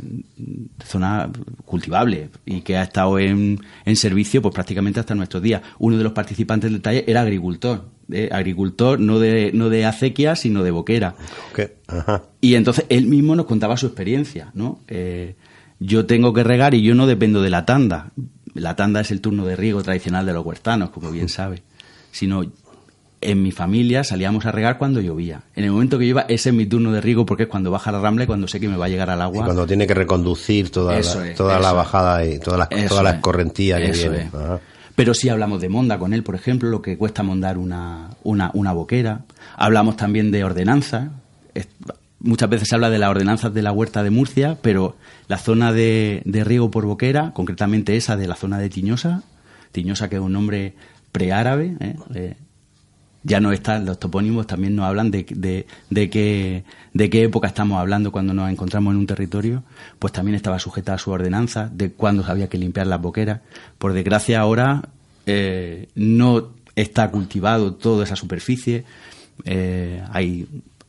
zona 0.85 1.31
cultivable 1.65 2.31
y 2.45 2.63
que 2.63 2.77
ha 2.77 2.83
estado 2.83 3.21
en, 3.21 3.61
en 3.85 3.95
servicio 3.95 4.43
pues 4.43 4.53
prácticamente 4.53 4.99
hasta 4.99 5.15
nuestros 5.15 5.45
días. 5.45 5.63
Uno 5.79 5.97
de 5.97 6.03
los 6.03 6.13
participantes 6.13 6.73
del 6.73 6.83
taller 6.83 7.05
era 7.07 7.21
agricultor 7.21 7.85
agricultor, 8.31 9.01
no 9.01 9.19
de, 9.19 9.51
no 9.55 9.69
de 9.69 9.85
acequia, 9.85 10.37
sino 10.37 10.63
de 10.63 10.71
boquera. 10.71 11.15
Y 12.41 12.55
entonces 12.55 12.87
él 12.89 13.07
mismo 13.07 13.37
nos 13.37 13.47
contaba 13.47 13.77
su 13.77 13.87
experiencia, 13.87 14.51
¿no? 14.55 14.81
Eh, 14.89 15.35
yo 15.79 16.07
tengo 16.07 16.33
que 16.33 16.45
regar 16.45 16.75
y 16.75 16.83
yo 16.83 16.95
no 16.95 17.07
dependo 17.07 17.43
de 17.43 17.51
la 17.51 17.65
tanda. 17.65 18.13
La 18.55 18.77
tanda 18.77 19.01
es 19.01 19.11
el 19.11 19.21
turno 19.21 19.47
de 19.47 19.57
riego 19.57 19.83
tradicional 19.83 20.27
de 20.27 20.33
los 20.33 20.45
huertanos, 20.45 20.91
como 20.91 21.11
bien 21.11 21.29
sabe. 21.31 21.63
Sino 22.13 22.45
en 23.21 23.43
mi 23.43 23.53
familia 23.53 24.03
salíamos 24.03 24.47
a 24.47 24.53
regar 24.53 24.79
cuando 24.79 25.01
llovía. 25.01 25.43
En 25.55 25.65
el 25.65 25.73
momento 25.73 25.99
que 25.99 26.05
llueva, 26.05 26.23
ese 26.29 26.51
es 26.51 26.55
mi 26.55 26.67
turno 26.67 26.93
de 26.93 27.01
riego 27.01 27.27
porque 27.27 27.45
es 27.45 27.49
cuando 27.49 27.71
baja 27.71 27.93
la 27.93 28.01
rambla 28.01 28.25
y 28.25 28.27
cuando 28.27 28.49
sé 28.49 28.61
que 28.61 28.69
me 28.69 28.77
va 28.77 28.87
a 28.87 28.89
llegar 28.89 29.11
al 29.11 29.21
agua. 29.21 29.45
cuando 29.45 29.67
tiene 29.67 29.87
que 29.87 29.95
reconducir 29.95 30.71
toda, 30.71 30.99
la, 31.01 31.35
toda 31.35 31.59
la 31.59 31.73
bajada 31.73 32.25
y 32.25 32.39
toda 32.39 32.59
la, 32.59 32.69
toda 32.89 33.03
la 33.03 33.11
escorrentía 33.13 33.77
que 33.79 33.93
viene. 33.93 34.31
Pero 35.01 35.15
sí 35.15 35.31
hablamos 35.31 35.63
de 35.63 35.71
monda 35.71 35.99
con 35.99 36.13
él, 36.13 36.23
por 36.23 36.35
ejemplo, 36.35 36.69
lo 36.69 36.83
que 36.83 36.99
cuesta 36.99 37.23
mondar 37.23 37.57
una, 37.57 38.11
una, 38.23 38.51
una 38.53 38.73
boquera. 38.75 39.23
Hablamos 39.57 39.97
también 39.97 40.31
de 40.31 40.45
ordenanzas. 40.45 41.09
Muchas 42.19 42.51
veces 42.51 42.69
se 42.69 42.75
habla 42.75 42.91
de 42.91 42.99
las 42.99 43.09
ordenanzas 43.09 43.55
de 43.55 43.63
la 43.63 43.73
huerta 43.73 44.03
de 44.03 44.11
Murcia, 44.11 44.59
pero 44.61 44.99
la 45.27 45.39
zona 45.39 45.73
de, 45.73 46.21
de 46.27 46.45
riego 46.45 46.71
por 46.71 46.85
boquera, 46.85 47.33
concretamente 47.33 47.97
esa 47.97 48.19
de 48.19 48.29
la 48.29 48.35
zona 48.35 48.59
de 48.59 48.69
Tiñosa, 48.69 49.23
Tiñosa 49.73 50.11
que 50.11 50.17
es 50.17 50.21
un 50.21 50.35
nombre 50.35 50.75
preárabe, 51.13 51.79
¿eh? 51.81 52.37
Ya 53.23 53.41
no 53.41 53.53
están, 53.53 53.85
los 53.85 53.99
topónimos 53.99 54.47
también 54.47 54.75
nos 54.75 54.87
hablan 54.87 55.11
de, 55.11 55.27
de, 55.29 55.67
de, 55.91 56.11
qué, 56.11 56.65
de 56.95 57.11
qué 57.11 57.25
época 57.25 57.49
estamos 57.49 57.79
hablando 57.79 58.13
cuando 58.13 58.33
nos 58.33 58.51
encontramos 58.51 58.93
en 58.93 58.99
un 58.99 59.07
territorio, 59.07 59.63
pues 59.99 60.13
también 60.13 60.37
estaba 60.37 60.59
sujeta 60.59 60.95
a 60.95 60.99
su 60.99 61.11
ordenanza, 61.11 61.69
de 61.73 61.93
cuándo 61.93 62.25
había 62.27 62.49
que 62.49 62.59
limpiar 62.59 62.87
las 62.87 63.01
boqueras. 63.01 63.41
Por 63.79 63.93
desgracia 63.93 64.41
ahora 64.41 64.89
eh, 65.27 65.89
no 65.95 66.49
está 66.77 67.11
cultivado 67.11 67.75
toda 67.75 68.05
esa 68.05 68.17
superficie, 68.17 68.85
eh, 69.45 70.03
hay 70.13 70.47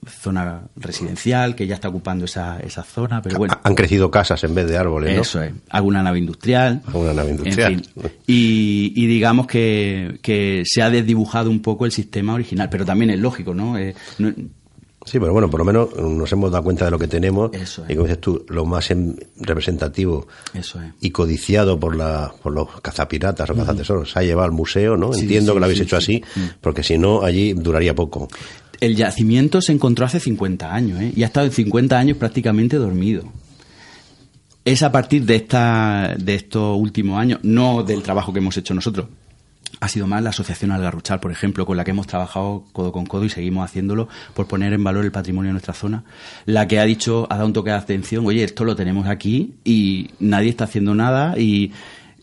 zona 0.07 0.63
residencial 0.75 1.55
que 1.55 1.67
ya 1.67 1.75
está 1.75 1.89
ocupando 1.89 2.25
esa, 2.25 2.59
esa 2.59 2.83
zona, 2.83 3.21
pero 3.21 3.37
bueno. 3.37 3.59
Han 3.63 3.75
crecido 3.75 4.09
casas 4.09 4.43
en 4.43 4.55
vez 4.55 4.67
de 4.67 4.77
árboles, 4.77 5.15
¿no? 5.15 5.21
Eso 5.21 5.41
es. 5.41 5.53
Alguna 5.69 6.01
nave 6.01 6.19
industrial. 6.19 6.81
Alguna 6.87 7.13
nave 7.13 7.31
industrial. 7.31 7.81
Y, 8.25 8.93
y, 8.95 9.05
digamos 9.05 9.45
que, 9.45 10.19
que, 10.21 10.63
se 10.65 10.81
ha 10.81 10.89
desdibujado 10.89 11.49
un 11.49 11.61
poco 11.61 11.85
el 11.85 11.91
sistema 11.91 12.33
original, 12.33 12.69
pero 12.69 12.83
también 12.83 13.11
es 13.11 13.19
lógico, 13.19 13.53
¿no? 13.53 13.77
Eh, 13.77 13.93
sí, 14.17 15.19
pero 15.19 15.33
bueno, 15.33 15.51
por 15.51 15.59
lo 15.59 15.65
menos 15.65 15.95
nos 15.95 16.31
hemos 16.31 16.51
dado 16.51 16.63
cuenta 16.63 16.85
de 16.85 16.91
lo 16.91 16.97
que 16.97 17.07
tenemos. 17.07 17.51
Y 17.87 17.93
como 17.93 18.07
dices 18.07 18.21
tú, 18.21 18.43
lo 18.49 18.65
más 18.65 18.89
representativo 19.37 20.27
y 20.99 21.11
codiciado 21.11 21.79
por, 21.79 21.95
la, 21.95 22.33
por 22.41 22.53
los 22.53 22.81
cazapiratas 22.81 23.51
o 23.51 23.55
cazatesoros 23.55 24.11
se 24.11 24.17
ha 24.17 24.23
llevado 24.23 24.45
al 24.45 24.51
museo, 24.51 24.97
¿no? 24.97 25.13
Entiendo 25.13 25.53
que 25.53 25.59
lo 25.59 25.65
habéis 25.65 25.81
hecho 25.81 25.97
así, 25.97 26.23
mm. 26.35 26.41
porque 26.59 26.81
si 26.81 26.97
no, 26.97 27.21
allí 27.21 27.53
duraría 27.53 27.93
poco 27.93 28.27
el 28.81 28.95
yacimiento 28.95 29.61
se 29.61 29.71
encontró 29.71 30.05
hace 30.05 30.19
50 30.19 30.73
años 30.73 30.99
¿eh? 30.99 31.13
y 31.15 31.23
ha 31.23 31.27
estado 31.27 31.49
50 31.49 31.97
años 31.97 32.17
prácticamente 32.17 32.75
dormido. 32.77 33.23
Es 34.65 34.83
a 34.83 34.91
partir 34.91 35.25
de, 35.25 35.35
esta, 35.35 36.15
de 36.19 36.35
estos 36.35 36.77
últimos 36.77 37.19
años, 37.19 37.39
no 37.43 37.83
del 37.83 38.03
trabajo 38.03 38.33
que 38.33 38.39
hemos 38.39 38.57
hecho 38.57 38.73
nosotros, 38.73 39.07
ha 39.79 39.87
sido 39.87 40.05
más 40.05 40.21
la 40.21 40.31
Asociación 40.31 40.71
Algarruchal, 40.71 41.19
por 41.19 41.31
ejemplo, 41.31 41.65
con 41.65 41.77
la 41.77 41.83
que 41.83 41.91
hemos 41.91 42.05
trabajado 42.05 42.65
codo 42.73 42.91
con 42.91 43.05
codo 43.05 43.25
y 43.25 43.29
seguimos 43.29 43.65
haciéndolo 43.65 44.09
por 44.33 44.47
poner 44.47 44.73
en 44.73 44.83
valor 44.83 45.05
el 45.05 45.11
patrimonio 45.11 45.49
de 45.49 45.53
nuestra 45.53 45.73
zona, 45.73 46.03
la 46.45 46.67
que 46.67 46.79
ha 46.79 46.83
dicho, 46.83 47.27
ha 47.29 47.35
dado 47.35 47.47
un 47.47 47.53
toque 47.53 47.69
de 47.69 47.77
atención, 47.77 48.25
oye, 48.25 48.43
esto 48.43 48.65
lo 48.65 48.75
tenemos 48.75 49.07
aquí 49.07 49.55
y 49.63 50.09
nadie 50.19 50.49
está 50.49 50.65
haciendo 50.65 50.93
nada 50.93 51.39
y 51.39 51.71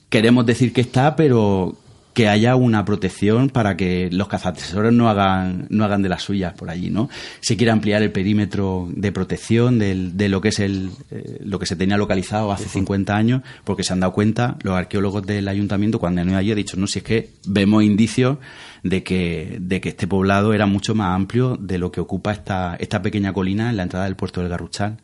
queremos 0.09 0.47
decir 0.47 0.73
que 0.73 0.81
está, 0.81 1.17
pero 1.17 1.77
que 2.19 2.27
haya 2.27 2.57
una 2.57 2.85
protección 2.85 3.49
para 3.49 3.77
que 3.77 4.09
los 4.11 4.27
cazatesores 4.27 4.93
no 4.93 5.09
hagan, 5.09 5.69
no 5.71 5.85
hagan 5.85 6.03
de 6.03 6.09
las 6.09 6.25
suyas 6.25 6.53
por 6.53 6.69
allí, 6.69 6.91
¿no? 6.91 7.09
Se 7.39 7.57
quiere 7.57 7.71
ampliar 7.71 8.03
el 8.03 8.11
perímetro 8.11 8.89
de 8.91 9.13
protección 9.13 9.79
de 9.79 10.29
lo 10.29 10.41
que 10.41 10.49
es 10.49 10.59
el, 10.59 10.91
eh, 11.13 11.39
lo 11.45 11.61
que 11.61 11.67
se 11.67 11.77
tenía 11.77 11.97
localizado 11.97 12.51
hace 12.51 12.69
50 12.69 13.15
años, 13.15 13.43
porque 13.63 13.85
se 13.85 13.93
han 13.93 14.01
dado 14.01 14.15
cuenta 14.15 14.57
los 14.65 14.75
arqueólogos 14.75 15.27
del 15.27 15.47
ayuntamiento 15.47 16.01
cuando 16.01 16.21
han 16.21 16.31
ido 16.31 16.39
allí, 16.39 16.51
han 16.51 16.57
dicho, 16.57 16.77
no, 16.77 16.89
si 16.89 16.99
es 16.99 17.05
que 17.05 17.31
vemos 17.47 17.85
indicios 17.85 18.39
de 18.83 19.05
que, 19.05 19.59
de 19.61 19.81
que 19.81 19.91
este 19.91 20.09
poblado 20.09 20.53
era 20.53 20.67
mucho 20.67 20.97
más 20.97 21.15
amplio 21.15 21.57
de 21.57 21.79
lo 21.79 21.93
que 21.93 22.01
ocupa 22.01 22.33
esta, 22.33 22.75
esta 22.81 23.01
pequeña 23.01 23.33
colina 23.33 23.71
en 23.71 23.77
la 23.77 23.85
entrada 23.85 24.07
del 24.07 24.17
puerto 24.17 24.41
del 24.41 24.51
Garruchal. 24.51 24.97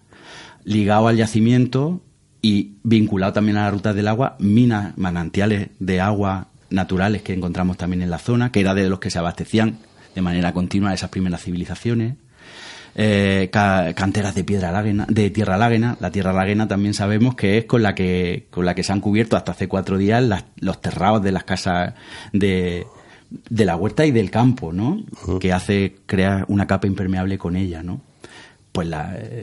Ligado 0.65 1.07
al 1.07 1.17
yacimiento 1.17 2.03
y 2.43 2.73
vinculado 2.83 3.35
también 3.35 3.57
a 3.59 3.67
la 3.67 3.71
ruta 3.71 3.95
del 3.95 4.09
agua, 4.09 4.35
minas, 4.41 4.99
manantiales 4.99 5.69
de 5.79 6.01
agua 6.01 6.49
naturales 6.75 7.23
que 7.23 7.33
encontramos 7.33 7.77
también 7.77 8.03
en 8.03 8.11
la 8.11 8.19
zona, 8.19 8.51
que 8.53 8.61
era 8.61 8.75
de 8.75 8.89
los 8.89 8.99
que 8.99 9.11
se 9.11 9.19
abastecían 9.19 9.79
de 10.15 10.23
manera 10.23 10.53
continua 10.53 10.93
esas 10.95 11.11
primeras 11.11 11.43
civilizaciones. 11.43 12.15
eh, 12.97 13.51
canteras 13.53 14.35
de 14.35 14.45
piedra 14.45 14.71
láguena, 14.71 15.07
de 15.09 15.31
tierra 15.31 15.57
láguena. 15.57 15.97
La 16.01 16.11
tierra 16.11 16.33
láguena 16.33 16.69
también 16.69 16.95
sabemos 16.95 17.35
que 17.35 17.59
es 17.59 17.65
con 17.65 17.83
la 17.83 17.95
que, 17.95 18.47
con 18.51 18.65
la 18.65 18.75
que 18.75 18.85
se 18.85 18.93
han 18.93 19.01
cubierto 19.01 19.37
hasta 19.37 19.53
hace 19.53 19.67
cuatro 19.69 19.99
días 19.99 20.23
los 20.57 20.81
terrados 20.81 21.23
de 21.23 21.33
las 21.33 21.45
casas 21.45 21.95
de, 22.33 22.87
de 23.51 23.65
la 23.65 23.77
huerta 23.77 24.07
y 24.07 24.13
del 24.13 24.31
campo, 24.31 24.73
¿no? 24.73 25.03
Que 25.41 25.53
hace 25.53 25.97
crear 26.07 26.45
una 26.49 26.67
capa 26.67 26.87
impermeable 26.87 27.37
con 27.39 27.57
ella, 27.57 27.83
¿no? 27.83 28.01
Pues 28.75 28.89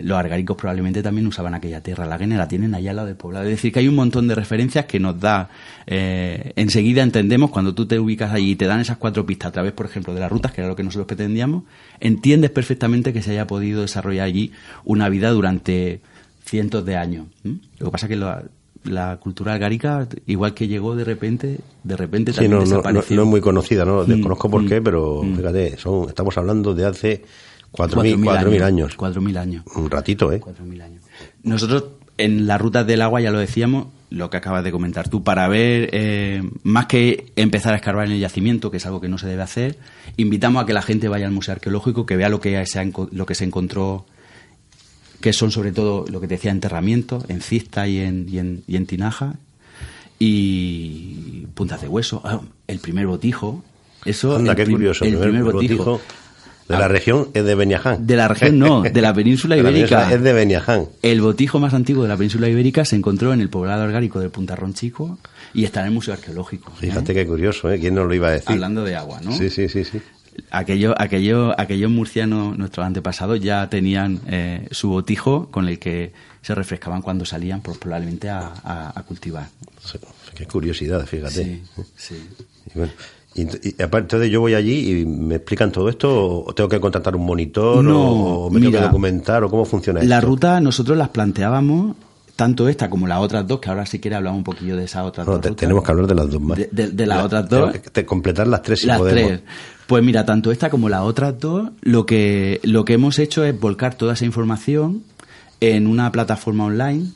los 0.03 0.17
argáricos 0.17 0.57
probablemente 0.57 1.01
también 1.01 1.25
usaban 1.25 1.53
aquella 1.53 1.79
tierra 1.79 2.05
la 2.05 2.17
la 2.17 2.47
tienen 2.49 2.75
allá 2.75 2.89
al 2.89 2.97
lado 2.97 3.07
del 3.07 3.15
poblado. 3.15 3.45
Es 3.45 3.51
decir, 3.51 3.71
que 3.71 3.79
hay 3.79 3.87
un 3.87 3.95
montón 3.95 4.27
de 4.27 4.35
referencias 4.35 4.87
que 4.87 4.99
nos 4.99 5.21
da, 5.21 5.49
eh, 5.87 6.51
enseguida 6.57 7.01
entendemos 7.01 7.49
cuando 7.49 7.73
tú 7.73 7.85
te 7.85 7.97
ubicas 7.97 8.33
allí 8.33 8.51
y 8.51 8.55
te 8.57 8.65
dan 8.65 8.81
esas 8.81 8.97
cuatro 8.97 9.25
pistas 9.25 9.47
a 9.47 9.51
través, 9.53 9.71
por 9.71 9.85
ejemplo, 9.85 10.13
de 10.13 10.19
las 10.19 10.29
rutas, 10.29 10.51
que 10.51 10.59
era 10.59 10.67
lo 10.67 10.75
que 10.75 10.83
nosotros 10.83 11.07
pretendíamos, 11.07 11.63
entiendes 12.01 12.51
perfectamente 12.51 13.13
que 13.13 13.21
se 13.21 13.31
haya 13.31 13.47
podido 13.47 13.83
desarrollar 13.83 14.25
allí 14.25 14.51
una 14.83 15.07
vida 15.07 15.29
durante 15.29 16.01
cientos 16.43 16.85
de 16.85 16.97
años. 16.97 17.27
Lo 17.79 17.85
que 17.85 17.91
pasa 17.91 18.07
es 18.07 18.09
que 18.09 18.17
la 18.83 19.17
cultura 19.17 19.53
algárica, 19.53 20.09
igual 20.27 20.53
que 20.53 20.67
llegó 20.67 20.93
de 20.97 21.05
repente, 21.05 21.59
de 21.85 21.95
repente 21.95 22.33
también 22.33 22.51
no, 22.51 22.59
desapareció. 22.59 23.15
No, 23.15 23.23
es 23.23 23.27
muy 23.29 23.39
conocida, 23.39 23.85
no 23.85 24.03
mm, 24.03 24.07
desconozco 24.07 24.49
por 24.49 24.63
mm, 24.63 24.67
qué, 24.67 24.81
pero 24.81 25.23
mm. 25.23 25.35
fíjate, 25.37 25.77
son, 25.77 26.09
estamos 26.09 26.37
hablando 26.37 26.73
de 26.73 26.85
hace 26.85 27.23
cuatro 27.71 28.01
mil 28.03 28.63
años. 28.63 28.95
Cuatro 28.95 29.21
mil 29.21 29.37
años. 29.37 29.63
Un 29.75 29.89
ratito, 29.89 30.31
¿eh? 30.31 30.39
Cuatro 30.39 30.65
mil 30.65 30.81
años. 30.81 31.03
Nosotros 31.43 31.85
en 32.17 32.45
las 32.45 32.61
rutas 32.61 32.85
del 32.85 33.01
agua, 33.01 33.21
ya 33.21 33.31
lo 33.31 33.39
decíamos, 33.39 33.87
lo 34.09 34.29
que 34.29 34.37
acabas 34.37 34.63
de 34.63 34.71
comentar 34.71 35.09
tú, 35.09 35.23
para 35.23 35.47
ver, 35.47 35.89
eh, 35.93 36.43
más 36.63 36.85
que 36.85 37.31
empezar 37.35 37.73
a 37.73 37.77
escarbar 37.77 38.05
en 38.05 38.13
el 38.13 38.19
yacimiento, 38.19 38.69
que 38.69 38.77
es 38.77 38.85
algo 38.85 39.01
que 39.01 39.07
no 39.07 39.17
se 39.17 39.27
debe 39.27 39.41
hacer, 39.41 39.77
invitamos 40.17 40.61
a 40.61 40.65
que 40.65 40.73
la 40.73 40.81
gente 40.81 41.07
vaya 41.07 41.25
al 41.25 41.31
Museo 41.31 41.53
Arqueológico, 41.53 42.05
que 42.05 42.17
vea 42.17 42.29
lo 42.29 42.39
que 42.39 42.63
se, 42.65 42.91
lo 43.11 43.25
que 43.25 43.35
se 43.35 43.45
encontró 43.45 44.05
que 45.21 45.33
son 45.33 45.51
sobre 45.51 45.71
todo 45.71 46.05
lo 46.09 46.19
que 46.19 46.27
te 46.27 46.33
decía 46.33 46.51
enterramientos 46.51 47.23
en 47.29 47.41
cista 47.41 47.87
y 47.87 47.99
en, 47.99 48.27
y 48.27 48.39
en, 48.39 48.63
y 48.67 48.75
en 48.75 48.87
tinaja 48.87 49.35
y 50.19 51.45
puntas 51.53 51.81
de 51.81 51.87
hueso 51.87 52.21
ah, 52.25 52.41
el 52.67 52.79
primer 52.79 53.07
botijo 53.07 53.63
eso 54.03 54.35
Anda, 54.35 54.55
qué 54.55 54.65
curioso 54.65 55.05
el 55.05 55.17
primer, 55.17 55.43
botijo, 55.43 56.01
de 56.71 56.77
la 56.77 56.85
ah, 56.85 56.87
región 56.87 57.29
es 57.33 57.43
de 57.43 57.55
Beniaján. 57.55 58.05
De 58.05 58.15
la 58.15 58.27
región 58.27 58.59
no, 58.59 58.81
de 58.81 59.01
la 59.01 59.13
península 59.15 59.57
ibérica. 59.57 60.11
es 60.11 60.21
de 60.21 60.33
Beniaján. 60.33 60.87
El 61.01 61.21
botijo 61.21 61.59
más 61.59 61.73
antiguo 61.73 62.03
de 62.03 62.09
la 62.09 62.17
península 62.17 62.49
ibérica 62.49 62.85
se 62.85 62.95
encontró 62.95 63.33
en 63.33 63.41
el 63.41 63.49
poblado 63.49 63.83
argárico 63.83 64.19
del 64.19 64.29
Puntarrón 64.29 64.73
Chico 64.73 65.17
y 65.53 65.65
está 65.65 65.81
en 65.81 65.87
el 65.87 65.93
Museo 65.93 66.13
Arqueológico. 66.13 66.71
Fíjate 66.71 67.13
qué 67.13 67.27
curioso, 67.27 67.71
¿eh? 67.71 67.79
¿Quién 67.79 67.95
nos 67.95 68.07
lo 68.07 68.13
iba 68.13 68.29
a 68.29 68.31
decir? 68.31 68.51
Hablando 68.51 68.83
de 68.83 68.95
agua, 68.95 69.19
¿no? 69.21 69.31
Sí, 69.31 69.49
sí, 69.49 69.67
sí, 69.69 69.83
sí 69.83 70.01
aquello, 70.49 70.93
aquello, 70.97 71.59
aquellos 71.59 71.91
murcianos, 71.91 72.57
nuestros 72.57 72.85
antepasados, 72.85 73.39
ya 73.39 73.69
tenían 73.69 74.21
eh, 74.27 74.67
su 74.71 74.89
botijo 74.89 75.49
con 75.51 75.67
el 75.67 75.79
que 75.79 76.13
se 76.41 76.55
refrescaban 76.55 77.01
cuando 77.01 77.25
salían 77.25 77.61
pues, 77.61 77.77
probablemente 77.77 78.29
a, 78.29 79.03
cultivar. 79.07 79.47
Qué 80.35 80.45
curiosidad, 80.45 81.05
fíjate. 81.05 81.33
Sí, 81.33 81.63
sí. 81.95 82.29
Y 82.73 82.77
bueno, 82.77 82.93
y, 83.33 83.81
aparte 83.81 84.19
de 84.19 84.29
yo 84.29 84.41
voy 84.41 84.55
allí 84.55 85.01
y 85.01 85.05
me 85.05 85.35
explican 85.35 85.71
todo 85.71 85.89
esto, 85.89 86.43
o 86.43 86.53
tengo 86.53 86.67
que 86.67 86.79
contratar 86.79 87.15
un 87.15 87.25
monitor, 87.25 87.85
o 87.87 88.49
me 88.49 88.59
tengo 88.59 88.71
que 88.71 88.81
documentar, 88.81 89.43
o 89.43 89.49
cómo 89.49 89.65
funciona 89.65 90.01
la 90.01 90.05
La 90.05 90.21
ruta 90.21 90.59
nosotros 90.59 90.97
las 90.97 91.09
planteábamos 91.09 91.95
tanto 92.35 92.67
esta 92.67 92.89
como 92.89 93.07
las 93.07 93.19
otras 93.19 93.47
dos, 93.47 93.59
que 93.59 93.69
ahora 93.69 93.85
si 93.85 93.99
quiere 93.99 94.15
hablamos 94.15 94.39
un 94.39 94.43
poquillo 94.43 94.75
de 94.75 94.85
esas 94.85 95.05
otras 95.05 95.27
dos. 95.27 95.55
tenemos 95.55 95.83
que 95.83 95.91
hablar 95.91 96.07
de 96.07 96.15
las 96.15 96.29
dos 96.29 96.41
más. 96.41 96.59
De, 96.71 97.05
las 97.05 97.23
otras 97.23 97.47
dos. 97.47 97.71
Completar 98.05 98.47
las 98.47 98.63
tres 98.63 98.79
si 98.79 98.87
las 98.87 98.97
podemos. 98.97 99.29
Tres. 99.29 99.41
Pues 99.87 100.03
mira, 100.03 100.25
tanto 100.25 100.51
esta 100.51 100.69
como 100.69 100.89
las 100.89 101.01
otras 101.01 101.39
dos, 101.39 101.69
lo 101.81 102.05
que, 102.05 102.59
lo 102.63 102.83
que 102.83 102.93
hemos 102.93 103.19
hecho 103.19 103.43
es 103.43 103.57
volcar 103.59 103.93
toda 103.93 104.13
esa 104.13 104.25
información 104.25 105.03
en 105.59 105.85
una 105.85 106.11
plataforma 106.11 106.65
online 106.65 107.11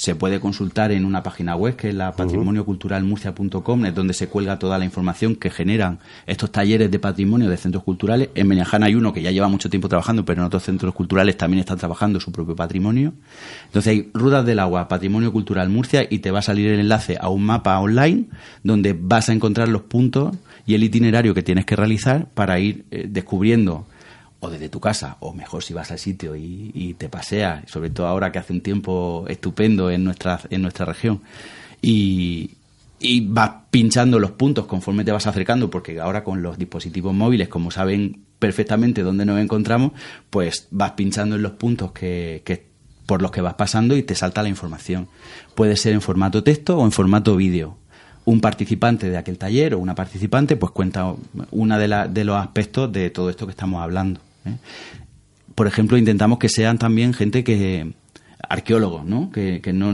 se 0.00 0.14
puede 0.14 0.40
consultar 0.40 0.92
en 0.92 1.04
una 1.04 1.22
página 1.22 1.54
web 1.56 1.76
que 1.76 1.90
es 1.90 1.94
la 1.94 2.12
patrimonioculturalmurcia.com, 2.12 3.84
es 3.84 3.94
donde 3.94 4.14
se 4.14 4.28
cuelga 4.28 4.58
toda 4.58 4.78
la 4.78 4.86
información 4.86 5.36
que 5.36 5.50
generan 5.50 5.98
estos 6.26 6.50
talleres 6.50 6.90
de 6.90 6.98
patrimonio 6.98 7.50
de 7.50 7.58
centros 7.58 7.84
culturales. 7.84 8.30
En 8.34 8.48
Benejana 8.48 8.86
hay 8.86 8.94
uno 8.94 9.12
que 9.12 9.20
ya 9.20 9.30
lleva 9.30 9.48
mucho 9.48 9.68
tiempo 9.68 9.90
trabajando, 9.90 10.24
pero 10.24 10.40
en 10.40 10.46
otros 10.46 10.62
centros 10.62 10.94
culturales 10.94 11.36
también 11.36 11.60
están 11.60 11.76
trabajando 11.76 12.18
su 12.18 12.32
propio 12.32 12.56
patrimonio. 12.56 13.12
Entonces 13.66 13.90
hay 13.90 14.10
Rutas 14.14 14.46
del 14.46 14.60
Agua, 14.60 14.88
Patrimonio 14.88 15.32
Cultural 15.32 15.68
Murcia, 15.68 16.06
y 16.08 16.20
te 16.20 16.30
va 16.30 16.38
a 16.38 16.42
salir 16.42 16.70
el 16.70 16.80
enlace 16.80 17.18
a 17.20 17.28
un 17.28 17.44
mapa 17.44 17.78
online 17.78 18.24
donde 18.62 18.96
vas 18.98 19.28
a 19.28 19.34
encontrar 19.34 19.68
los 19.68 19.82
puntos 19.82 20.34
y 20.64 20.76
el 20.76 20.82
itinerario 20.82 21.34
que 21.34 21.42
tienes 21.42 21.66
que 21.66 21.76
realizar 21.76 22.26
para 22.32 22.58
ir 22.58 22.86
eh, 22.90 23.04
descubriendo 23.06 23.86
o 24.40 24.50
desde 24.50 24.68
tu 24.68 24.80
casa, 24.80 25.16
o 25.20 25.32
mejor 25.32 25.62
si 25.62 25.74
vas 25.74 25.90
al 25.90 25.98
sitio 25.98 26.34
y, 26.34 26.94
te 26.98 27.08
paseas, 27.08 27.70
sobre 27.70 27.90
todo 27.90 28.06
ahora 28.06 28.32
que 28.32 28.38
hace 28.38 28.52
un 28.52 28.62
tiempo 28.62 29.24
estupendo 29.28 29.90
en 29.90 30.04
nuestra, 30.04 30.40
en 30.50 30.62
nuestra 30.62 30.86
región, 30.86 31.20
y, 31.82 32.56
vas 33.28 33.52
pinchando 33.70 34.18
los 34.18 34.32
puntos 34.32 34.66
conforme 34.66 35.04
te 35.04 35.12
vas 35.12 35.26
acercando, 35.26 35.70
porque 35.70 36.00
ahora 36.00 36.24
con 36.24 36.42
los 36.42 36.58
dispositivos 36.58 37.14
móviles, 37.14 37.48
como 37.48 37.70
saben 37.70 38.24
perfectamente 38.38 39.02
dónde 39.02 39.24
nos 39.24 39.40
encontramos, 39.40 39.92
pues 40.28 40.68
vas 40.70 40.92
pinchando 40.92 41.36
en 41.36 41.42
los 41.42 41.52
puntos 41.52 41.92
que, 41.92 42.42
que 42.44 42.66
por 43.06 43.22
los 43.22 43.30
que 43.30 43.40
vas 43.40 43.54
pasando 43.54 43.96
y 43.96 44.02
te 44.02 44.14
salta 44.14 44.42
la 44.42 44.48
información. 44.48 45.08
Puede 45.54 45.76
ser 45.76 45.94
en 45.94 46.00
formato 46.00 46.42
texto 46.42 46.78
o 46.78 46.84
en 46.84 46.92
formato 46.92 47.36
vídeo 47.36 47.76
un 48.24 48.40
participante 48.40 49.10
de 49.10 49.16
aquel 49.16 49.38
taller 49.38 49.74
o 49.74 49.78
una 49.78 49.94
participante 49.94 50.56
pues 50.56 50.72
cuenta 50.72 51.14
una 51.50 51.78
de, 51.78 52.08
de 52.10 52.24
los 52.24 52.36
aspectos 52.36 52.92
de 52.92 53.10
todo 53.10 53.30
esto 53.30 53.46
que 53.46 53.52
estamos 53.52 53.82
hablando. 53.82 54.20
¿Eh? 54.44 54.56
Por 55.54 55.66
ejemplo, 55.66 55.98
intentamos 55.98 56.38
que 56.38 56.48
sean 56.48 56.78
también 56.78 57.12
gente 57.12 57.44
que 57.44 57.92
arqueólogos, 58.48 59.04
¿no? 59.04 59.30
Que, 59.30 59.60
no 59.72 59.92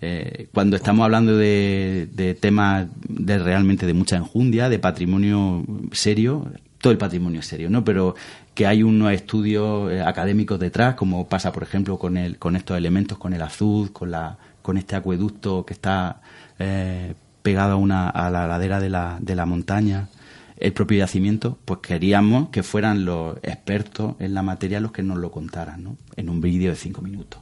eh, 0.00 0.48
cuando 0.52 0.76
estamos 0.76 1.04
hablando 1.04 1.36
de, 1.36 2.38
temas 2.40 2.86
de 3.08 3.38
realmente 3.38 3.86
de 3.86 3.94
mucha 3.94 4.16
enjundia, 4.16 4.68
de 4.68 4.78
patrimonio 4.78 5.64
serio, 5.92 6.46
todo 6.80 6.92
el 6.92 6.98
patrimonio 6.98 7.40
es 7.40 7.46
serio, 7.46 7.70
¿no? 7.70 7.84
Pero 7.84 8.14
que 8.54 8.66
hay 8.66 8.82
unos 8.82 9.12
estudios 9.12 9.90
eh, 9.90 10.00
académicos 10.02 10.60
detrás, 10.60 10.94
como 10.94 11.26
pasa, 11.26 11.50
por 11.52 11.64
ejemplo, 11.64 11.98
con 11.98 12.16
el, 12.16 12.38
con 12.38 12.54
estos 12.54 12.76
elementos, 12.76 13.18
con 13.18 13.32
el 13.32 13.42
azul, 13.42 13.92
con 13.92 14.10
la, 14.10 14.38
con 14.62 14.76
este 14.76 14.94
acueducto 14.94 15.66
que 15.66 15.74
está 15.74 16.20
pegado 17.42 17.72
a 17.72 17.76
una, 17.76 18.08
a 18.08 18.30
la 18.30 18.46
ladera 18.46 18.78
de 18.78 18.88
la, 18.88 19.18
de 19.20 19.34
la 19.34 19.44
montaña 19.44 20.08
el 20.64 20.72
propio 20.72 20.98
yacimiento, 20.98 21.58
pues 21.66 21.80
queríamos 21.80 22.48
que 22.48 22.62
fueran 22.62 23.04
los 23.04 23.36
expertos 23.42 24.14
en 24.18 24.32
la 24.32 24.42
materia 24.42 24.80
los 24.80 24.92
que 24.92 25.02
nos 25.02 25.18
lo 25.18 25.30
contaran, 25.30 25.84
¿no? 25.84 25.96
En 26.16 26.30
un 26.30 26.40
vídeo 26.40 26.70
de 26.70 26.76
cinco 26.76 27.02
minutos. 27.02 27.38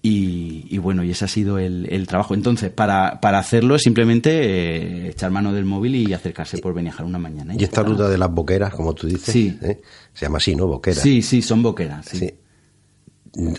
y, 0.00 0.78
bueno, 0.78 1.02
y 1.02 1.10
ese 1.10 1.24
ha 1.24 1.28
sido 1.28 1.58
el, 1.58 2.06
trabajo. 2.06 2.34
Entonces, 2.34 2.70
para, 2.70 3.20
para 3.20 3.40
hacerlo 3.40 3.80
simplemente 3.80 4.30
eh, 4.30 5.08
echar 5.08 5.32
mano 5.32 5.52
del 5.52 5.64
móvil 5.64 5.96
y 5.96 6.12
acercarse 6.12 6.58
por 6.58 6.72
Beniajar 6.72 7.04
una 7.04 7.18
mañana. 7.18 7.54
¿Y, 7.58 7.64
esta 7.64 7.82
ruta 7.82 8.08
de 8.08 8.16
las 8.16 8.30
boqueras, 8.30 8.72
como 8.72 8.94
tú 8.94 9.08
dices? 9.08 9.32
Sí. 9.32 9.58
¿eh? 9.60 9.80
Se 10.14 10.26
llama 10.26 10.38
así, 10.38 10.54
¿no? 10.54 10.68
Boqueras. 10.68 11.02
Sí, 11.02 11.20
sí, 11.20 11.42
son 11.42 11.64
boqueras. 11.64 12.06
sí. 12.06 12.32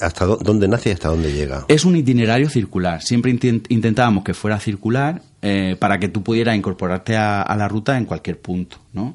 ¿Hasta 0.02 0.26
dónde 0.26 0.68
nace 0.68 0.90
y 0.90 0.94
hasta 0.94 1.10
dónde 1.10 1.32
llega? 1.32 1.66
Es 1.68 1.86
un 1.86 1.96
itinerario 1.96 2.50
circular. 2.50 3.04
Siempre 3.04 3.30
intentábamos 3.32 4.24
que 4.24 4.34
fuera 4.34 4.60
circular 4.60 5.22
eh, 5.50 5.78
para 5.78 5.98
que 5.98 6.10
tú 6.10 6.24
pudieras 6.24 6.58
incorporarte 6.58 7.16
a, 7.16 7.56
la 7.58 7.70
ruta 7.70 7.98
en 7.98 8.04
cualquier 8.04 8.38
punto, 8.38 8.80
¿no? 8.92 9.14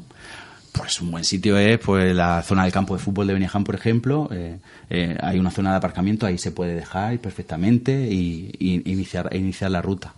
Pues 0.72 0.98
un 1.02 1.10
buen 1.10 1.24
sitio 1.24 1.58
es 1.58 1.78
pues 1.78 2.16
la 2.16 2.42
zona 2.42 2.62
del 2.62 2.72
campo 2.72 2.96
de 2.96 3.02
fútbol 3.02 3.26
de 3.26 3.34
Beniján, 3.34 3.64
por 3.64 3.74
ejemplo. 3.74 4.30
Eh, 4.32 4.58
eh, 4.88 5.18
hay 5.20 5.38
una 5.38 5.50
zona 5.50 5.72
de 5.72 5.76
aparcamiento, 5.76 6.24
ahí 6.24 6.38
se 6.38 6.50
puede 6.50 6.74
dejar 6.74 7.18
perfectamente 7.18 8.08
y, 8.10 8.50
iniciar, 8.58 9.28
la 9.70 9.82
ruta. 9.82 10.14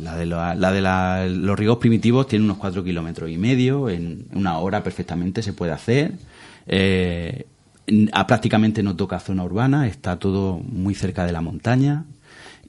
la 0.00 0.16
de, 0.16 0.24
la, 0.24 0.72
de 0.72 1.28
los 1.28 1.58
ríos 1.58 1.76
primitivos 1.76 2.26
tiene 2.26 2.46
unos 2.46 2.56
cuatro 2.56 2.82
kilómetros 2.82 3.28
y 3.28 3.36
medio, 3.36 3.90
en 3.90 4.24
una 4.32 4.56
hora 4.56 4.82
perfectamente 4.82 5.42
se 5.42 5.52
puede 5.52 5.72
hacer. 5.72 6.14
Prácticamente 8.26 8.82
no 8.82 8.96
toca 8.96 9.20
zona 9.20 9.44
urbana, 9.44 9.86
está 9.86 10.18
todo 10.18 10.60
muy 10.60 10.94
cerca 10.94 11.26
de 11.26 11.32
la 11.32 11.42
montaña 11.42 12.06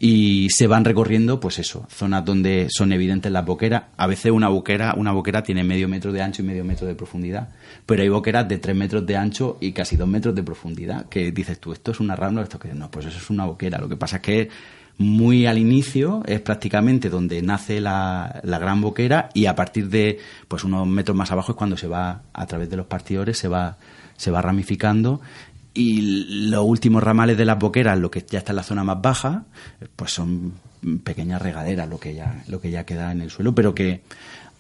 y 0.06 0.50
se 0.50 0.68
van 0.68 0.84
recorriendo, 0.84 1.40
pues 1.40 1.60
eso, 1.60 1.88
zonas 1.90 2.26
donde 2.26 2.68
son 2.70 2.92
evidentes 2.92 3.32
las 3.32 3.46
boqueras. 3.46 3.84
A 3.96 4.06
veces 4.06 4.34
una 4.34 4.50
boquera, 4.50 4.96
una 4.98 5.14
boquera 5.14 5.44
tiene 5.44 5.64
medio 5.64 5.88
metro 5.88 6.12
de 6.12 6.22
ancho 6.22 6.42
y 6.42 6.46
medio 6.46 6.66
metro 6.66 6.86
de 6.86 6.94
profundidad, 6.94 7.48
pero 7.86 8.04
hay 8.04 8.10
boqueras 8.10 8.46
de 8.50 8.58
tres 8.58 8.76
metros 8.76 9.06
de 9.06 9.16
ancho 9.16 9.58
y 9.62 9.72
casi 9.72 9.96
dos 9.96 10.10
metros 10.10 10.36
de 10.36 10.44
profundidad. 10.44 11.08
Que 11.08 11.32
dices 11.32 11.58
tú, 11.58 11.72
esto 11.72 11.92
es 11.92 12.02
una 12.02 12.18
rambla, 12.18 12.44
esto 12.44 12.60
que 12.60 12.74
no, 12.74 12.92
pues 12.92 13.06
eso 13.06 13.18
es 13.18 13.30
una 13.30 13.46
boquera. 13.46 13.78
Lo 13.80 13.88
que 13.88 13.96
pasa 13.96 14.18
es 14.18 14.24
que 14.24 14.50
muy 14.98 15.46
al 15.46 15.58
inicio 15.58 16.22
es 16.26 16.42
prácticamente 16.42 17.10
donde 17.10 17.42
nace 17.42 17.80
la, 17.80 18.42
la, 18.44 18.60
gran 18.60 18.82
boquera 18.82 19.30
y 19.34 19.46
a 19.46 19.56
partir 19.56 19.88
de 19.88 20.20
pues 20.50 20.66
unos 20.66 20.86
metros 20.86 21.16
más 21.16 21.32
abajo 21.32 21.54
es 21.54 21.58
cuando 21.58 21.78
se 21.78 21.88
va 21.88 22.24
a 22.34 22.46
través 22.46 22.70
de 22.70 22.76
los 22.76 22.88
partidores 22.88 23.38
se 23.38 23.48
va 23.48 23.78
se 24.18 24.30
va 24.30 24.44
ramificando 24.44 25.20
y 25.74 26.50
los 26.50 26.64
últimos 26.66 27.02
ramales 27.02 27.38
de 27.38 27.46
las 27.46 27.58
boqueras, 27.58 27.98
lo 27.98 28.12
que 28.12 28.24
ya 28.28 28.40
está 28.40 28.52
en 28.52 28.58
la 28.58 28.64
zona 28.64 28.84
más 28.84 29.02
baja, 29.02 29.46
pues 29.96 30.12
son 30.12 30.54
pequeñas 31.04 31.42
regaderas 31.42 31.90
lo 31.90 32.00
que 32.00 32.14
ya, 32.14 32.44
lo 32.48 32.62
que 32.62 32.72
ya 32.72 32.86
queda 32.86 33.12
en 33.12 33.22
el 33.22 33.30
suelo, 33.30 33.56
pero 33.56 33.74
que 33.74 34.02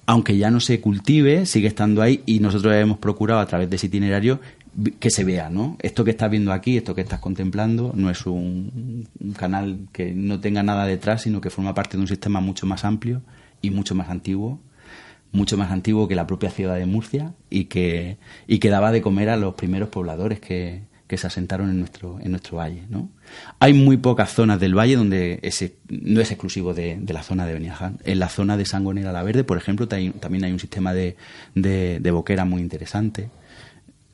aunque 0.05 0.37
ya 0.37 0.51
no 0.51 0.59
se 0.59 0.81
cultive, 0.81 1.45
sigue 1.45 1.67
estando 1.67 2.01
ahí 2.01 2.23
y 2.25 2.39
nosotros 2.39 2.75
hemos 2.75 2.97
procurado 2.97 3.39
a 3.39 3.45
través 3.45 3.69
de 3.69 3.75
ese 3.75 3.87
itinerario 3.87 4.39
que 4.99 5.11
se 5.11 5.23
vea, 5.23 5.49
¿no? 5.49 5.77
Esto 5.81 6.03
que 6.03 6.11
estás 6.11 6.31
viendo 6.31 6.51
aquí, 6.51 6.77
esto 6.77 6.95
que 6.95 7.01
estás 7.01 7.19
contemplando, 7.19 7.93
no 7.95 8.09
es 8.09 8.25
un, 8.25 9.07
canal 9.37 9.87
que 9.93 10.13
no 10.13 10.39
tenga 10.39 10.63
nada 10.63 10.85
detrás, 10.85 11.21
sino 11.21 11.41
que 11.41 11.51
forma 11.51 11.75
parte 11.75 11.95
de 11.95 12.01
un 12.01 12.07
sistema 12.07 12.39
mucho 12.41 12.65
más 12.65 12.83
amplio 12.83 13.21
y 13.61 13.69
mucho 13.69 13.93
más 13.95 14.09
antiguo, 14.09 14.59
mucho 15.31 15.57
más 15.57 15.71
antiguo 15.71 16.07
que 16.07 16.15
la 16.15 16.27
propia 16.27 16.49
ciudad 16.49 16.75
de 16.75 16.85
Murcia 16.85 17.33
y 17.49 17.65
que, 17.65 18.17
y 18.47 18.57
que 18.57 18.69
daba 18.69 18.91
de 18.91 19.01
comer 19.01 19.29
a 19.29 19.37
los 19.37 19.53
primeros 19.53 19.89
pobladores 19.89 20.39
que, 20.39 20.81
que 21.13 21.17
se 21.19 21.27
asentaron 21.27 21.69
en 21.69 21.77
nuestro, 21.77 22.19
en 22.19 22.31
nuestro 22.31 22.57
valle, 22.57 22.83
¿no? 22.89 23.07
Hay 23.59 23.73
muy 23.73 23.97
pocas 23.97 24.33
zonas 24.33 24.59
del 24.59 24.75
valle 24.75 24.95
donde 24.95 25.39
ese, 25.43 25.75
no 25.87 26.21
es 26.21 26.31
exclusivo 26.31 26.73
de, 26.73 26.99
la 27.07 27.21
zona 27.21 27.45
de 27.45 27.53
Beniaján. 27.53 27.99
En 28.03 28.17
la 28.17 28.29
zona 28.29 28.57
de 28.57 28.65
Sangonera 28.65 29.11
la 29.11 29.21
Verde, 29.21 29.43
por 29.43 29.57
ejemplo, 29.57 29.87
también 29.87 30.43
hay 30.43 30.51
un 30.51 30.59
sistema 30.59 30.91
de, 30.91 31.15
de, 31.53 31.99
de 31.99 32.11
boquera 32.11 32.45
muy 32.45 32.61
interesante 32.61 33.29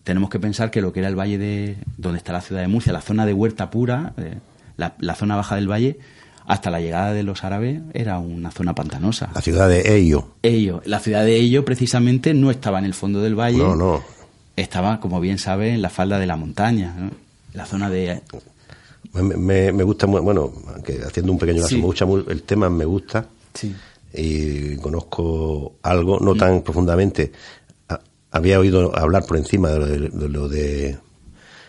tenemos 0.04 0.32
que 0.32 0.40
pensar 0.40 0.72
que 0.72 0.82
lo 0.82 0.92
que 0.92 1.02
era 1.02 1.10
el 1.10 1.20
valle 1.20 1.38
de 1.38 1.78
donde 1.98 2.18
está 2.18 2.34
la 2.34 2.42
ciudad 2.42 2.62
de 2.62 2.68
Murcia, 2.68 2.92
la 2.92 3.02
zona 3.02 3.28
de 3.28 3.34
huerta 3.34 3.70
pura, 3.70 4.14
eh, 4.18 4.40
la, 4.76 5.16
zona 5.16 5.36
baja 5.36 5.56
del 5.56 5.70
valle, 5.70 6.00
hasta 6.48 6.72
la 6.72 6.82
llegada 6.82 7.14
de 7.14 7.22
los 7.22 7.44
árabes 7.44 7.82
era 7.94 8.18
una 8.18 8.50
zona 8.50 8.74
pantanosa. 8.74 9.30
La 9.36 9.42
ciudad 9.42 9.70
de 9.70 9.98
Ello. 9.98 10.30
Ello. 10.42 10.82
La 10.86 11.00
ciudad 11.00 11.24
de 11.26 11.36
Ello 11.36 11.64
precisamente 11.64 12.34
no 12.34 12.50
estaba 12.50 12.80
en 12.80 12.86
el 12.86 12.96
fondo 12.96 13.22
del 13.22 13.36
valle. 13.36 13.60
No, 13.60 13.76
no. 13.76 14.02
Estaba, 14.60 15.00
como 15.00 15.20
bien 15.20 15.38
sabe, 15.38 15.74
en 15.74 15.82
la 15.82 15.90
falda 15.90 16.20
de 16.20 16.26
la 16.26 16.36
montaña. 16.36 17.12
La 17.54 17.66
zona 17.66 17.90
de... 17.90 18.22
Me, 19.14 19.72
me, 19.72 19.84
gusta, 19.84 20.06
bueno, 20.06 20.52
aunque 20.74 21.00
haciendo 21.04 21.32
un 21.32 21.40
pequeño 21.40 21.64
caso, 21.64 21.76
me 21.76 21.82
gusta 21.82 22.06
el 22.28 22.44
tema, 22.44 22.70
me 22.70 22.86
gusta. 22.86 23.26
Sí. 23.54 23.74
Y 24.14 24.76
conozco 24.78 25.76
algo, 25.82 26.20
no 26.20 26.36
tan 26.36 26.62
profundamente, 26.62 27.32
había 28.32 28.60
oído 28.60 28.96
hablar 28.96 29.26
por 29.26 29.38
encima 29.38 29.70
de 29.70 30.10
lo 30.30 30.48
de, 30.48 30.98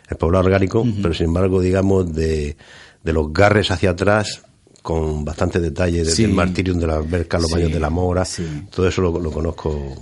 el 0.09 0.16
poblado 0.16 0.45
orgánico, 0.47 0.84
pero 1.03 1.14
sin 1.14 1.26
embargo, 1.26 1.61
digamos, 1.61 2.12
de, 2.14 2.57
de 3.03 3.12
los 3.12 3.32
garres 3.32 3.70
hacia 3.70 3.91
atrás, 3.91 4.43
con 4.82 5.24
bastante 5.24 5.61
detalle, 5.61 6.05
desde 6.05 6.24
el 6.24 6.32
martirio 6.32 6.74
de 6.74 6.86
la 6.86 6.97
alberca, 6.97 7.38
los 7.38 7.51
baños 7.51 7.72
de 7.72 7.80
la 7.80 7.91
mora, 7.91 8.26
todo 8.70 8.88
eso 8.88 9.03
lo, 9.03 9.18
lo, 9.18 9.30
conozco, 9.30 9.95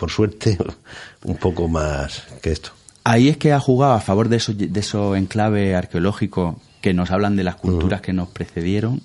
por 0.00 0.10
suerte, 0.10 0.56
un 1.24 1.36
poco 1.36 1.68
más 1.68 2.22
que 2.40 2.50
esto. 2.50 2.70
Ahí 3.04 3.28
es 3.28 3.36
que 3.36 3.52
ha 3.52 3.60
jugado 3.60 3.92
a 3.92 4.00
favor 4.00 4.30
de 4.30 4.36
esos 4.36 4.56
de 4.56 4.80
esos 4.80 5.16
enclaves 5.16 5.74
arqueológicos 5.74 6.56
que 6.80 6.94
nos 6.94 7.10
hablan 7.10 7.36
de 7.36 7.44
las 7.44 7.56
culturas 7.56 8.00
que 8.00 8.14
nos 8.14 8.28
precedieron, 8.28 9.02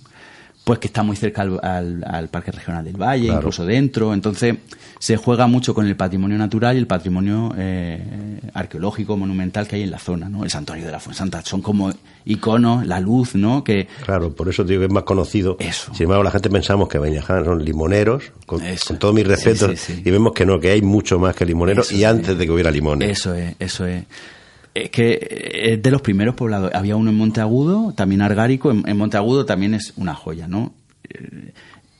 pues 0.66 0.80
que 0.80 0.88
está 0.88 1.04
muy 1.04 1.16
cerca 1.16 1.44
al, 1.44 2.04
al, 2.04 2.28
Parque 2.30 2.52
Regional 2.52 2.84
del 2.84 2.98
Valle, 2.98 3.28
incluso 3.28 3.64
dentro. 3.68 4.16
Entonces, 4.16 4.56
se 4.98 5.16
juega 5.16 5.46
mucho 5.46 5.76
con 5.76 5.86
el 5.86 5.96
patrimonio 5.96 6.40
natural 6.40 6.76
y 6.76 6.80
el 6.80 6.88
patrimonio 6.88 7.54
eh, 7.56 8.40
arqueológico, 8.52 9.16
monumental 9.16 9.68
que 9.68 9.76
hay 9.76 9.84
en 9.84 9.92
la 9.92 10.00
zona, 10.00 10.28
¿no? 10.28 10.44
El 10.44 10.50
Santuario 10.50 10.88
de 10.88 10.92
la 10.92 11.00
Fuensanta 11.00 11.44
son 11.44 11.62
como 11.62 11.94
iconos, 12.26 12.84
la 12.88 13.00
luz, 13.00 13.36
¿no? 13.36 13.64
Que, 13.64 13.88
claro, 14.06 14.34
por 14.34 14.50
eso 14.50 14.64
digo 14.64 14.80
que 14.80 14.88
es 14.88 14.92
más 14.92 15.04
conocido. 15.04 15.56
Eso. 15.60 15.94
Sin 15.94 16.06
embargo, 16.06 16.24
la 16.24 16.32
gente 16.32 16.50
pensamos 16.50 16.90
que 16.90 16.98
Beñaján 16.98 17.46
son 17.46 17.64
limoneros, 17.64 18.24
con, 18.48 18.60
todo 18.98 19.14
mi 19.14 19.22
respeto, 19.22 19.72
y 20.04 20.10
vemos 20.10 20.34
que 20.34 20.48
no, 20.48 20.60
que 20.60 20.72
hay 20.72 20.82
mucho 20.82 21.20
más 21.20 21.36
que 21.36 21.46
limoneros 21.46 21.92
y 21.92 22.04
antes 22.06 22.36
de 22.36 22.44
que 22.44 22.52
hubiera 22.52 22.72
limones. 22.72 23.12
Eso 23.12 23.36
es, 23.36 23.56
eso 23.60 23.86
es 23.86 24.04
es 24.76 24.90
que 24.90 25.72
es 25.72 25.82
de 25.82 25.92
los 25.92 26.02
primeros 26.02 26.36
poblados. 26.36 26.72
Había 26.74 26.98
uno 26.98 27.10
en 27.10 27.16
Monteagudo, 27.16 27.94
también 27.94 28.22
argárico. 28.22 28.72
En, 28.72 28.98
Monteagudo 28.98 29.46
también 29.46 29.74
es 29.74 29.94
una 29.96 30.14
joya, 30.14 30.50
¿no? 30.50 30.74
Eh, 31.10 31.54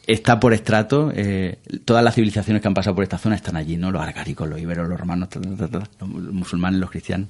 está 0.06 0.42
por 0.42 0.54
estrato. 0.54 1.10
Eh, 1.16 1.58
todas 1.86 2.04
las 2.04 2.16
civilizaciones 2.16 2.62
que 2.62 2.68
han 2.68 2.74
pasado 2.74 2.94
por 2.94 3.04
esta 3.04 3.18
zona 3.18 3.36
están 3.36 3.56
allí, 3.56 3.78
¿no? 3.78 3.92
Los 3.92 4.02
argáricos, 4.02 4.50
los 4.50 4.60
iberos, 4.60 4.90
los 4.90 5.00
romanos, 5.00 5.30
los 5.34 6.10
musulmanes, 6.34 6.82
los 6.82 6.92
cristianos. 6.92 7.30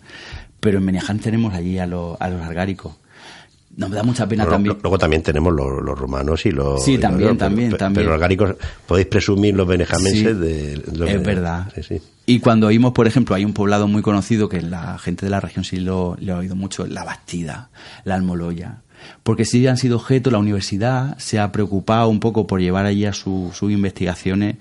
Pero 0.59 0.79
en 0.79 0.85
Beneján 0.87 1.19
tenemos 1.19 1.53
allí 1.53 1.77
a 1.77 1.85
los, 1.85 2.19
a 2.19 2.27
los 2.27 2.41
argáricos. 2.41 2.95
Nos 3.77 3.91
da 3.91 4.03
mucha 4.03 4.27
pena 4.27 4.45
también. 4.45 4.77
Luego 4.81 4.97
también 4.97 5.21
tenemos 5.21 5.53
los, 5.53 5.99
romanos 5.99 6.45
y 6.45 6.51
los. 6.51 6.83
Sí, 6.83 6.97
también, 6.97 7.37
también, 7.37 7.69
pero, 7.71 7.77
también. 7.77 8.07
Pero 8.07 8.47
los 8.47 8.55
podéis 8.87 9.07
presumir 9.07 9.53
los 9.55 9.67
benejamenses 9.67 10.39
de. 10.39 10.73
es 10.73 11.23
verdad. 11.23 11.71
Y 12.25 12.39
cuando 12.39 12.67
oímos, 12.67 12.93
por 12.93 13.05
ejemplo, 13.05 13.35
hay 13.35 13.43
un 13.43 13.53
poblado 13.53 13.87
muy 13.87 14.01
conocido 14.01 14.47
que 14.47 14.61
la 14.61 14.97
gente 14.97 15.25
de 15.25 15.29
la 15.29 15.41
región 15.41 15.65
sí 15.65 15.77
lo, 15.77 16.15
ha 16.15 16.37
oído 16.37 16.55
mucho, 16.55 16.87
la 16.87 17.03
Bastida, 17.03 17.69
la 18.05 18.15
Almoloya. 18.15 18.81
Porque 19.23 19.45
sí 19.45 19.67
han 19.67 19.77
sido 19.77 19.97
objeto, 19.97 20.31
la 20.31 20.39
universidad 20.39 21.17
se 21.19 21.37
ha 21.39 21.51
preocupado 21.51 22.07
un 22.09 22.19
poco 22.19 22.47
por 22.47 22.61
llevar 22.61 22.85
allí 22.85 23.05
a 23.05 23.13
sus 23.13 23.61
investigaciones 23.61 24.55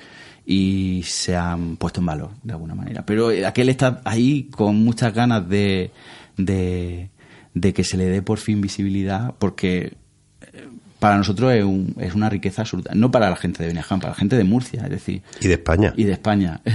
y 0.44 1.02
se 1.06 1.36
han 1.36 1.76
puesto 1.76 2.00
en 2.00 2.06
valor 2.06 2.30
de 2.42 2.52
alguna 2.52 2.74
manera. 2.74 3.06
Pero 3.06 3.28
aquel 3.46 3.68
está 3.68 4.02
ahí 4.04 4.48
con 4.50 4.76
muchas 4.84 5.14
ganas 5.14 5.48
de, 5.48 5.92
de 6.36 7.08
de 7.54 7.72
que 7.72 7.84
se 7.84 7.96
le 7.96 8.06
dé 8.06 8.20
por 8.20 8.38
fin 8.38 8.60
visibilidad, 8.60 9.34
porque 9.38 9.94
eh, 10.40 10.68
para 10.98 11.16
nosotros 11.16 11.52
es, 11.52 11.64
es 12.04 12.14
una 12.14 12.28
riqueza 12.28 12.62
absoluta. 12.62 12.92
No 12.94 13.10
para 13.10 13.30
la 13.30 13.36
gente 13.36 13.62
de 13.62 13.68
Beneján, 13.68 14.00
para 14.00 14.12
la 14.12 14.18
gente 14.18 14.36
de 14.36 14.44
Murcia, 14.44 14.82
es 14.82 14.90
decir. 14.90 15.22
Y 15.40 15.48
de 15.48 15.54
España. 15.54 15.94
Y 15.96 16.04
de 16.04 16.12
España. 16.12 16.60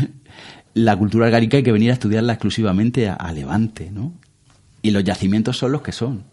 La 0.76 0.96
cultura 0.96 1.26
algárica 1.26 1.58
hay 1.58 1.64
que 1.64 1.72
venir 1.72 1.90
a 1.90 1.94
estudiarla 1.94 2.34
exclusivamente 2.34 3.10
a, 3.10 3.32
Levante, 3.34 3.90
¿no? 3.92 4.14
Y 4.84 4.92
los 4.92 5.04
yacimientos 5.04 5.58
son 5.58 5.72
los 5.72 5.82
que 5.82 5.92
son. 5.92 6.24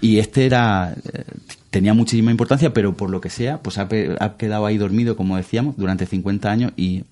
Y 0.00 0.18
este 0.18 0.46
era 0.46 0.94
eh, 1.12 1.24
tenía 1.70 1.92
muchísima 1.92 2.30
importancia, 2.30 2.72
pero 2.72 2.96
por 2.96 3.10
lo 3.10 3.20
que 3.20 3.28
sea, 3.28 3.58
pues 3.58 3.76
ha, 3.78 3.86
quedado 3.86 4.64
ahí 4.64 4.78
dormido, 4.78 5.14
como 5.14 5.36
decíamos, 5.36 5.76
durante 5.76 6.06
50 6.06 6.50
años 6.50 6.72
y 6.74 7.04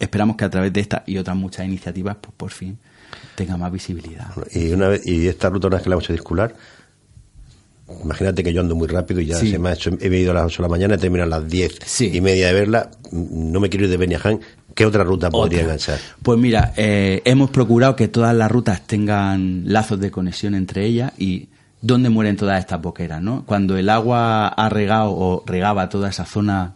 esperamos 0.00 0.36
que 0.36 0.44
a 0.44 0.50
través 0.50 0.72
de 0.72 0.80
esta 0.80 1.04
y 1.06 1.18
otras 1.18 1.36
muchas 1.36 1.64
iniciativas, 1.64 2.16
pues 2.20 2.34
por 2.36 2.50
fin 2.50 2.78
tenga 3.34 3.56
más 3.56 3.72
visibilidad. 3.72 4.28
Y 4.52 4.72
una 4.72 4.88
vez, 4.88 5.06
y 5.06 5.28
esta 5.28 5.50
ruta 5.50 5.66
una 5.68 5.76
vez 5.76 5.84
que 5.84 5.90
la 5.90 5.94
hemos 5.94 6.04
hecho 6.04 6.14
circular, 6.14 6.54
imagínate 8.02 8.42
que 8.42 8.52
yo 8.52 8.60
ando 8.60 8.74
muy 8.74 8.88
rápido 8.88 9.20
y 9.20 9.26
ya 9.26 9.36
se 9.36 9.58
me 9.58 9.68
ha 9.68 9.74
hecho, 9.74 9.90
he 10.00 10.08
venido 10.08 10.30
a 10.30 10.34
las 10.34 10.46
8 10.46 10.62
de 10.62 10.62
la 10.62 10.70
mañana, 10.70 10.96
termino 10.96 11.24
a 11.24 11.26
las 11.26 11.48
10 11.48 12.00
y 12.14 12.20
media 12.20 12.48
de 12.48 12.52
verla, 12.54 12.90
no 13.12 13.60
me 13.60 13.68
quiero 13.68 13.84
ir 13.84 13.90
de 13.90 13.96
Beniaján, 13.96 14.40
¿qué 14.74 14.86
otra 14.86 15.04
ruta 15.04 15.30
podría 15.30 15.62
enganchar? 15.62 15.98
Pues 16.22 16.38
mira, 16.38 16.72
eh, 16.76 17.22
hemos 17.24 17.50
procurado 17.50 17.94
que 17.96 18.08
todas 18.08 18.34
las 18.34 18.50
rutas 18.50 18.86
tengan 18.86 19.64
lazos 19.66 20.00
de 20.00 20.10
conexión 20.10 20.54
entre 20.54 20.86
ellas 20.86 21.12
y 21.18 21.48
dónde 21.82 22.08
mueren 22.08 22.36
todas 22.36 22.58
estas 22.58 22.80
boqueras, 22.80 23.20
¿no? 23.20 23.44
Cuando 23.44 23.76
el 23.76 23.90
agua 23.90 24.48
ha 24.48 24.68
regado 24.70 25.10
o 25.12 25.44
regaba 25.46 25.90
toda 25.90 26.08
esa 26.08 26.24
zona 26.24 26.72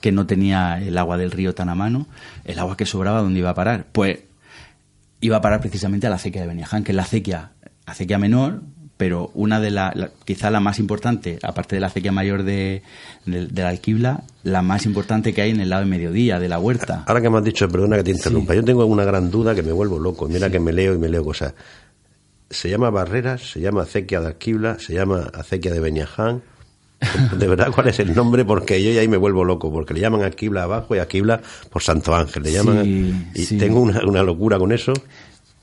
que 0.00 0.12
no 0.12 0.26
tenía 0.26 0.80
el 0.80 0.96
agua 0.96 1.16
del 1.16 1.32
río 1.32 1.54
tan 1.54 1.68
a 1.68 1.74
mano, 1.74 2.06
el 2.44 2.58
agua 2.60 2.76
que 2.76 2.86
sobraba, 2.86 3.20
¿dónde 3.20 3.40
iba 3.40 3.50
a 3.50 3.54
parar? 3.54 3.86
Pues 3.90 4.20
iba 5.20 5.36
a 5.36 5.40
parar 5.40 5.60
precisamente 5.60 6.06
a 6.06 6.10
la 6.10 6.16
acequia 6.16 6.42
de 6.42 6.48
Beniaján, 6.48 6.84
que 6.84 6.92
es 6.92 6.96
la 6.96 7.02
acequia, 7.02 7.52
acequia 7.86 8.18
menor, 8.18 8.62
pero 8.98 9.30
una 9.34 9.60
de 9.60 9.70
las, 9.70 9.94
la, 9.96 10.10
quizá 10.24 10.50
la 10.50 10.60
más 10.60 10.78
importante, 10.78 11.38
aparte 11.42 11.76
de 11.76 11.80
la 11.80 11.86
acequia 11.86 12.12
mayor 12.12 12.42
de, 12.42 12.82
de, 13.24 13.62
la 13.62 13.68
Alquibla, 13.68 14.24
la 14.42 14.60
más 14.60 14.86
importante 14.86 15.32
que 15.32 15.40
hay 15.40 15.50
en 15.50 15.60
el 15.60 15.70
lado 15.70 15.84
de 15.84 15.88
mediodía, 15.88 16.38
de 16.40 16.48
la 16.48 16.58
huerta. 16.58 17.04
Ahora 17.06 17.22
que 17.22 17.30
me 17.30 17.38
has 17.38 17.44
dicho, 17.44 17.68
perdona 17.68 17.96
que 17.96 18.04
te 18.04 18.10
interrumpa, 18.10 18.54
yo 18.54 18.64
tengo 18.64 18.84
una 18.84 19.04
gran 19.04 19.30
duda 19.30 19.54
que 19.54 19.62
me 19.62 19.72
vuelvo 19.72 19.98
loco, 19.98 20.28
mira 20.28 20.50
que 20.50 20.60
me 20.60 20.72
leo 20.72 20.94
y 20.94 20.98
me 20.98 21.08
leo 21.08 21.24
cosas. 21.24 21.54
Se 22.50 22.68
llama 22.68 22.90
Barreras, 22.90 23.52
se 23.52 23.60
llama 23.60 23.82
acequia 23.82 24.20
de 24.20 24.28
Alquibla, 24.28 24.78
se 24.78 24.94
llama 24.94 25.30
acequia 25.32 25.72
de 25.72 25.80
Beniaján. 25.80 26.42
De 27.38 27.46
verdad, 27.46 27.70
¿cuál 27.72 27.88
es 27.88 28.00
el 28.00 28.14
nombre? 28.14 28.44
Porque 28.44 28.82
yo 28.82 28.90
ya 28.90 29.00
ahí 29.00 29.08
me 29.08 29.16
vuelvo 29.16 29.44
loco, 29.44 29.70
porque 29.70 29.94
le 29.94 30.00
llaman 30.00 30.24
Aquibla 30.24 30.64
abajo 30.64 30.96
y 30.96 30.98
Aquibla 30.98 31.40
por 31.70 31.82
Santo 31.82 32.14
Ángel. 32.14 32.42
Le 32.42 32.52
llaman. 32.52 33.30
y 33.34 33.44
tengo 33.56 33.80
una, 33.80 34.04
una, 34.04 34.22
locura 34.22 34.58
con 34.58 34.72
eso. 34.72 34.92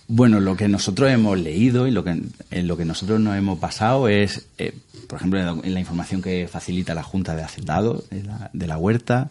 Bueno, 0.08 0.40
lo 0.40 0.56
que 0.56 0.68
nosotros 0.68 1.10
hemos 1.10 1.38
leído 1.38 1.88
y 1.88 1.92
lo 1.92 2.04
que, 2.04 2.22
en 2.52 2.68
lo 2.68 2.78
que 2.78 2.86
nosotros 2.86 3.20
nos 3.20 3.36
hemos 3.36 3.60
basado 3.60 4.08
es, 4.08 4.48
eh, 4.58 4.74
por 5.08 5.18
ejemplo, 5.18 5.40
en 5.64 5.74
la 5.74 5.80
información 5.80 6.22
que 6.22 6.48
facilita 6.48 6.94
la 6.94 7.04
Junta 7.04 7.36
de 7.36 7.44
Hacendados 7.44 8.10
de 8.10 8.24
la, 8.24 8.50
de 8.54 8.68
la 8.68 8.78
Huerta, 8.78 9.30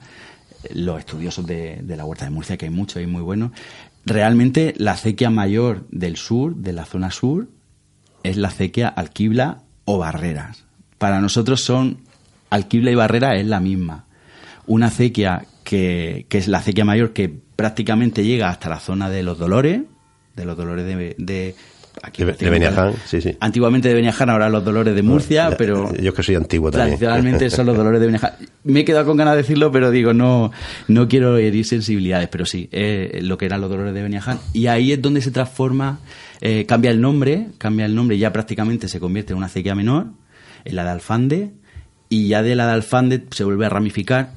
los 0.75 0.99
estudiosos 0.99 1.47
de, 1.47 1.79
de, 1.83 1.97
la 1.97 2.05
Huerta 2.05 2.25
de 2.25 2.33
Murcia, 2.33 2.57
que 2.57 2.67
hay 2.67 2.73
muchos 2.73 3.03
y 3.03 3.07
muy 3.07 3.23
buenos. 3.23 3.53
Realmente, 4.05 4.75
la 4.77 4.93
acequia 4.93 5.31
mayor 5.31 5.87
del 5.91 6.17
sur, 6.17 6.57
de 6.57 6.73
la 6.73 6.85
zona 6.85 7.11
sur, 7.11 7.49
es 8.25 8.37
la 8.37 8.49
acequia 8.49 8.89
Alquibla 8.89 9.63
o 9.85 9.99
Barreras 9.99 10.65
para 10.99 11.21
nosotros 11.21 11.61
son 11.61 11.99
Alquibla 12.51 12.91
y 12.91 12.95
Barrera 12.95 13.37
es 13.37 13.47
la 13.47 13.61
misma. 13.61 14.05
Una 14.67 14.87
acequia 14.87 15.47
que, 15.65 16.27
es 16.31 16.49
la 16.49 16.59
acequia 16.59 16.85
mayor 16.85 17.13
que 17.13 17.29
prácticamente 17.29 18.25
llega 18.25 18.49
hasta 18.49 18.69
la 18.69 18.81
zona 18.81 19.11
de 19.11 19.23
los 19.23 19.39
Dolores, 19.39 19.83
de 20.37 20.45
los 20.45 20.57
Dolores 20.57 20.85
de, 20.85 21.15
de 21.19 21.55
Aquí 22.03 22.25
de, 22.25 22.51
Beniaján, 22.51 22.95
sí, 23.07 23.21
sí. 23.21 23.37
Antiguamente 23.41 23.89
de 23.89 23.95
Beniaján, 23.95 24.29
ahora 24.29 24.49
los 24.51 24.65
Dolores 24.65 24.95
de 24.95 25.03
Murcia, 25.03 25.55
pero... 25.57 25.95
Yo 25.97 26.13
que 26.13 26.23
soy 26.23 26.35
antiguo 26.35 26.71
también. 26.71 26.99
Tradicionalmente 26.99 27.51
son 27.51 27.67
los 27.67 27.77
Dolores 27.77 28.01
de 28.01 28.07
Beniaján. 28.07 28.33
Me 28.65 28.81
he 28.81 28.85
quedado 28.85 29.07
con 29.07 29.17
ganas 29.17 29.35
de 29.35 29.43
decirlo, 29.43 29.71
pero 29.71 29.91
digo, 29.91 30.13
no, 30.13 30.51
no 30.89 31.09
quiero 31.09 31.37
herir 31.37 31.65
sensibilidades, 31.65 32.29
pero 32.29 32.47
sí, 32.47 32.69
eh, 32.73 33.21
lo 33.23 33.39
que 33.39 33.47
eran 33.47 33.61
los 33.61 33.71
Dolores 33.71 33.95
de 33.95 34.03
Beniaján. 34.03 34.41
Y 34.53 34.67
ahí 34.67 34.93
es 34.93 35.01
donde 35.01 35.21
se 35.21 35.31
transforma, 35.31 36.01
eh, 36.41 36.67
cambia 36.67 36.91
el 36.91 37.01
nombre, 37.01 37.49
cambia 37.59 37.87
el 37.87 37.95
nombre, 37.95 38.19
ya 38.19 38.33
prácticamente 38.33 38.89
se 38.89 38.99
convierte 38.99 39.33
en 39.33 39.37
una 39.39 39.47
acequia 39.47 39.75
menor, 39.75 40.03
en 40.03 40.13
la 40.65 40.85
de 40.85 40.91
Alfande, 40.91 41.51
y 42.09 42.29
ya 42.29 42.43
de 42.43 42.55
la 42.55 42.67
de 42.67 42.73
Alfande 42.73 43.25
se 43.31 43.45
vuelve 43.45 43.67
a 43.67 43.71
ramificar 43.71 44.31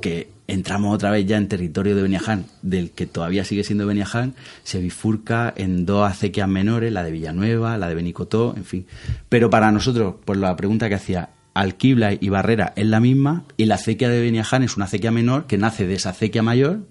que 0.00 0.28
entramos 0.46 0.94
otra 0.94 1.10
vez 1.10 1.26
ya 1.26 1.36
en 1.36 1.48
territorio 1.48 1.94
de 1.94 2.02
Beniaján, 2.02 2.46
del 2.62 2.90
que 2.90 3.06
todavía 3.06 3.44
sigue 3.44 3.64
siendo 3.64 3.86
Beniaján, 3.86 4.34
se 4.64 4.80
bifurca 4.80 5.52
en 5.56 5.84
dos 5.84 6.10
acequias 6.10 6.48
menores, 6.48 6.92
la 6.92 7.02
de 7.02 7.10
Villanueva, 7.10 7.76
la 7.76 7.88
de 7.88 7.94
Benicotó, 7.94 8.54
en 8.56 8.64
fin. 8.64 8.86
Pero 9.28 9.50
para 9.50 9.70
nosotros, 9.70 10.14
por 10.24 10.36
la 10.36 10.56
pregunta 10.56 10.88
que 10.88 10.94
hacía, 10.94 11.30
Alquibla 11.54 12.12
y 12.12 12.28
Barrera 12.28 12.72
es 12.76 12.86
la 12.86 13.00
misma 13.00 13.42
y 13.56 13.64
la 13.64 13.74
acequia 13.74 14.08
de 14.08 14.20
Beniaján 14.20 14.62
es 14.62 14.76
una 14.76 14.86
acequia 14.86 15.10
menor 15.10 15.46
que 15.46 15.58
nace 15.58 15.86
de 15.86 15.94
esa 15.94 16.10
acequia 16.10 16.42
mayor 16.42 16.82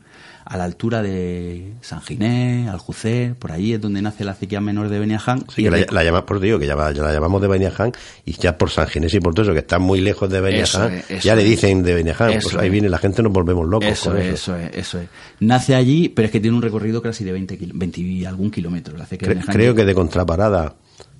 a 0.49 0.55
la 0.57 0.63
altura 0.63 1.01
de 1.01 1.73
San 1.81 2.01
Ginés, 2.01 2.69
Aljucé, 2.69 3.35
por 3.37 3.51
allí 3.51 3.73
es 3.73 3.81
donde 3.81 4.01
nace 4.01 4.23
la 4.23 4.31
acequia 4.31 4.61
menor 4.61 4.87
de 4.89 4.97
Beniaján. 4.97 5.43
Sí, 5.53 5.63
que 5.63 5.69
la, 5.69 5.85
la 5.91 6.03
llamas 6.03 6.23
por 6.23 6.39
digo, 6.39 6.57
que 6.57 6.65
ya, 6.65 6.75
la 6.75 6.91
llamamos 7.13 7.41
de 7.41 7.47
Beniaján 7.49 7.91
y 8.25 8.31
ya 8.33 8.57
por 8.57 8.69
San 8.69 8.87
Ginés 8.87 9.13
y 9.13 9.19
por 9.19 9.33
todo 9.33 9.43
eso, 9.43 9.53
que 9.53 9.59
está 9.59 9.77
muy 9.77 9.99
lejos 9.99 10.29
de 10.29 10.39
Beniaján, 10.39 11.01
ya 11.21 11.35
le 11.35 11.43
dicen 11.43 11.83
de 11.83 11.93
Beniaján, 11.93 12.31
pues 12.41 12.55
ahí 12.55 12.69
viene 12.69 12.87
la 12.89 12.97
gente, 12.97 13.21
nos 13.21 13.33
volvemos 13.33 13.67
locos 13.67 13.89
eso 13.89 14.11
con 14.11 14.19
es, 14.21 14.33
eso. 14.35 14.55
es, 14.55 14.71
eso 14.75 14.99
es. 14.99 15.07
Nace 15.41 15.75
allí, 15.75 16.07
pero 16.09 16.27
es 16.27 16.31
que 16.31 16.39
tiene 16.39 16.55
un 16.55 16.63
recorrido 16.63 17.01
casi 17.01 17.23
de 17.25 17.33
20, 17.33 17.59
20 17.73 18.01
y 18.01 18.25
algún 18.25 18.49
kilómetro. 18.49 18.95
La 18.97 19.03
acequia 19.03 19.25
Cre- 19.27 19.29
Beniaján. 19.31 19.53
creo 19.55 19.75
que 19.75 19.83
de 19.85 19.93
Contraparada 19.93 20.75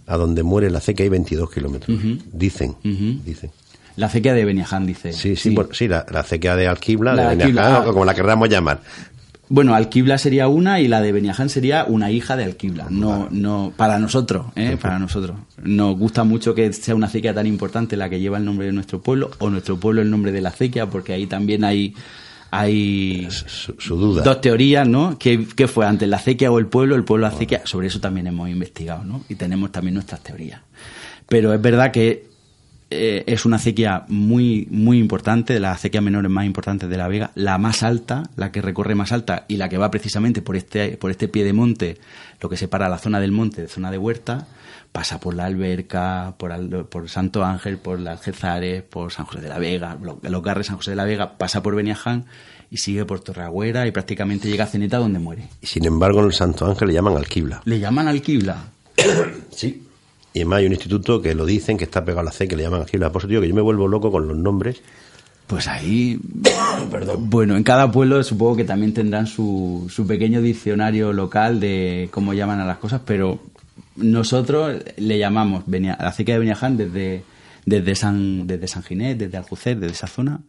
a 0.06 0.16
donde 0.18 0.42
muere 0.44 0.70
la 0.70 0.78
acequia 0.78 1.04
hay 1.04 1.10
22 1.10 1.52
kilómetros, 1.52 2.00
dicen, 2.32 2.76
dicen. 2.84 3.52
La 3.98 4.06
acequia 4.06 4.34
de 4.36 4.46
Beniaján, 4.46 4.86
dice. 4.86 5.12
Sí, 5.12 5.36
sí, 5.36 5.56
sí, 5.72 5.88
la, 5.88 6.06
la 6.12 6.20
acequia 6.20 6.56
de 6.56 6.68
Alquibla, 6.68 7.16
La 7.16 7.24
de 7.24 7.28
Beniaján, 7.30 7.58
Alquibla, 7.58 7.78
ah. 7.82 7.84
como 7.92 8.06
la 8.06 8.14
queramos 8.14 8.48
llamar. 8.48 8.80
Bueno, 9.50 9.76
Alquibla 9.76 10.18
sería 10.18 10.48
una 10.50 10.82
y 10.82 10.88
la 10.88 11.02
de 11.02 11.12
Beniaján 11.14 11.50
sería 11.50 11.86
una 11.86 12.12
hija 12.12 12.36
de 12.36 12.44
Alquibla. 12.44 12.88
No, 12.90 13.28
no, 13.32 13.72
para 13.76 13.98
nosotros, 13.98 14.48
¿eh? 14.56 14.78
para 14.82 15.00
nosotros. 15.00 15.38
Nos 15.64 15.98
gusta 15.98 16.24
mucho 16.26 16.54
que 16.54 16.74
sea 16.74 16.96
una 16.96 17.08
acequia 17.08 17.34
tan 17.34 17.48
importante 17.48 17.96
la 17.96 18.10
que 18.10 18.20
lleva 18.20 18.38
el 18.38 18.46
nombre 18.46 18.66
de 18.68 18.74
nuestro 18.74 19.02
pueblo 19.02 19.32
o 19.40 19.50
nuestro 19.50 19.80
pueblo 19.80 20.02
el 20.02 20.10
nombre 20.10 20.32
de 20.32 20.42
la 20.42 20.50
acequia, 20.50 20.88
porque 20.88 21.14
ahí 21.14 21.28
también 21.28 21.64
hay 21.64 21.96
hay 22.52 23.28
Su, 23.30 23.76
su 23.78 23.96
duda. 23.98 24.24
dos 24.24 24.40
teorías, 24.42 24.88
¿no? 24.88 25.18
¿Qué, 25.20 25.46
qué 25.56 25.68
fue 25.68 25.86
antes, 25.86 26.08
la 26.08 26.18
acequia 26.18 26.52
o 26.52 26.60
el 26.60 26.68
pueblo? 26.68 26.96
El 26.96 27.04
pueblo 27.04 27.28
acequia. 27.28 27.62
Sobre 27.66 27.88
eso 27.88 28.00
también 28.00 28.28
hemos 28.28 28.50
investigado, 28.50 29.04
¿no? 29.04 29.22
Y 29.30 29.36
tenemos 29.36 29.72
también 29.72 29.96
nuestras 29.96 30.22
teorías. 30.24 30.62
Pero 31.28 31.54
es 31.54 31.62
verdad 31.62 31.92
que 31.92 32.26
eh, 32.90 33.24
es 33.28 33.46
una 33.46 33.58
acequia 33.58 34.06
muy, 34.08 34.68
muy 34.72 34.98
importante, 34.98 35.54
de 35.54 35.60
las 35.60 35.78
acequias 35.78 36.04
menores 36.04 36.32
más 36.32 36.46
importantes 36.46 36.90
de 36.90 36.98
la 36.98 37.08
Vega, 37.08 37.32
la 37.36 37.58
más 37.58 37.84
alta, 37.84 38.24
la 38.36 38.52
que 38.52 38.62
recorre 38.62 38.96
más 38.96 39.12
alta 39.12 39.46
y 39.48 39.58
la 39.58 39.68
que 39.70 39.78
va 39.78 39.92
precisamente 39.92 40.42
por 40.42 40.56
este, 40.56 40.98
por 40.98 41.12
este 41.12 41.28
pie 41.28 41.44
de 41.44 41.54
monte, 41.54 41.98
lo 42.42 42.50
que 42.50 42.58
separa 42.58 42.88
la 42.90 42.98
zona 42.98 43.20
del 43.20 43.32
monte 43.32 43.62
de 43.62 43.68
zona 43.68 43.92
de 43.92 43.98
huerta, 43.98 44.48
pasa 44.94 45.20
por 45.20 45.36
la 45.36 45.46
Alberca, 45.46 46.36
por, 46.38 46.52
Al- 46.54 46.86
por 46.90 47.10
Santo 47.10 47.44
Ángel, 47.44 47.78
por 47.78 48.00
las 48.00 48.20
Algezares, 48.20 48.84
por 48.84 49.12
San 49.12 49.26
José 49.26 49.42
de 49.42 49.50
la 49.50 49.60
Vega, 49.60 49.98
lo- 50.02 50.20
los 50.24 50.42
Garres 50.42 50.68
San 50.68 50.78
José 50.78 50.92
de 50.92 50.96
la 50.96 51.04
Vega, 51.06 51.38
pasa 51.38 51.62
por 51.62 51.76
Beniaján 51.76 52.26
y 52.72 52.78
sigue 52.78 53.06
por 53.06 53.20
Torreagüera 53.20 53.86
y 53.86 53.92
prácticamente 53.92 54.50
llega 54.50 54.64
a 54.64 54.68
Ceneta 54.68 54.98
donde 54.98 55.20
muere. 55.20 55.50
Y 55.62 55.68
sin 55.68 55.86
embargo, 55.86 56.20
en 56.20 56.26
el 56.28 56.34
Santo 56.34 56.66
Ángel 56.66 56.88
le 56.88 56.94
llaman 56.94 57.16
Alquibla. 57.18 57.62
Le 57.66 57.80
llaman 57.80 58.08
Alquibla. 58.08 58.58
Sí. 59.52 59.84
Y 60.38 60.42
además 60.42 60.60
hay 60.60 60.66
un 60.68 60.72
instituto 60.74 61.22
que 61.22 61.34
lo 61.36 61.46
dicen, 61.46 61.78
que 61.78 61.84
está 61.84 62.04
pegado 62.06 62.22
a 62.22 62.24
la 62.26 62.32
C, 62.32 62.48
que 62.48 62.56
le 62.56 62.64
llaman. 62.64 62.82
Por 63.12 63.22
eso 63.22 63.28
digo 63.28 63.42
que 63.42 63.48
yo 63.48 63.56
me 63.56 63.62
vuelvo 63.62 63.88
loco 63.88 64.12
con 64.12 64.28
los 64.28 64.38
nombres. 64.38 64.82
Pues 65.48 65.68
ahí, 65.68 66.20
bueno, 67.20 67.56
en 67.56 67.64
cada 67.64 67.92
pueblo 67.92 68.22
supongo 68.24 68.56
que 68.58 68.64
también 68.66 68.94
tendrán 68.94 69.28
su, 69.28 69.88
su 69.90 70.06
pequeño 70.06 70.42
diccionario 70.42 71.14
local 71.14 71.60
de 71.60 72.10
cómo 72.12 72.34
llaman 72.34 72.60
a 72.60 72.66
las 72.66 72.78
cosas, 72.78 73.02
pero 73.06 73.40
nosotros 73.96 74.76
le 74.98 75.18
llamamos 75.18 75.64
Benia- 75.66 75.98
la 76.00 76.10
acequia 76.10 76.36
de 76.36 76.40
Beniaján 76.40 76.78
desde, 76.78 77.24
desde, 77.66 77.96
San, 77.96 78.46
desde 78.48 78.68
San 78.68 78.84
Ginés, 78.84 79.18
desde 79.18 79.38
Aljucer, 79.38 79.80
desde 79.80 79.94
esa 79.94 80.08
zona, 80.08 80.40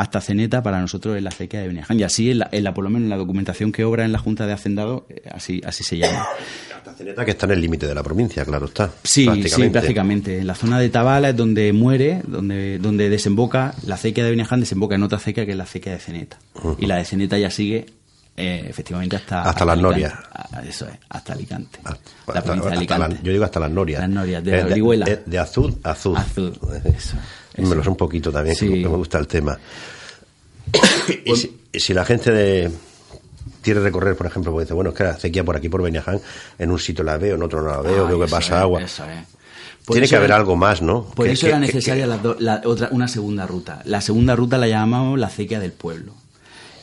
hasta 0.00 0.20
Ceneta, 0.20 0.62
para 0.62 0.80
nosotros 0.80 1.16
es 1.16 1.22
la 1.22 1.30
acequia 1.30 1.60
de 1.60 1.68
Beniaján. 1.68 1.98
Y 1.98 2.02
así, 2.02 2.30
en 2.30 2.38
la, 2.40 2.48
en 2.52 2.64
la- 2.64 2.72
por 2.74 2.84
lo 2.84 2.90
menos 2.90 3.04
en 3.04 3.10
la 3.10 3.16
documentación 3.16 3.72
que 3.72 3.84
obra 3.84 4.04
en 4.04 4.12
la 4.12 4.18
Junta 4.18 4.46
de 4.46 4.52
Hacendado, 4.52 5.06
eh, 5.10 5.22
así, 5.30 5.60
así 5.66 5.84
se 5.84 5.98
llama. 5.98 6.26
Hasta 6.76 6.94
Ceneta, 6.94 7.24
que 7.24 7.32
está 7.32 7.46
en 7.46 7.52
el 7.52 7.60
límite 7.60 7.86
de 7.86 7.94
la 7.94 8.02
provincia, 8.02 8.44
claro 8.44 8.66
está. 8.66 8.90
Sí, 9.02 9.24
sí, 9.24 9.68
prácticamente. 9.72 10.38
En 10.38 10.46
la 10.46 10.54
zona 10.54 10.78
de 10.78 10.88
Tabala 10.88 11.30
es 11.30 11.36
donde 11.36 11.72
muere, 11.72 12.22
donde, 12.26 12.78
donde 12.78 13.08
desemboca, 13.10 13.74
la 13.86 13.96
acequia 13.96 14.24
de 14.24 14.30
Beneján 14.30 14.60
desemboca 14.60 14.94
en 14.94 15.02
otra 15.02 15.18
acequia 15.18 15.44
que 15.44 15.52
es 15.52 15.56
la 15.58 15.64
acequia 15.64 15.92
de 15.92 15.98
Ceneta. 15.98 16.38
Y 16.78 16.86
la 16.86 16.96
de 16.96 17.04
Ceneta 17.04 17.36
ya 17.38 17.50
sigue 17.50 17.86
eh, 18.38 18.66
efectivamente 18.68 19.16
hasta... 19.16 19.42
Hasta 19.42 19.64
las. 19.64 19.78
Norias. 19.78 20.12
Ah, 20.32 20.62
Eso 20.66 20.86
es, 20.86 20.94
hasta 21.08 21.32
Alicante. 21.32 21.78
Ah, 21.84 21.96
la 22.28 22.38
hasta- 22.40 22.52
de 22.54 22.58
hasta 22.60 22.72
Alicante. 22.72 23.14
la- 23.16 23.22
yo 23.22 23.32
digo 23.32 23.44
hasta 23.44 23.60
las 23.60 23.70
Norias. 23.70 24.00
Las 24.00 24.10
Norias, 24.10 24.44
de 24.44 24.96
la. 24.96 25.04
De, 25.04 25.22
de 25.26 25.38
azul 25.38 25.76
a 25.82 25.90
azul. 25.90 26.16
Azul, 26.16 26.52
eso, 26.84 27.16
Me 27.56 27.74
lo 27.74 27.82
sé 27.82 27.88
un 27.90 27.96
poquito 27.96 28.30
también, 28.32 28.56
que 28.56 28.66
Sí. 28.66 28.68
me 28.70 28.86
gusta 28.88 29.18
el 29.18 29.26
tema. 29.26 29.58
y, 31.24 31.36
si, 31.36 31.60
si 31.74 31.94
la 31.94 32.04
gente 32.04 32.30
de, 32.30 32.70
quiere 33.62 33.80
recorrer, 33.80 34.16
por 34.16 34.26
ejemplo, 34.26 34.52
porque 34.52 34.64
dice, 34.64 34.74
bueno, 34.74 34.90
es 34.90 34.96
que 34.96 35.04
la 35.04 35.10
acequia 35.10 35.44
por 35.44 35.56
aquí, 35.56 35.68
por 35.68 35.82
Beniaján, 35.82 36.20
en 36.58 36.70
un 36.70 36.78
sitio 36.78 37.04
la 37.04 37.16
veo, 37.16 37.34
en 37.36 37.42
otro 37.42 37.62
no 37.62 37.70
la 37.70 37.80
veo, 37.80 38.02
Ay, 38.06 38.08
veo 38.08 38.20
que 38.26 38.30
pasa 38.30 38.56
es, 38.56 38.62
agua. 38.62 38.82
eso 38.82 39.04
es. 39.04 39.18
Tiene 39.86 40.04
eso 40.04 40.12
que 40.12 40.16
haber 40.16 40.32
algo 40.32 40.54
más, 40.54 40.82
¿no? 40.82 41.04
Por 41.04 41.24
Que- 41.26 41.32
eso 41.32 41.46
que- 41.46 41.48
era 41.52 41.60
que- 41.60 41.66
necesaria 41.66 42.04
que- 42.04 42.08
la 42.08 42.18
do- 42.18 42.36
la 42.38 42.60
otra, 42.66 42.88
una 42.92 43.08
segunda 43.08 43.46
ruta. 43.46 43.80
La 43.86 44.02
segunda 44.02 44.36
ruta 44.36 44.58
la 44.58 44.68
llamamos 44.68 45.18
la 45.18 45.28
acequia 45.28 45.58
del 45.60 45.72
pueblo. 45.72 46.12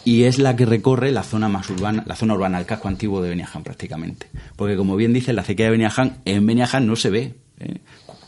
Y 0.05 0.23
es 0.23 0.37
la 0.37 0.55
que 0.55 0.65
recorre 0.65 1.11
la 1.11 1.23
zona 1.23 1.49
más 1.49 1.69
urbana, 1.69 2.03
la 2.05 2.15
zona 2.15 2.35
urbana, 2.35 2.59
el 2.59 2.65
casco 2.65 2.87
antiguo 2.87 3.21
de 3.21 3.29
Beniaján 3.29 3.63
prácticamente. 3.63 4.27
Porque 4.55 4.77
como 4.77 4.95
bien 4.95 5.13
dice, 5.13 5.33
la 5.33 5.41
acequia 5.41 5.65
de 5.65 5.71
Beniaján, 5.71 6.19
en 6.25 6.45
Beniaján 6.45 6.85
no 6.85 6.95
se 6.95 7.09
ve. 7.09 7.35
¿eh? 7.59 7.79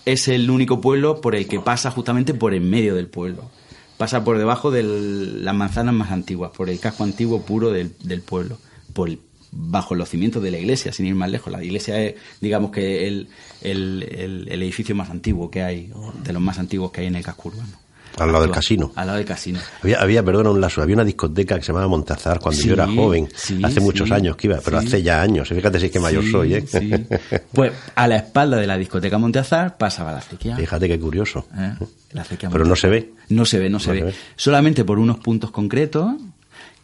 Es 0.05 0.27
el 0.27 0.49
único 0.49 0.81
pueblo 0.81 1.21
por 1.21 1.35
el 1.35 1.47
que 1.47 1.59
pasa 1.59 1.91
justamente 1.91 2.33
por 2.33 2.53
en 2.55 2.67
medio 2.69 2.95
del 2.95 3.07
pueblo. 3.07 3.49
Pasa 3.97 4.23
por 4.23 4.37
debajo 4.37 4.71
de 4.71 4.83
las 4.83 5.55
manzanas 5.55 5.93
más 5.93 6.11
antiguas, 6.11 6.51
por 6.55 6.69
el 6.69 6.79
casco 6.79 7.03
antiguo 7.03 7.43
puro 7.43 7.71
del, 7.71 7.91
pueblo. 8.25 8.57
Por 8.93 9.09
el- 9.09 9.19
bajo 9.51 9.95
los 9.95 10.09
cimientos 10.09 10.43
de 10.43 10.51
la 10.51 10.59
iglesia, 10.59 10.91
sin 10.91 11.05
ir 11.05 11.15
más 11.15 11.29
lejos. 11.31 11.51
La 11.51 11.63
iglesia 11.63 12.01
es, 12.01 12.15
digamos 12.41 12.71
que, 12.71 13.07
el, 13.07 13.27
edificio 13.61 14.95
más 14.95 15.09
antiguo 15.09 15.49
que 15.49 15.63
hay, 15.63 15.91
de 16.23 16.33
los 16.33 16.41
más 16.41 16.59
antiguos 16.59 16.91
que 16.91 17.01
hay 17.01 17.07
en 17.07 17.15
el 17.15 17.23
casco 17.23 17.49
urbano. 17.49 17.86
Al 18.17 18.31
lado 18.31 18.43
del 18.43 18.51
casino. 18.51 18.91
Al 18.95 19.07
lado 19.07 19.17
del 19.17 19.27
casino. 19.27 19.59
Había, 19.83 19.99
había, 20.01 20.23
perdona 20.23 20.49
un 20.49 20.59
lazo, 20.61 20.81
había 20.81 20.95
una 20.95 21.03
discoteca 21.05 21.55
que 21.55 21.61
se 21.61 21.67
llamaba 21.67 21.87
Montazar 21.87 22.39
cuando 22.39 22.59
Sí, 22.61 22.67
yo 22.67 22.73
era 22.73 22.87
joven, 22.87 23.27
sí, 23.35 23.59
hace 23.63 23.79
muchos 23.79 24.07
sí, 24.07 24.13
años 24.13 24.35
que 24.35 24.47
iba, 24.47 24.59
pero 24.63 24.77
hace 24.79 25.01
ya 25.03 25.21
años, 25.21 25.47
fíjate 25.49 25.79
si 25.79 25.85
es 25.87 25.91
que 25.91 25.99
mayor 25.99 26.23
soy, 26.29 26.55
¿eh? 26.55 26.65
sí. 26.67 26.91
Pues 27.53 27.73
a 27.95 28.07
la 28.07 28.17
espalda 28.17 28.57
de 28.57 28.67
la 28.67 28.77
discoteca 28.77 29.17
Monteazar 29.17 29.77
pasaba 29.77 30.11
la 30.11 30.19
acequia. 30.19 30.55
Fíjate 30.55 30.87
qué 30.87 30.99
curioso. 30.99 31.45
¿eh? 31.57 31.73
La 32.13 32.21
acequia 32.21 32.49
Pero 32.49 32.65
no 32.65 32.75
se 32.75 32.87
ve. 32.87 33.11
No 33.29 33.45
se 33.45 33.59
ve, 33.59 33.69
no 33.69 33.79
se 33.79 33.87
No 33.89 33.93
ve. 33.93 33.99
se 33.99 34.05
ve. 34.05 34.13
Solamente 34.35 34.83
por 34.83 34.97
unos 34.99 35.17
puntos 35.19 35.51
concretos, 35.51 36.13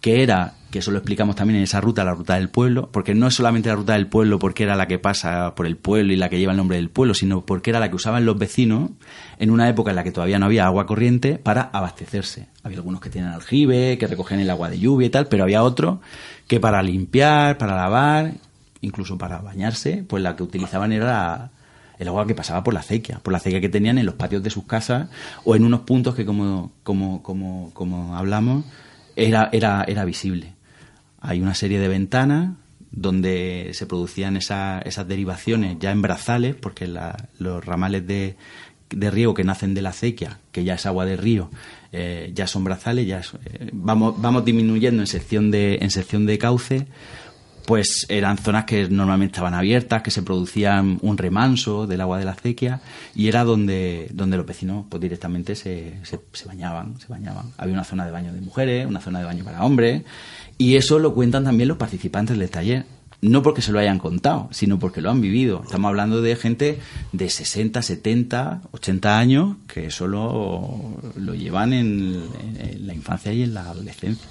que 0.01 0.21
era, 0.21 0.53
que 0.74 0.80
eso 0.80 0.89
lo 0.89 0.97
explicamos 0.97 1.36
también 1.36 1.57
en 1.57 1.63
esa 1.65 1.80
ruta, 1.82 2.03
la 2.03 2.15
ruta 2.15 2.34
del 2.34 2.49
pueblo, 2.49 2.89
porque 2.91 3.13
no 3.13 3.28
es 3.28 3.36
solamente 3.36 3.69
la 3.69 3.76
ruta 3.76 3.93
del 3.93 4.07
pueblo 4.07 4.39
porque 4.39 4.63
era 4.63 4.76
la 4.76 4.88
que 4.88 4.97
pasa 4.97 5.53
por 5.53 5.67
el 5.67 5.78
pueblo 5.78 6.13
y 6.13 6.15
la 6.15 6.30
que 6.30 6.39
lleva 6.39 6.51
el 6.51 6.57
nombre 6.57 6.78
del 6.78 6.89
pueblo, 6.89 7.13
sino 7.13 7.45
porque 7.45 7.69
era 7.69 7.80
la 7.80 7.91
que 7.91 7.95
usaban 7.95 8.26
los 8.26 8.39
vecinos 8.39 8.89
en 9.38 9.51
una 9.51 9.69
época 9.69 9.91
en 9.91 9.97
la 9.97 10.03
que 10.03 10.11
todavía 10.11 10.39
no 10.39 10.47
había 10.47 10.65
agua 10.65 10.88
corriente 10.88 11.38
para 11.38 11.61
abastecerse. 11.61 12.47
Había 12.63 12.80
algunos 12.80 13.01
que 13.01 13.11
tienen 13.11 13.30
aljibe, 13.30 13.99
que 13.99 14.07
recogían 14.07 14.39
el 14.39 14.49
agua 14.49 14.71
de 14.71 14.80
lluvia 14.80 15.05
y 15.05 15.09
tal, 15.11 15.28
pero 15.28 15.43
había 15.43 15.61
otros 15.61 15.99
que 16.47 16.59
para 16.59 16.82
limpiar, 16.82 17.59
para 17.59 17.76
lavar, 17.76 18.34
incluso 18.82 19.15
para 19.15 19.38
bañarse, 19.38 20.03
pues 20.07 20.24
la 20.24 20.36
que 20.36 20.41
utilizaban 20.41 20.91
era 20.91 21.51
el 21.99 22.07
agua 22.07 22.26
que 22.26 22.34
pasaba 22.34 22.63
por 22.63 22.74
la 22.74 22.80
acequia, 22.80 23.19
por 23.19 23.32
la 23.32 23.38
acequia 23.38 23.61
que 23.61 23.69
tenían 23.69 23.99
en 23.99 24.07
los 24.07 24.15
patios 24.15 24.41
de 24.41 24.49
sus 24.49 24.63
casas 24.63 25.07
o 25.45 25.55
en 25.55 25.65
unos 25.65 25.82
puntos 25.82 26.15
que 26.15 26.26
como, 26.26 26.71
como, 26.82 27.21
como, 27.21 27.69
como 27.76 28.17
hablamos 28.17 28.65
era, 29.15 29.49
era, 29.51 29.86
era 29.88 30.03
visible. 30.03 30.53
Hay 31.24 31.41
una 31.41 31.55
serie 31.55 31.80
de 31.80 31.88
ventanas 31.88 32.51
donde 32.91 33.71
se 33.74 33.88
producían 33.88 34.38
esa- 34.38 34.80
esas 34.82 35.07
derivaciones 35.07 35.78
ya 35.80 35.91
en 35.91 36.01
brazales, 36.03 36.53
porque 36.55 36.86
la- 36.86 37.30
los 37.39 37.65
ramales 37.65 38.05
de, 38.05 38.36
de 38.91 39.09
riego 39.09 39.34
que 39.34 39.43
nacen 39.43 39.74
de 39.74 39.82
la 39.82 39.89
acequia, 39.89 40.38
que 40.51 40.63
ya 40.63 40.76
es 40.76 40.86
agua 40.86 41.05
de 41.05 41.17
río, 41.17 41.49
eh, 41.91 42.32
ya 42.36 42.45
son 42.45 42.63
brazales, 42.63 43.07
ya 43.07 43.21
eh, 43.45 43.69
vamos, 43.74 44.21
vamos 44.21 44.45
disminuyendo 44.45 45.01
en 45.01 45.07
sección 45.07 45.49
de, 45.49 45.80
en 45.82 45.89
sección 45.89 46.28
de 46.28 46.38
cauce, 46.38 46.86
pues 47.65 48.05
eran 48.09 48.38
zonas 48.38 48.65
que 48.65 48.89
normalmente 48.89 49.32
estaban 49.32 49.53
abiertas, 49.53 50.01
que 50.03 50.11
se 50.11 50.21
producían 50.21 50.99
un 51.01 51.17
remanso 51.17 51.88
del 51.88 52.01
agua 52.01 52.17
de 52.19 52.26
la 52.26 52.32
acequia 52.34 52.82
y 53.15 53.30
era 53.30 53.45
donde, 53.45 54.09
donde 54.13 54.36
los 54.36 54.45
vecinos 54.45 54.86
pues 54.89 54.99
directamente 55.01 55.55
se, 55.55 55.93
se, 56.03 56.19
se 56.34 56.45
bañaban, 56.45 56.99
se 56.99 57.07
bañaban. 57.07 57.51
Había 57.57 57.74
una 57.74 57.86
zona 57.86 58.05
de 58.05 58.11
baño 58.11 58.34
de 58.34 58.41
mujeres, 58.41 58.86
una 58.86 58.99
zona 58.99 59.19
de 59.19 59.26
baño 59.26 59.45
para 59.45 59.63
hombres 59.63 60.03
y 60.70 60.76
eso 60.76 60.99
lo 60.99 61.14
cuentan 61.14 61.43
también 61.43 61.68
los 61.70 61.78
participantes 61.78 62.38
del 62.38 62.49
taller. 62.49 62.86
No 63.22 63.41
porque 63.41 63.61
se 63.61 63.72
lo 63.72 63.80
hayan 63.80 63.99
contado, 63.99 64.49
sino 64.51 64.78
porque 64.80 64.99
lo 64.99 65.09
han 65.09 65.22
vivido. 65.22 65.61
Estamos 65.64 65.88
hablando 65.88 66.22
de 66.22 66.36
gente 66.36 66.80
de 67.14 67.30
60, 67.30 67.82
70, 67.82 68.61
80 68.72 69.18
años 69.18 69.55
que 69.66 69.86
eso 69.86 70.07
lo, 70.07 70.97
llevan 71.34 71.72
en- 71.72 72.22
la 72.86 72.93
infancia 72.93 73.32
y 73.32 73.43
en 73.43 73.53
la 73.53 73.70
adolescencia. 73.70 74.28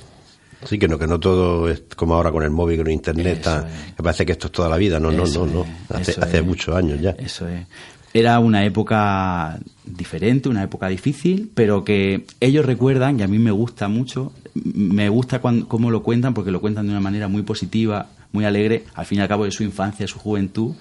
Sí, 0.66 0.78
que 0.78 0.88
no, 0.88 0.98
que 0.98 1.06
no 1.06 1.18
todo 1.18 1.70
es 1.70 1.82
como 1.96 2.14
ahora 2.14 2.30
con 2.30 2.42
el 2.44 2.50
móvil, 2.50 2.76
con 2.82 2.90
internet, 2.90 3.38
Eso 3.40 3.56
está- 3.56 3.68
es. 3.68 3.94
que 3.94 4.02
parece 4.02 4.26
que 4.26 4.32
esto 4.32 4.48
es 4.48 4.52
toda 4.52 4.68
la 4.68 4.76
vida. 4.76 5.00
No, 5.00 5.10
no, 5.10 5.24
no, 5.26 5.46
no. 5.46 5.66
Hace, 5.88 6.14
hace 6.20 6.42
muchos 6.42 6.76
años 6.76 7.00
ya. 7.00 7.10
Eso 7.12 7.48
es. 7.48 7.66
era 8.14 8.38
una 8.40 8.62
época 8.66 9.58
diferente, 9.86 10.50
una 10.50 10.62
época 10.64 10.88
difícil, 10.88 11.50
pero 11.54 11.82
que 11.82 12.26
ellos 12.40 12.66
recuerdan, 12.66 13.18
y 13.18 13.22
a 13.22 13.26
mí 13.26 13.38
me 13.38 13.50
gusta 13.52 13.88
mucho, 13.88 14.32
me 14.54 15.08
gusta 15.08 15.40
cuando, 15.40 15.68
cómo 15.68 15.90
lo 15.90 16.02
cuentan, 16.02 16.34
porque 16.34 16.50
lo 16.50 16.60
cuentan 16.60 16.86
de 16.86 16.92
una 16.92 17.00
manera 17.00 17.28
muy 17.28 17.42
positiva, 17.42 18.08
muy 18.32 18.44
alegre, 18.44 18.84
al 18.94 19.06
fin 19.06 19.18
y 19.18 19.22
al 19.22 19.28
cabo 19.28 19.44
de 19.44 19.50
su 19.50 19.62
infancia, 19.62 20.06
su 20.06 20.18
juventud, 20.18 20.74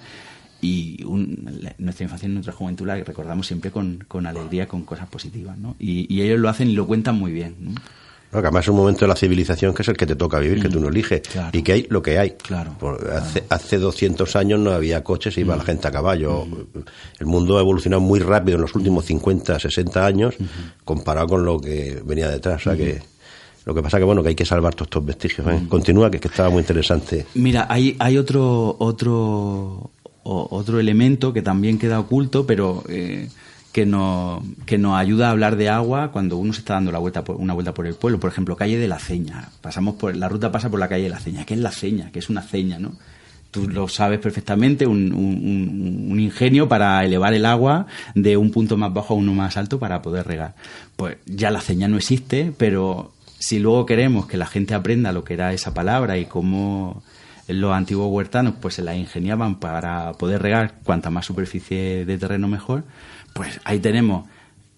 y 0.62 1.04
nuestra 1.78 2.04
infancia 2.04 2.28
y 2.28 2.32
nuestra 2.32 2.52
juventud 2.52 2.86
la 2.86 2.94
recordamos 2.96 3.46
siempre 3.46 3.72
con, 3.72 4.04
con 4.06 4.26
alegría, 4.26 4.68
con 4.68 4.84
cosas 4.84 5.08
positivas, 5.08 5.58
¿no? 5.58 5.74
Y, 5.78 6.22
ellos 6.22 6.38
lo 6.38 6.48
hacen 6.48 6.70
y 6.70 6.74
lo 6.74 6.86
cuentan 6.86 7.18
muy 7.18 7.32
bien, 7.32 7.56
¿no? 7.58 7.72
además 8.32 8.64
es 8.64 8.68
un 8.68 8.76
momento 8.76 9.00
de 9.00 9.08
la 9.08 9.16
civilización 9.16 9.74
que 9.74 9.82
es 9.82 9.88
el 9.88 9.96
que 9.96 10.06
te 10.06 10.16
toca 10.16 10.38
vivir, 10.38 10.62
que 10.62 10.70
tú 10.70 10.80
no 10.80 10.86
mm, 10.86 10.92
eliges. 10.92 11.22
Y 11.52 11.62
que 11.62 11.72
hay 11.72 11.86
lo 11.90 12.00
que 12.00 12.18
hay. 12.18 12.30
Claro, 12.30 12.74
hace, 13.14 13.44
hace 13.50 13.76
200 13.76 14.36
años 14.36 14.58
no 14.58 14.70
había 14.70 15.04
coches, 15.04 15.36
iba 15.36 15.54
la 15.54 15.62
mm. 15.62 15.66
gente 15.66 15.88
a 15.88 15.90
caballo. 15.90 16.46
Mm. 16.46 16.78
El 17.20 17.26
mundo 17.26 17.58
ha 17.58 17.60
evolucionado 17.60 18.00
muy 18.00 18.20
rápido 18.20 18.56
en 18.56 18.62
los 18.62 18.74
últimos 18.74 19.04
50, 19.04 19.58
60 19.58 20.06
años 20.06 20.34
comparado 20.82 21.26
con 21.26 21.44
lo 21.44 21.60
que 21.60 22.00
venía 22.06 22.30
detrás. 22.30 22.62
O 22.62 22.70
sea 22.70 22.76
que 22.76 23.02
lo 23.64 23.74
que 23.74 23.82
pasa 23.82 23.98
que 23.98 24.04
bueno 24.04 24.22
que 24.22 24.30
hay 24.30 24.34
que 24.34 24.44
salvar 24.44 24.74
todos 24.74 24.86
estos 24.86 25.04
vestigios. 25.04 25.46
¿eh? 25.48 25.66
Continúa 25.68 26.10
que, 26.10 26.18
que 26.18 26.28
estaba 26.28 26.50
muy 26.50 26.60
interesante. 26.60 27.26
Mira, 27.34 27.66
hay, 27.68 27.96
hay 27.98 28.18
otro 28.18 28.76
otro 28.78 29.90
otro 30.24 30.78
elemento 30.78 31.32
que 31.32 31.42
también 31.42 31.78
queda 31.78 31.98
oculto, 31.98 32.46
pero 32.46 32.84
eh, 32.88 33.28
que, 33.72 33.86
nos, 33.86 34.42
que 34.66 34.78
nos 34.78 34.96
ayuda 34.96 35.28
a 35.28 35.30
hablar 35.30 35.56
de 35.56 35.68
agua 35.68 36.12
cuando 36.12 36.36
uno 36.36 36.52
se 36.52 36.60
está 36.60 36.74
dando 36.74 36.92
la 36.92 36.98
vuelta 36.98 37.24
por, 37.24 37.36
una 37.36 37.54
vuelta 37.54 37.74
por 37.74 37.86
el 37.86 37.94
pueblo. 37.94 38.20
Por 38.20 38.30
ejemplo, 38.30 38.56
calle 38.56 38.78
de 38.78 38.88
la 38.88 38.98
Ceña. 38.98 39.50
Pasamos 39.60 39.96
por, 39.96 40.14
la 40.16 40.28
ruta 40.28 40.52
pasa 40.52 40.70
por 40.70 40.78
la 40.78 40.88
calle 40.88 41.04
de 41.04 41.08
la 41.08 41.18
Ceña. 41.18 41.44
¿Qué 41.44 41.54
es 41.54 41.60
la 41.60 41.72
Ceña? 41.72 42.10
¿Qué 42.12 42.20
es 42.20 42.28
una 42.30 42.42
ceña? 42.42 42.78
¿no? 42.78 42.92
Tú 43.50 43.68
lo 43.68 43.88
sabes 43.88 44.18
perfectamente, 44.18 44.86
un, 44.86 45.12
un, 45.12 46.18
ingenio 46.20 46.68
para 46.68 47.04
elevar 47.04 47.34
el 47.34 47.44
agua 47.44 47.86
de 48.14 48.38
un 48.38 48.50
punto 48.50 48.78
más 48.78 48.94
bajo 48.94 49.12
a 49.12 49.16
uno 49.16 49.34
más 49.34 49.56
alto 49.58 49.78
para 49.78 50.00
poder 50.00 50.26
regar. 50.26 50.54
Pues 50.96 51.16
ya 51.26 51.50
la 51.50 51.60
ceña 51.60 51.88
no 51.88 51.96
existe, 51.98 52.52
pero 52.56 53.12
si 53.42 53.58
luego 53.58 53.86
queremos 53.86 54.26
que 54.26 54.36
la 54.36 54.46
gente 54.46 54.72
aprenda 54.72 55.10
lo 55.10 55.24
que 55.24 55.34
era 55.34 55.52
esa 55.52 55.74
palabra 55.74 56.16
y 56.16 56.26
cómo 56.26 57.02
los 57.48 57.72
antiguos 57.72 58.06
huertanos 58.08 58.54
pues 58.60 58.74
se 58.74 58.82
la 58.82 58.94
ingeniaban 58.94 59.56
para 59.56 60.12
poder 60.12 60.40
regar 60.42 60.74
cuanta 60.84 61.10
más 61.10 61.26
superficie 61.26 62.04
de 62.04 62.18
terreno 62.18 62.46
mejor, 62.46 62.84
pues 63.34 63.60
ahí 63.64 63.80
tenemos 63.80 64.28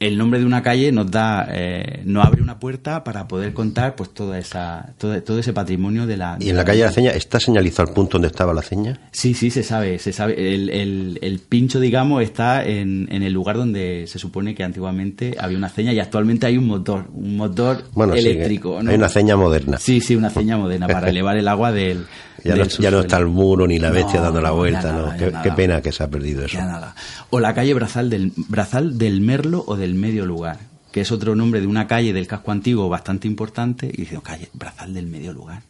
el 0.06 0.18
nombre 0.18 0.38
de 0.38 0.46
una 0.46 0.62
calle 0.62 0.92
nos 0.92 1.10
da 1.10 1.46
eh, 1.50 2.02
nos 2.04 2.24
abre 2.24 2.42
una 2.42 2.58
puerta 2.58 3.04
para 3.04 3.26
poder 3.26 3.52
contar 3.52 3.96
pues 3.96 4.10
toda 4.10 4.38
esa 4.38 4.94
todo, 4.98 5.22
todo 5.22 5.38
ese 5.38 5.52
patrimonio 5.52 6.06
de 6.06 6.16
la 6.16 6.36
y 6.40 6.50
en 6.50 6.56
la, 6.56 6.64
calle 6.64 6.80
de 6.80 6.86
la 6.86 6.92
Ceña 6.92 7.10
está 7.10 7.40
señalizado 7.40 7.88
el 7.88 7.94
punto 7.94 8.18
donde 8.18 8.28
estaba 8.28 8.52
la 8.52 8.62
ceña 8.62 9.00
sí 9.12 9.34
sí 9.34 9.50
se 9.50 9.62
sabe 9.62 9.98
se 9.98 10.12
sabe. 10.12 10.54
El, 10.54 10.68
el, 10.70 11.18
el 11.22 11.38
pincho 11.38 11.80
digamos 11.80 12.22
está 12.22 12.64
en, 12.64 13.08
en, 13.10 13.22
el 13.22 13.32
lugar 13.32 13.56
donde 13.56 14.06
se 14.06 14.18
supone 14.18 14.54
que 14.54 14.62
antiguamente 14.62 15.36
había 15.38 15.56
una 15.56 15.68
ceña 15.68 15.92
y 15.92 16.00
actualmente 16.00 16.46
hay 16.46 16.58
un 16.58 16.66
motor 16.66 17.06
un 17.12 17.36
motor 17.36 17.84
eléctrico 18.14 18.78
hay 18.78 18.94
una 18.96 19.08
ceña 19.08 19.36
moderna. 19.36 19.78
Sí 19.78 20.00
sí 20.00 20.16
una 20.16 20.30
ceña 20.30 20.56
moderna 20.56 20.86
para 20.86 21.08
elevar 21.14 21.36
el 21.36 21.48
agua 21.48 21.72
del 21.72 22.06
ya, 22.44 22.56
no, 22.56 22.64
ya 22.64 22.90
no, 22.90 23.00
está 23.00 23.16
el 23.16 23.26
muro 23.26 23.66
ni 23.66 23.78
la 23.78 23.90
bestia 23.90 24.20
dando 24.20 24.40
la 24.40 24.50
vuelta, 24.50 24.92
¿no? 24.92 25.42
Qué, 25.42 25.52
pena 25.52 25.80
que 25.80 25.92
se 25.92 26.02
ha 26.02 26.10
perdido 26.10 26.44
eso. 26.44 26.58
nada. 26.58 26.94
O 27.30 27.40
la 27.40 27.54
calle 27.54 27.72
Brazal 27.72 28.10
del, 28.10 28.32
Brazal 28.36 28.98
del 28.98 29.22
Merlo 29.22 29.64
o 29.66 29.76
del 29.76 29.93
Medio 29.96 30.26
Lugar, 30.26 30.58
que 30.92 31.00
es 31.00 31.12
otro 31.12 31.34
nombre 31.34 31.60
de 31.60 31.66
una 31.66 31.86
calle 31.86 32.12
del 32.12 32.26
casco 32.26 32.52
antiguo 32.52 32.88
bastante 32.88 33.28
importante, 33.28 33.86
y 33.86 34.02
dice, 34.02 34.18
calle 34.22 34.48
Brazal 34.52 34.94
del 34.94 35.06
Medio 35.06 35.32
Lugar. 35.32 35.62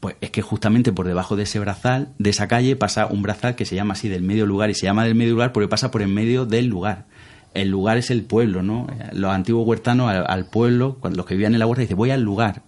Pues 0.00 0.16
es 0.20 0.30
que 0.30 0.42
justamente 0.42 0.92
por 0.92 1.06
debajo 1.06 1.36
de 1.36 1.44
ese 1.44 1.60
brazal, 1.60 2.08
de 2.18 2.30
esa 2.30 2.48
calle, 2.48 2.74
pasa 2.74 3.06
un 3.06 3.22
brazal 3.22 3.54
que 3.54 3.64
se 3.64 3.76
llama 3.76 3.94
así 3.94 4.08
del 4.08 4.22
medio 4.22 4.46
lugar 4.46 4.68
y 4.68 4.74
se 4.74 4.84
llama 4.84 5.04
del 5.04 5.14
medio 5.14 5.34
lugar 5.34 5.52
porque 5.52 5.68
pasa 5.68 5.92
por 5.92 6.02
en 6.02 6.12
medio 6.12 6.44
del 6.44 6.66
lugar. 6.66 7.06
El 7.54 7.68
lugar 7.68 7.98
es 7.98 8.10
el 8.10 8.24
pueblo, 8.24 8.64
¿no? 8.64 8.88
Los 9.12 9.30
antiguos 9.30 9.64
huertanos 9.64 10.10
al, 10.10 10.46
pueblo, 10.46 10.96
cuando 10.98 11.18
los 11.18 11.26
que 11.26 11.34
vivían 11.34 11.52
en 11.52 11.60
la 11.60 11.66
huerta, 11.66 11.82
dicen 11.82 11.96
voy 11.96 12.10
al 12.10 12.22
lugar 12.22 12.62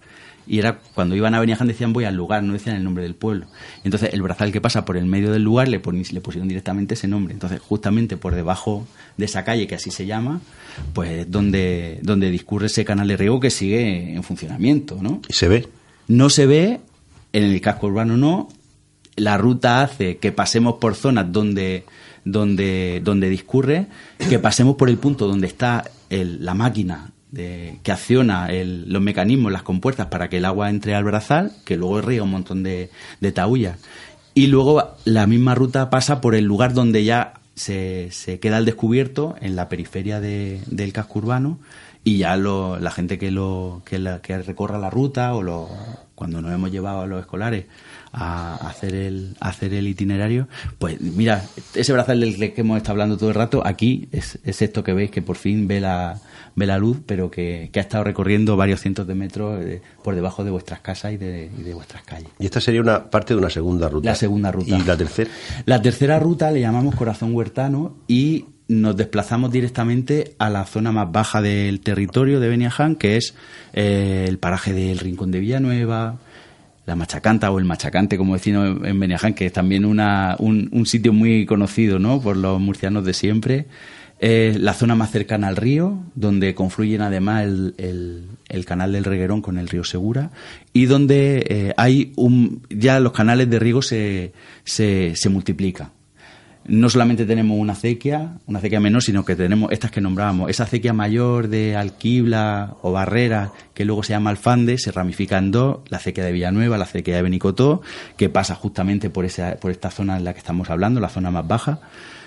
y 0.47 0.59
era 0.59 0.79
cuando 0.93 1.15
iban 1.15 1.33
a 1.33 1.39
Beniaján 1.39 1.67
decían 1.67 1.93
voy 1.93 2.05
al 2.05 2.15
lugar, 2.15 2.43
no 2.43 2.53
decían 2.53 2.75
el 2.75 2.83
nombre 2.83 3.03
del 3.03 3.15
pueblo. 3.15 3.47
Entonces 3.83 4.13
el 4.13 4.21
brazal 4.21 4.51
que 4.51 4.61
pasa 4.61 4.85
por 4.85 4.97
el 4.97 5.05
medio 5.05 5.31
del 5.31 5.43
lugar 5.43 5.67
le, 5.67 5.77
le 5.77 6.21
pusieron 6.21 6.47
directamente 6.47 6.93
ese 6.93 7.07
nombre. 7.07 7.33
Entonces 7.33 7.59
justamente 7.59 8.17
por 8.17 8.35
debajo 8.35 8.87
de 9.17 9.25
esa 9.25 9.43
calle, 9.43 9.67
que 9.67 9.75
así 9.75 9.91
se 9.91 10.05
llama, 10.05 10.41
pues 10.93 11.29
donde, 11.29 11.99
donde 12.03 12.29
discurre 12.29 12.67
ese 12.67 12.85
canal 12.85 13.07
de 13.07 13.17
riego 13.17 13.39
que 13.39 13.49
sigue 13.49 14.13
en 14.13 14.23
funcionamiento, 14.23 14.99
¿no? 15.01 15.21
¿Y 15.27 15.33
se 15.33 15.47
ve? 15.47 15.67
No 16.07 16.29
se 16.29 16.45
ve, 16.45 16.79
en 17.33 17.43
el 17.43 17.61
casco 17.61 17.87
urbano 17.87 18.17
no. 18.17 18.49
La 19.15 19.37
ruta 19.37 19.81
hace 19.81 20.17
que 20.17 20.31
pasemos 20.31 20.75
por 20.75 20.95
zonas 20.95 21.31
donde, 21.31 21.85
donde, 22.25 23.01
donde 23.03 23.29
discurre, 23.29 23.87
que 24.29 24.39
pasemos 24.39 24.75
por 24.75 24.89
el 24.89 24.97
punto 24.97 25.27
donde 25.27 25.47
está 25.47 25.89
la 26.09 26.53
máquina 26.53 27.11
que 27.33 27.91
acciona 27.91 28.47
los 28.51 29.01
mecanismos, 29.01 29.51
las 29.51 29.63
compuertas 29.63 30.07
para 30.07 30.29
que 30.29 30.37
el 30.37 30.45
agua 30.45 30.69
entre 30.69 30.95
al 30.95 31.03
brazal, 31.03 31.51
que 31.65 31.77
luego 31.77 32.01
ríe 32.01 32.21
un 32.21 32.31
montón 32.31 32.63
de, 32.63 32.89
de 33.19 33.31
taullas. 33.31 33.77
Y 34.33 34.47
luego 34.47 34.95
la 35.05 35.27
misma 35.27 35.55
ruta 35.55 35.89
pasa 35.89 36.21
por 36.21 36.35
el 36.35 36.45
lugar 36.45 36.73
donde 36.73 37.03
ya 37.03 37.33
se, 37.55 38.09
se 38.11 38.39
queda 38.39 38.57
al 38.57 38.65
descubierto, 38.65 39.35
en 39.39 39.55
la 39.55 39.69
periferia 39.69 40.19
del 40.19 40.93
casco 40.93 41.19
urbano, 41.19 41.59
y 42.03 42.19
ya 42.19 42.37
la 42.37 42.91
gente 42.91 43.17
que, 43.17 43.31
lo, 43.31 43.81
que, 43.83 43.97
recorra 43.97 44.77
la 44.77 44.91
ruta 44.91 45.33
o 45.33 45.41
lo, 45.41 45.69
cuando 46.13 46.39
nos 46.41 46.53
hemos 46.53 46.71
llevado 46.71 47.01
a 47.01 47.07
los 47.07 47.19
escolares 47.19 47.65
a 48.11 48.55
hacer 48.67 48.93
el, 48.93 49.35
hacer 49.39 49.73
el 49.73 49.87
itinerario, 49.87 50.47
pues 50.77 51.01
mira, 51.01 51.43
ese 51.73 51.93
brazal 51.93 52.19
del 52.19 52.35
que 52.53 52.61
hemos 52.61 52.77
estado 52.77 52.91
hablando 52.93 53.17
todo 53.17 53.29
el 53.29 53.35
rato, 53.35 53.65
aquí 53.65 54.07
es, 54.11 54.37
es 54.43 54.61
esto 54.61 54.83
que 54.83 54.93
veis 54.93 55.09
que 55.09 55.23
por 55.23 55.35
fin 55.35 55.67
ve 55.67 55.81
la, 55.81 56.21
ve 56.55 56.65
la 56.65 56.77
luz, 56.77 56.99
pero 57.05 57.29
que, 57.29 57.69
ha 57.73 57.79
estado 57.79 58.03
recorriendo 58.03 58.55
varios 58.55 58.81
cientos 58.81 59.05
de 59.05 59.15
metros 59.15 59.63
eh, 59.63 59.81
por 60.03 60.15
debajo 60.15 60.43
de 60.43 60.51
vuestras 60.51 60.79
casas 60.79 61.13
y 61.13 61.17
de, 61.17 61.49
vuestras 61.73 62.03
calles. 62.03 62.29
Y 62.39 62.45
esta 62.45 62.61
sería 62.61 62.81
una 62.81 63.09
parte 63.09 63.33
de 63.33 63.39
una 63.39 63.49
segunda 63.49 63.89
ruta. 63.89 64.09
La 64.09 64.15
segunda 64.15 64.51
ruta. 64.51 64.77
¿Y 64.77 64.81
la 64.83 64.97
tercera? 64.97 65.29
La 65.65 65.81
tercera 65.81 66.19
ruta 66.19 66.51
le 66.51 66.61
llamamos 66.61 66.95
Corazón 66.95 67.33
Huertano 67.33 67.97
y 68.07 68.45
nos 68.67 68.95
desplazamos 68.95 69.51
directamente 69.51 70.35
a 70.39 70.49
la 70.49 70.65
zona 70.65 70.91
más 70.91 71.11
baja 71.11 71.41
del 71.41 71.81
territorio 71.81 72.39
de 72.39 72.47
Beniaján, 72.47 72.95
que 72.95 73.17
es 73.17 73.35
eh, 73.73 74.25
el 74.27 74.39
paraje 74.39 74.73
del 74.73 74.97
Rincón 74.97 75.31
de 75.31 75.39
Villanueva, 75.39 76.17
la 76.85 76.95
Machacanta 76.95 77.51
o 77.51 77.59
el 77.59 77.65
Machacante, 77.65 78.17
como 78.17 78.33
decimos 78.33 78.77
en 78.83 78.99
Beniaján, 78.99 79.33
que 79.33 79.47
es 79.47 79.53
también 79.53 79.85
una, 79.85 80.35
un, 80.39 80.69
un, 80.71 80.85
sitio 80.85 81.13
muy 81.13 81.45
conocido 81.45 81.99
¿no? 81.99 82.21
por 82.21 82.37
los 82.37 82.59
murcianos 82.59 83.05
de 83.05 83.13
siempre. 83.13 83.65
La 84.19 84.73
zona 84.73 84.95
más 84.95 85.11
cercana 85.11 85.47
al 85.47 85.55
río, 85.55 85.99
donde 86.15 86.55
confluyen 86.55 87.01
además 87.01 87.43
el, 87.43 88.25
el, 88.47 88.65
canal 88.65 88.93
del 88.93 89.03
Reguerón 89.03 89.41
con 89.41 89.57
el 89.57 89.67
río 89.67 89.83
Segura 89.83 90.31
y 90.73 90.85
donde 90.85 91.45
eh, 91.47 91.73
hay 91.77 92.13
un, 92.15 92.63
ya 92.69 92.99
los 92.99 93.11
canales 93.11 93.49
de 93.49 93.59
riego 93.59 93.81
se, 93.81 94.33
se, 94.63 95.15
se 95.15 95.29
multiplican 95.29 95.91
no 96.67 96.89
solamente 96.89 97.25
tenemos 97.25 97.59
una 97.59 97.73
acequia, 97.73 98.37
una 98.47 98.59
acequia 98.59 98.79
menor, 98.79 99.03
sino 99.03 99.23
que 99.23 99.35
tenemos 99.35 99.71
estas 99.71 99.91
que 99.91 100.01
nombrábamos. 100.01 100.49
Esa 100.49 100.63
acequia 100.63 100.93
mayor 100.93 101.47
de 101.47 101.75
Alquibla 101.75 102.75
o 102.81 102.91
Barrera, 102.91 103.51
que 103.73 103.85
luego 103.85 104.01
se 104.01 104.13
llama 104.13 104.31
Alfande, 104.31 104.77
se 104.79 104.91
ramifica 104.91 105.37
en 105.37 105.51
dos, 105.51 105.79
la 105.89 105.97
acequia 105.97 106.25
de 106.25 106.31
Villanueva, 106.31 106.77
la 106.77 106.85
acequia 106.85 107.15
de 107.15 107.21
Benicotó, 107.21 107.81
que 108.17 108.29
pasa 108.29 108.55
justamente 108.55 109.09
por, 109.09 109.25
esa, 109.25 109.57
por 109.57 109.71
esta 109.71 109.91
zona 109.91 110.17
en 110.17 110.23
la 110.23 110.33
que 110.33 110.39
estamos 110.39 110.69
hablando, 110.69 110.99
la 110.99 111.09
zona 111.09 111.29
más 111.29 111.47
baja. 111.47 111.79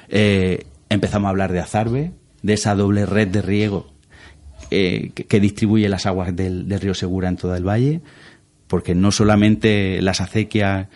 Eh, 0.08 0.66
empezamos 0.88 1.26
a 1.26 1.30
hablar 1.30 1.52
de 1.52 1.60
Azarbe, 1.60 2.12
de 2.42 2.52
esa 2.52 2.74
doble 2.74 3.06
red 3.06 3.28
de 3.28 3.42
riego 3.42 3.92
eh, 4.70 5.12
que, 5.14 5.40
distribuye 5.40 5.88
las 5.88 6.06
aguas 6.06 6.34
del, 6.34 6.68
río 6.80 6.94
Segura 6.94 7.28
en 7.28 7.36
todo 7.36 7.54
el 7.56 7.66
valle, 7.66 8.02
porque 8.66 8.94
no 8.94 9.10
solamente 9.12 10.02
las 10.02 10.20
acequias 10.20 10.88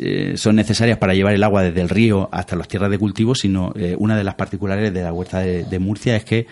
eh, 0.00 0.34
son 0.36 0.56
necesarias 0.56 0.98
para 0.98 1.14
llevar 1.14 1.34
el 1.34 1.44
agua 1.44 1.62
desde 1.62 1.80
el 1.80 1.88
río 1.88 2.28
hasta 2.32 2.56
las 2.56 2.66
tierras 2.66 2.90
de 2.90 2.98
cultivo, 2.98 3.34
sino 3.34 3.72
eh, 3.76 3.94
una 3.98 4.16
de 4.16 4.24
las 4.24 4.34
particularidades 4.34 4.92
de 4.92 5.02
la 5.02 5.12
huerta 5.12 5.40
de, 5.40 5.78
Murcia 5.78 6.16
es 6.16 6.24
que 6.24 6.46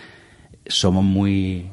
somos 0.65 1.03
muy 1.03 1.69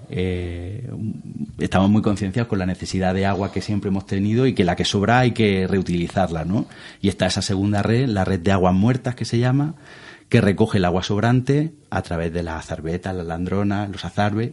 estamos 1.60 1.88
muy 1.88 2.02
concienciados 2.02 2.48
con 2.48 2.58
la 2.58 2.66
necesidad 2.66 3.14
de 3.14 3.24
agua 3.24 3.52
que 3.52 3.60
siempre 3.60 3.88
hemos 3.88 4.06
tenido 4.06 4.48
y 4.48 4.54
que 4.54 4.64
la 4.64 4.74
que 4.74 4.84
sobra 4.84 5.20
hay 5.20 5.30
que 5.30 5.68
reutilizarla, 5.68 6.44
¿no? 6.44 6.66
Y 7.00 7.08
está 7.08 7.26
esa 7.26 7.42
segunda 7.42 7.82
red, 7.82 8.08
la 8.08 8.24
red 8.24 8.40
de 8.40 8.50
aguas 8.50 8.74
muertas 8.74 9.14
que 9.14 9.24
se 9.24 9.38
llama, 9.38 9.76
que 10.30 10.40
recoge 10.40 10.78
el 10.78 10.86
agua 10.86 11.02
sobrante 11.02 11.74
a 11.90 12.00
través 12.00 12.32
de 12.32 12.42
las 12.42 12.64
azarbetas, 12.64 13.14
las 13.14 13.26
landronas, 13.26 13.90
los 13.90 14.04
azarbes. 14.06 14.52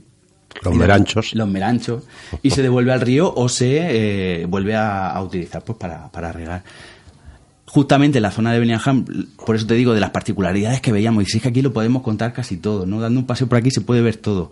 Los 0.64 0.76
meranchos. 0.76 1.36
Los 1.36 1.48
meranchos. 1.48 2.04
Y 2.42 2.50
se 2.50 2.64
devuelve 2.64 2.92
al 2.92 3.02
río 3.02 3.32
o 3.34 3.48
se 3.48 4.42
eh, 4.42 4.46
vuelve 4.48 4.76
a, 4.76 5.18
utilizar 5.22 5.64
pues 5.64 5.78
para, 5.78 6.12
para 6.12 6.32
regar 6.34 6.64
justamente 7.68 8.18
en 8.18 8.24
la 8.24 8.32
zona 8.32 8.54
de 8.54 8.60
Beniajam, 8.60 9.06
por 9.46 9.56
eso 9.56 9.68
te 9.68 9.74
digo 9.74 9.94
de 9.94 10.00
las 10.00 10.12
particularidades 10.12 10.80
que 10.80 10.94
veíamos, 10.94 11.24
y 11.24 11.26
si 11.26 11.38
es 11.38 11.44
que 11.44 11.50
aquí 11.50 11.62
lo 11.62 11.74
podemos 11.74 12.02
contar 12.02 12.32
casi 12.32 12.58
todo, 12.58 12.86
¿no? 12.86 13.02
Dando 13.02 13.20
un 13.20 13.26
paseo 13.26 13.48
por 13.48 13.58
aquí 13.58 13.72
se 13.72 13.82
puede 13.82 14.02
ver 14.02 14.16
todo, 14.16 14.52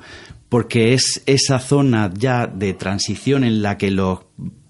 porque 0.49 0.93
es 0.93 1.23
esa 1.25 1.59
zona 1.59 2.11
ya 2.13 2.45
de 2.45 2.73
transición 2.73 3.45
en 3.45 3.61
la 3.61 3.77
que 3.77 3.89
los 3.89 4.19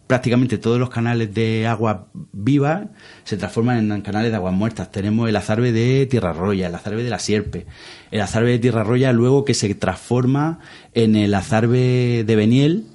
prácticamente 0.07 0.57
todos 0.57 0.79
los 0.79 0.89
canales 0.89 1.33
de 1.33 1.65
agua 1.67 2.07
viva 2.31 2.89
se 3.23 3.37
transforman 3.37 3.91
en 3.91 4.01
canales 4.01 4.31
de 4.31 4.37
aguas 4.37 4.53
muertas. 4.53 4.91
Tenemos 4.91 5.27
el 5.29 5.35
azarbe 5.35 5.71
de 5.71 6.05
Tierra 6.05 6.33
Roya, 6.33 6.67
el 6.67 6.75
azarbe 6.75 7.03
de 7.03 7.09
la 7.09 7.19
Sierpe, 7.19 7.65
el 8.11 8.21
azarbe 8.21 8.51
de 8.51 8.59
Tierra 8.59 8.83
Roya 8.83 9.11
luego 9.13 9.45
que 9.45 9.53
se 9.53 9.73
transforma 9.75 10.59
en 10.93 11.15
el 11.15 11.33
azarbe 11.33 12.23
de 12.23 12.35
Beniel, 12.35 12.85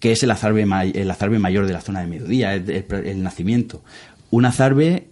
que 0.00 0.12
es 0.12 0.22
el 0.22 0.30
azarbe, 0.30 0.66
el 0.94 1.10
azarbe 1.10 1.38
mayor 1.38 1.66
de 1.66 1.72
la 1.72 1.80
zona 1.80 2.00
de 2.00 2.06
mediodía, 2.08 2.54
el, 2.54 3.22
nacimiento. 3.22 3.84
Un 4.30 4.44
azarbe 4.44 5.08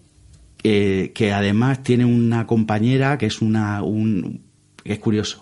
eh, 0.64 1.12
que 1.14 1.32
además 1.32 1.82
tiene 1.82 2.04
una 2.04 2.46
compañera 2.46 3.18
que 3.18 3.26
es 3.26 3.40
una... 3.40 3.82
Un, 3.82 4.42
que 4.84 4.94
es 4.94 4.98
curioso 4.98 5.41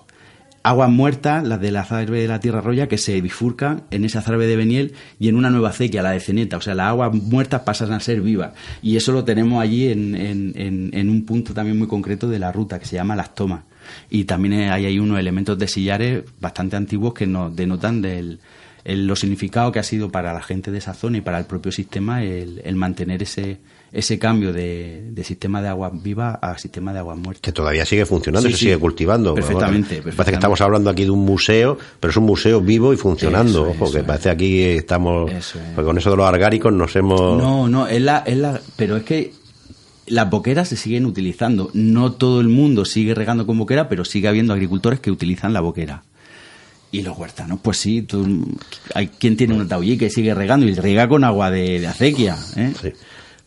aguas 0.62 0.90
muertas, 0.90 1.46
las 1.46 1.61
de 1.61 1.70
la 1.70 1.80
azarbe 1.80 2.20
de 2.20 2.28
la 2.28 2.40
Tierra 2.40 2.61
Roya, 2.61 2.88
que 2.88 2.98
se 2.98 3.20
bifurcan 3.20 3.84
en 3.90 4.04
esa 4.04 4.18
azarbe 4.18 4.46
de 4.46 4.56
Beniel 4.56 4.92
y 5.18 5.28
en 5.28 5.36
una 5.36 5.50
nueva 5.50 5.70
acequia, 5.70 6.02
la 6.02 6.11
de 6.11 6.20
Ceneta. 6.20 6.56
O 6.56 6.61
sea, 6.61 6.74
las 6.74 6.88
aguas 6.88 7.12
muertas 7.14 7.62
pasan 7.62 7.92
a 7.92 8.00
ser 8.00 8.20
vivas. 8.20 8.52
Y 8.82 8.96
eso 8.96 9.12
lo 9.12 9.24
tenemos 9.24 9.62
allí 9.62 9.88
en, 9.88 10.14
en, 10.14 11.11
un 11.11 11.24
punto 11.24 11.54
también 11.54 11.78
muy 11.78 11.88
concreto 11.88 12.28
de 12.28 12.38
la 12.38 12.52
ruta, 12.52 12.78
que 12.78 12.86
se 12.86 12.96
llama 12.96 13.16
Las 13.16 13.34
Tomas. 13.34 13.62
Y 14.11 14.24
también 14.24 14.70
hay, 14.70 14.86
hay 14.86 14.98
unos 14.98 15.18
elementos 15.18 15.58
de 15.58 15.66
sillares 15.66 16.24
bastante 16.40 16.76
antiguos 16.76 17.14
que 17.14 17.26
nos 17.26 17.54
denotan 17.56 18.02
del, 18.02 18.40
el, 18.84 19.06
lo 19.06 19.16
significado 19.16 19.72
que 19.72 19.78
ha 19.78 19.84
sido 19.84 20.11
para 20.11 20.32
la 20.32 20.42
gente 20.42 20.70
de 20.70 20.78
esa 20.78 20.94
zona 20.94 21.18
y 21.18 21.20
para 21.22 21.38
el 21.38 21.46
propio 21.46 21.72
sistema 21.72 22.22
el 22.22 22.76
mantener 22.76 23.22
ese, 23.22 23.58
ese 23.93 24.18
cambio 24.18 24.53
de, 24.53 25.12
sistema 25.24 25.61
de 25.61 25.68
agua 25.68 25.91
viva 25.93 26.38
a 26.41 26.57
sistema 26.59 26.93
de 26.93 27.01
agua 27.01 27.16
muerta. 27.16 27.41
Que 27.43 27.53
todavía 27.53 27.84
sigue 27.84 28.07
funcionando 28.07 28.49
y 28.49 28.53
se 28.53 28.59
sigue 28.59 28.78
cultivando. 28.78 29.34
Perfectamente, 29.34 30.03
Parece 30.03 30.30
que 30.30 30.36
estamos 30.36 30.61
hablando 30.61 30.91
aquí 30.91 31.05
de 31.05 31.11
un 31.11 31.24
museo, 31.24 31.76
pero 31.99 32.11
es 32.11 32.16
un 32.16 32.24
museo 32.24 32.61
vivo 32.61 32.93
y 32.93 32.97
funcionando. 32.97 33.68
Ojo, 33.70 33.91
que 33.91 34.03
parece 34.03 34.30
aquí 34.30 34.62
estamos. 34.62 35.30
Pues 35.74 35.84
con 35.84 35.99
eso 35.99 36.11
de 36.11 36.16
los 36.16 36.26
argáricos 36.26 36.72
nos 36.72 36.95
hemos. 36.97 37.43
No, 37.43 37.68
no, 37.68 37.86
es 37.86 38.01
la, 38.01 38.18
es 38.18 38.36
la, 38.36 38.61
pero 38.76 38.97
es 38.97 39.03
que 39.03 39.32
las 40.07 40.30
boqueras 40.30 40.68
se 40.68 40.76
siguen 40.76 41.07
utilizando. 41.07 41.70
No 41.74 42.12
todo 42.12 42.41
el 42.41 42.49
mundo 42.49 42.84
sigue 42.84 43.14
regando 43.14 43.47
con 43.47 43.59
boquera, 43.59 43.88
pero 43.88 44.05
sigue 44.05 44.28
habiendo 44.28 44.53
agricultores 44.53 45.01
que 45.01 45.11
utilizan 45.11 45.53
la 45.53 45.61
boquera. 45.61 46.05
Y 46.93 47.03
los 47.03 47.16
huertanos, 47.16 47.61
pues 47.62 47.76
sí, 47.76 48.05
hay 48.95 49.09
quien 49.09 49.36
tiene 49.36 49.55
un 49.55 49.68
taulí 49.68 49.97
que 49.97 50.11
sigue 50.11 50.34
regando 50.34 50.66
y 50.66 50.74
riega 50.74 51.09
con 51.09 51.22
agua 51.22 51.49
de, 51.51 51.86
acequia. 51.86 52.36
¿eh? 52.57 52.72
Sí. 52.80 52.93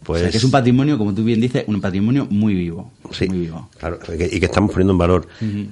Pues, 0.03 0.29
que 0.29 0.37
es 0.37 0.43
un 0.43 0.51
patrimonio, 0.51 0.97
como 0.97 1.13
tú 1.13 1.23
bien 1.23 1.39
dices, 1.39 1.63
un 1.67 1.79
patrimonio 1.79 2.27
muy 2.29 2.53
vivo. 2.53 2.91
Sí, 3.11 3.27
muy 3.27 3.39
vivo. 3.39 3.69
claro, 3.77 3.99
y 4.09 4.39
que 4.39 4.45
estamos 4.45 4.71
poniendo 4.71 4.93
en 4.93 4.97
valor. 4.97 5.27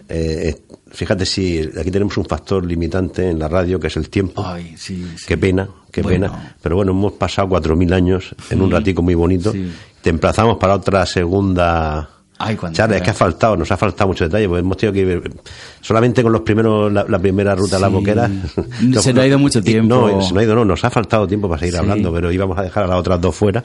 Eh, 0.10 0.62
fíjate 0.90 1.26
si 1.26 1.60
aquí 1.60 1.92
tenemos 1.92 2.18
un 2.18 2.26
factor 2.26 2.66
limitante 2.66 3.30
en 3.30 3.40
la 3.40 3.48
radio, 3.48 3.80
que 3.80 3.88
es 3.88 3.98
el 3.98 4.10
tiempo. 4.10 4.44
Ay, 4.46 4.74
sí, 4.78 5.06
Qué 5.28 5.38
pena, 5.38 5.68
qué 5.92 6.04
pena. 6.04 6.56
Pero 6.62 6.76
bueno, 6.76 6.92
hemos 6.92 7.14
pasado 7.14 7.50
cuatro 7.50 7.76
mil 7.76 7.92
años 7.94 8.36
en 8.50 8.62
un 8.62 8.72
ratico 8.72 9.02
muy 9.02 9.16
bonito. 9.16 9.54
Te 10.02 10.10
emplazamos 10.10 10.58
para 10.58 10.76
otra 10.76 11.06
segunda... 11.06 12.10
Ay, 12.44 12.58
Charla, 12.72 12.96
es 12.96 13.04
que 13.04 13.12
ha 13.12 13.14
faltado, 13.14 13.56
nos 13.56 13.72
ha 13.72 13.78
faltado 13.78 14.08
mucho 14.08 14.24
detalle, 14.24 14.48
porque 14.48 14.62
hemos 14.62 14.76
tenido 14.76 14.94
que 14.94 15.00
ir 15.02 15.32
solamente 15.80 16.24
con 16.24 16.32
los 16.32 16.42
primeros, 16.42 16.92
la, 16.92 17.20
primera 17.20 17.54
ruta 17.54 17.76
de 17.76 17.82
la 17.84 17.88
boquera. 17.88 18.32
se 19.00 19.14
nos 19.14 19.24
ha 19.24 19.28
ido 19.28 19.38
mucho 19.38 19.62
tiempo. 19.64 19.94
No, 19.94 20.08
se 20.24 20.34
nos 20.34 20.38
ha 20.38 20.44
ido, 20.44 20.56
no, 20.56 20.66
nos 20.66 20.84
ha 20.84 20.90
faltado 20.90 21.28
tiempo 21.28 21.48
para 21.48 21.60
seguir 21.60 21.78
hablando, 21.78 22.12
pero 22.12 22.32
íbamos 22.32 22.58
a 22.58 22.64
dejar 22.64 22.86
a 22.86 22.88
las 22.88 22.98
otras 22.98 23.22
dos 23.22 23.36
fuera. 23.36 23.64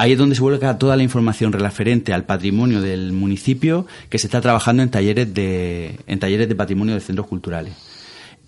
Ahí 0.01 0.13
es 0.13 0.19
donde 0.19 0.37
se 0.37 0.43
vuelve 0.43 0.75
toda 0.75 0.97
la 0.97 1.03
información 1.03 1.53
referente 1.53 2.13
al 2.13 2.25
patrimonio 2.25 2.81
del 2.81 3.13
municipio 3.13 3.85
que 4.09 4.21
se 4.21 4.29
está 4.29 4.41
trabajando 4.41 4.85
en 4.85 4.91
talleres 4.91 5.35
de, 5.35 5.99
en 6.07 6.21
talleres 6.21 6.49
de 6.49 6.55
patrimonio 6.55 6.95
de 6.95 7.01
centros 7.01 7.27
culturales. 7.27 7.75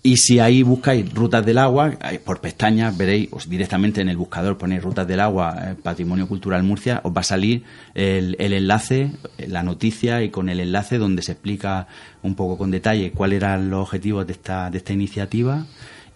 Y 0.01 0.15
si 0.15 0.39
ahí 0.39 0.63
buscáis 0.63 1.13
rutas 1.13 1.45
del 1.45 1.57
agua, 1.57 1.91
por 2.23 2.39
pestañas 2.39 2.97
veréis, 2.97 3.29
directamente 3.49 3.99
en 3.99 4.07
el 4.07 4.15
buscador 4.15 4.57
ponéis 4.57 4.81
rutas 4.81 5.05
del 5.05 5.19
agua, 5.19 5.55
eh, 5.61 5.75
Patrimonio 5.75 6.25
Cultural 6.25 6.63
Murcia, 6.63 7.01
os 7.03 7.11
va 7.11 7.19
a 7.19 7.25
salir 7.25 7.63
el, 7.95 8.37
el, 8.39 8.53
enlace, 8.53 9.11
la 9.45 9.61
noticia 9.61 10.23
y 10.23 10.29
con 10.29 10.47
el 10.47 10.61
enlace 10.61 10.99
donde 10.99 11.21
se 11.21 11.33
explica 11.33 11.85
un 12.23 12.35
poco 12.35 12.57
con 12.57 12.71
detalle 12.71 13.11
cuáles 13.11 13.37
eran 13.37 13.69
los 13.69 13.81
objetivos 13.81 14.25
de 14.25 14.31
esta, 14.31 14.71
de 14.71 14.77
esta 14.77 14.93
iniciativa 14.93 15.65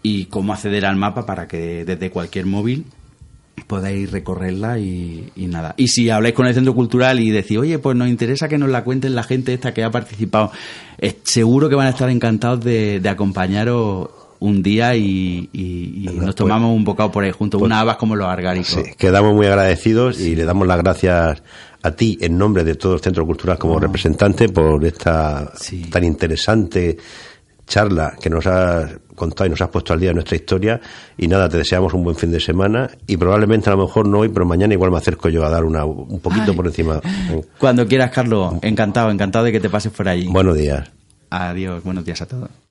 y 0.02 0.28
cómo 0.28 0.54
acceder 0.54 0.86
al 0.86 0.96
mapa 0.96 1.26
para 1.26 1.50
que 1.50 1.84
desde 1.84 2.10
cualquier 2.10 2.46
móvil 2.46 2.86
podáis 3.68 4.12
recorrerla 4.12 4.80
y, 4.80 5.32
nada. 5.36 5.74
Y 5.78 5.88
si 5.88 6.10
habláis 6.10 6.36
con 6.36 6.48
el 6.48 6.54
centro 6.54 6.74
cultural 6.74 7.20
y 7.20 7.32
decís, 7.32 7.58
oye, 7.58 7.80
pues 7.80 7.96
nos 7.96 8.08
interesa 8.08 8.48
que 8.48 8.58
nos 8.58 8.70
la 8.70 8.84
cuenten 8.84 9.16
la 9.16 9.24
gente 9.24 9.54
esta 9.54 9.74
que 9.74 9.84
ha 9.84 9.92
participado, 9.92 10.52
seguro 11.24 11.70
que 11.70 11.76
van 11.76 11.88
a 11.88 11.92
estar 11.92 12.10
encantados 12.10 12.64
de, 12.64 13.02
acompañaros 13.08 14.10
un 14.40 14.62
día 14.62 14.96
y, 14.96 15.50
nos 16.04 16.24
pues 16.24 16.36
tomamos 16.36 16.76
un 16.76 16.84
bocado 16.84 17.12
por 17.12 17.24
ahí 17.24 17.32
juntos, 17.32 17.60
pues, 17.60 17.68
unas 17.68 17.82
habas 17.82 17.98
como 17.98 18.16
los 18.16 18.28
argáricos. 18.28 18.68
Sí, 18.68 18.84
quedamos 18.98 19.34
muy 19.34 19.48
agradecidos 19.48 20.20
y 20.20 20.36
le 20.36 20.46
damos 20.46 20.68
las 20.68 20.78
gracias 20.78 21.42
a 21.82 21.92
ti 21.92 22.18
en 22.22 22.38
nombre 22.38 22.64
de 22.64 22.76
todo 22.76 22.96
el 22.96 23.00
Centro 23.00 23.26
Cultural 23.26 23.58
como 23.58 23.80
representante 23.80 24.50
por 24.50 24.84
esta 24.86 25.52
tan 25.92 26.04
interesante 26.04 26.98
charla 27.68 28.16
que 28.20 28.30
nos 28.30 28.46
has 28.48 28.92
contado 29.16 29.48
y 29.48 29.50
nos 29.50 29.62
has 29.62 29.70
puesto 29.70 29.94
al 29.94 30.00
día 30.00 30.10
de 30.10 30.16
nuestra 30.16 30.36
historia. 30.36 30.80
Y 31.18 31.28
nada, 31.28 31.50
te 31.50 31.58
deseamos 31.58 31.94
un 31.94 32.04
buen 32.04 32.16
fin 32.16 32.32
de 32.32 32.40
semana 32.40 32.90
y 33.08 33.18
probablemente 33.18 33.70
a 33.70 33.76
lo 33.76 33.86
mejor 33.86 34.08
no 34.08 34.20
hoy, 34.20 34.30
pero 34.30 34.46
mañana 34.46 34.74
igual 34.74 34.92
me 34.92 34.98
acerco 34.98 35.30
yo 35.30 35.46
a 35.46 35.50
dar 35.50 35.64
una, 35.64 35.86
un 35.86 36.20
poquito 36.20 36.54
por 36.54 36.68
encima. 36.68 37.02
Cuando 37.58 37.88
quieras, 37.88 38.12
Carlos. 38.12 38.56
Encantado, 38.62 39.10
encantado 39.10 39.46
de 39.46 39.52
que 39.52 39.60
te 39.60 39.70
pases 39.70 39.92
por 39.92 40.08
allí. 40.08 40.28
Buenos 40.28 40.58
días. 40.58 40.92
Adiós, 41.30 41.84
buenos 41.84 42.06
días 42.06 42.22
a 42.22 42.28
todos. 42.28 42.65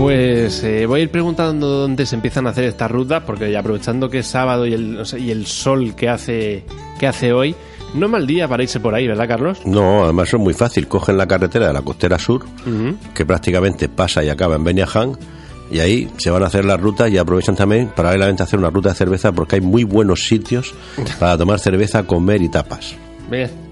Pues 0.00 0.64
eh, 0.64 0.86
voy 0.86 1.00
a 1.00 1.02
ir 1.02 1.10
preguntando 1.10 1.68
dónde 1.68 2.06
se 2.06 2.14
empiezan 2.14 2.46
a 2.46 2.50
hacer 2.50 2.64
estas 2.64 2.90
rutas, 2.90 3.22
porque 3.26 3.54
aprovechando 3.54 4.08
que 4.08 4.20
es 4.20 4.26
sábado 4.26 4.64
y 4.66 4.72
el, 4.72 5.02
y 5.18 5.30
el 5.30 5.44
sol 5.44 5.94
que 5.94 6.08
hace, 6.08 6.64
que 6.98 7.06
hace 7.06 7.34
hoy, 7.34 7.54
no 7.92 8.08
mal 8.08 8.26
día 8.26 8.48
para 8.48 8.62
irse 8.62 8.80
por 8.80 8.94
ahí, 8.94 9.06
¿verdad, 9.06 9.28
Carlos? 9.28 9.58
No, 9.66 10.04
además 10.04 10.32
es 10.32 10.40
muy 10.40 10.54
fácil. 10.54 10.88
Cogen 10.88 11.18
la 11.18 11.28
carretera 11.28 11.66
de 11.66 11.74
la 11.74 11.82
costera 11.82 12.18
sur, 12.18 12.46
que 13.14 13.26
prácticamente 13.26 13.90
pasa 13.90 14.24
y 14.24 14.30
acaba 14.30 14.56
en 14.56 14.64
Beniaján, 14.64 15.18
y 15.70 15.80
ahí 15.80 16.08
se 16.16 16.30
van 16.30 16.44
a 16.44 16.46
hacer 16.46 16.64
las 16.64 16.80
rutas 16.80 17.10
y 17.10 17.18
aprovechan 17.18 17.54
también 17.54 17.92
paralelamente 17.94 18.42
a 18.42 18.44
hacer 18.44 18.58
una 18.58 18.70
ruta 18.70 18.88
de 18.88 18.94
cerveza, 18.94 19.32
porque 19.32 19.56
hay 19.56 19.60
muy 19.60 19.84
buenos 19.84 20.26
sitios 20.26 20.72
para 21.20 21.36
tomar 21.36 21.58
cerveza, 21.58 22.04
comer 22.04 22.40
y 22.40 22.48
tapas. 22.48 22.94
Bien. 23.30 23.69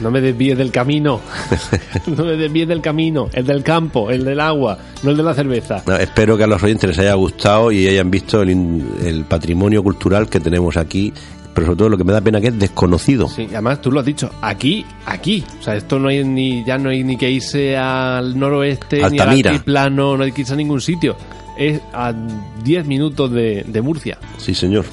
No 0.00 0.10
me 0.10 0.20
desvíes 0.20 0.56
del 0.56 0.70
camino. 0.70 1.20
no 2.06 2.24
me 2.24 2.36
desvíes 2.36 2.68
del 2.68 2.80
camino. 2.80 3.28
El 3.32 3.46
del 3.46 3.62
campo, 3.62 4.10
el 4.10 4.24
del 4.24 4.40
agua, 4.40 4.78
no 5.02 5.10
el 5.10 5.16
de 5.16 5.22
la 5.22 5.34
cerveza. 5.34 5.82
espero 6.00 6.36
que 6.36 6.44
a 6.44 6.46
los 6.46 6.62
oyentes 6.62 6.88
les 6.88 6.98
haya 6.98 7.14
gustado 7.14 7.70
y 7.70 7.86
hayan 7.86 8.10
visto 8.10 8.42
el, 8.42 9.24
patrimonio 9.28 9.82
cultural 9.82 10.28
que 10.28 10.40
tenemos 10.40 10.76
aquí 10.76 11.12
pero 11.52 11.66
sobre 11.66 11.78
todo 11.78 11.88
lo 11.88 11.98
que 11.98 12.04
me 12.04 12.12
da 12.12 12.20
pena 12.20 12.40
que 12.40 12.46
es 12.46 12.58
desconocido. 12.58 13.28
Sí, 13.28 13.48
además 13.50 13.82
tú 13.82 13.90
lo 13.90 13.98
has 13.98 14.06
dicho, 14.06 14.30
aquí, 14.40 14.86
aquí. 15.04 15.44
O 15.58 15.62
sea, 15.62 15.74
esto 15.74 15.98
no 15.98 16.08
hay 16.08 16.24
ni, 16.24 16.64
ya 16.64 16.78
no 16.78 16.90
hay 16.90 17.02
ni 17.02 17.16
que 17.16 17.28
irse 17.28 17.76
al 17.76 18.38
noroeste, 18.38 19.02
ni 19.10 19.18
al 19.18 19.62
plano, 19.64 20.16
no 20.16 20.22
hay 20.22 20.30
que 20.30 20.42
irse 20.42 20.52
a 20.52 20.56
ningún 20.56 20.80
sitio. 20.80 21.16
Es 21.58 21.80
a 21.92 22.14
10 22.62 22.86
minutos 22.86 23.32
de, 23.32 23.64
de 23.66 23.82
Murcia. 23.82 24.16
Sí, 24.38 24.54
señor. 24.54 24.84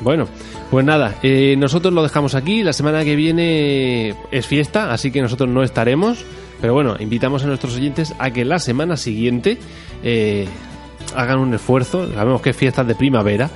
Bueno, 0.00 0.26
Pues 0.70 0.84
nada, 0.84 1.14
eh, 1.22 1.54
nosotros 1.56 1.94
lo 1.94 2.02
dejamos 2.02 2.34
aquí. 2.34 2.62
La 2.62 2.72
semana 2.72 3.04
que 3.04 3.14
viene 3.14 4.14
es 4.30 4.46
fiesta, 4.46 4.92
así 4.92 5.10
que 5.10 5.22
nosotros 5.22 5.48
no 5.48 5.62
estaremos. 5.62 6.24
Pero 6.60 6.74
bueno, 6.74 6.96
invitamos 6.98 7.44
a 7.44 7.46
nuestros 7.46 7.76
oyentes 7.76 8.14
a 8.18 8.30
que 8.30 8.44
la 8.44 8.58
semana 8.58 8.96
siguiente 8.96 9.58
eh, 10.02 10.48
hagan 11.14 11.38
un 11.38 11.54
esfuerzo. 11.54 12.12
Sabemos 12.12 12.40
que 12.40 12.50
es 12.50 12.56
fiestas 12.56 12.86
de 12.86 12.94
primavera, 12.94 13.50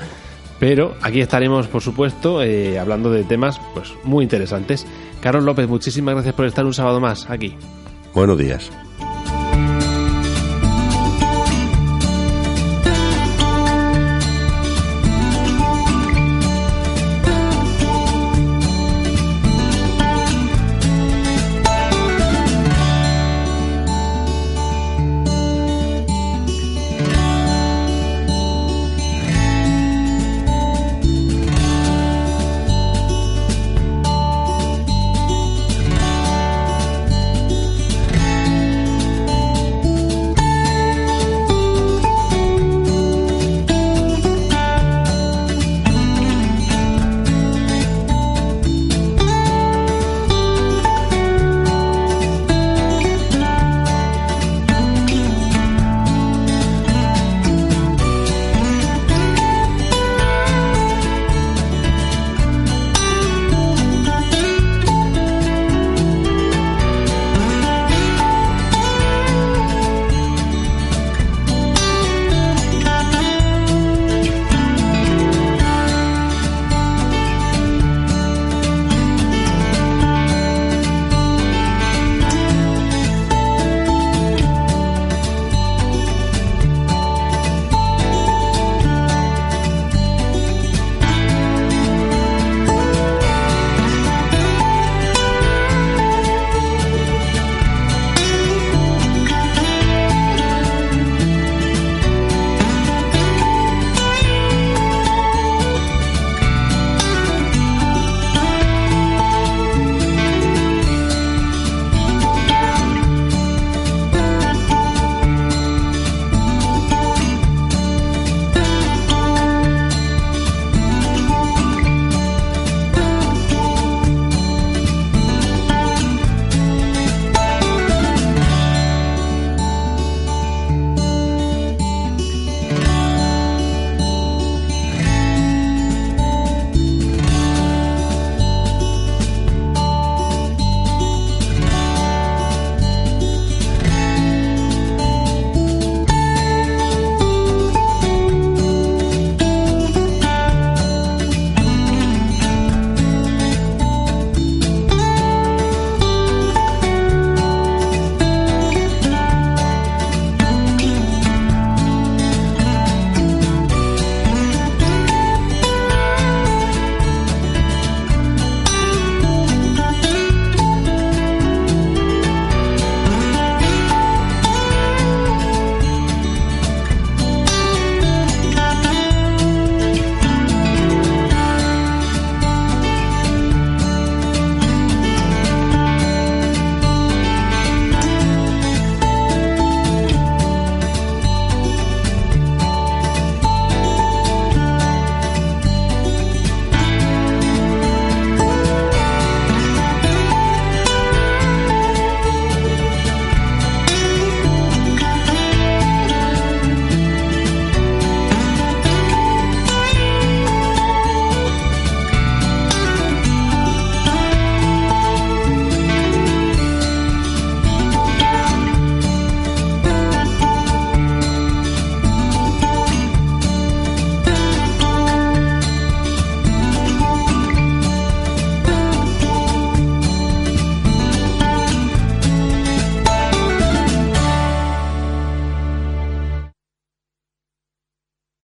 pero 0.59 0.95
aquí 1.03 1.21
estaremos, 1.21 1.67
por 1.67 1.83
supuesto, 1.83 2.43
eh, 2.43 2.79
hablando 2.79 3.11
de 3.11 3.25
temas 3.25 3.61
pues 3.75 3.93
muy 4.05 4.23
interesantes. 4.23 4.87
Carlos 5.21 5.45
López, 5.45 5.69
muchísimas 5.69 6.15
gracias 6.15 6.35
por 6.35 6.47
estar 6.47 6.65
un 6.65 6.75
sábado 6.75 7.01
más 7.01 7.29
aquí. 7.29 7.57
Buenos 8.15 8.39
días. 8.39 8.71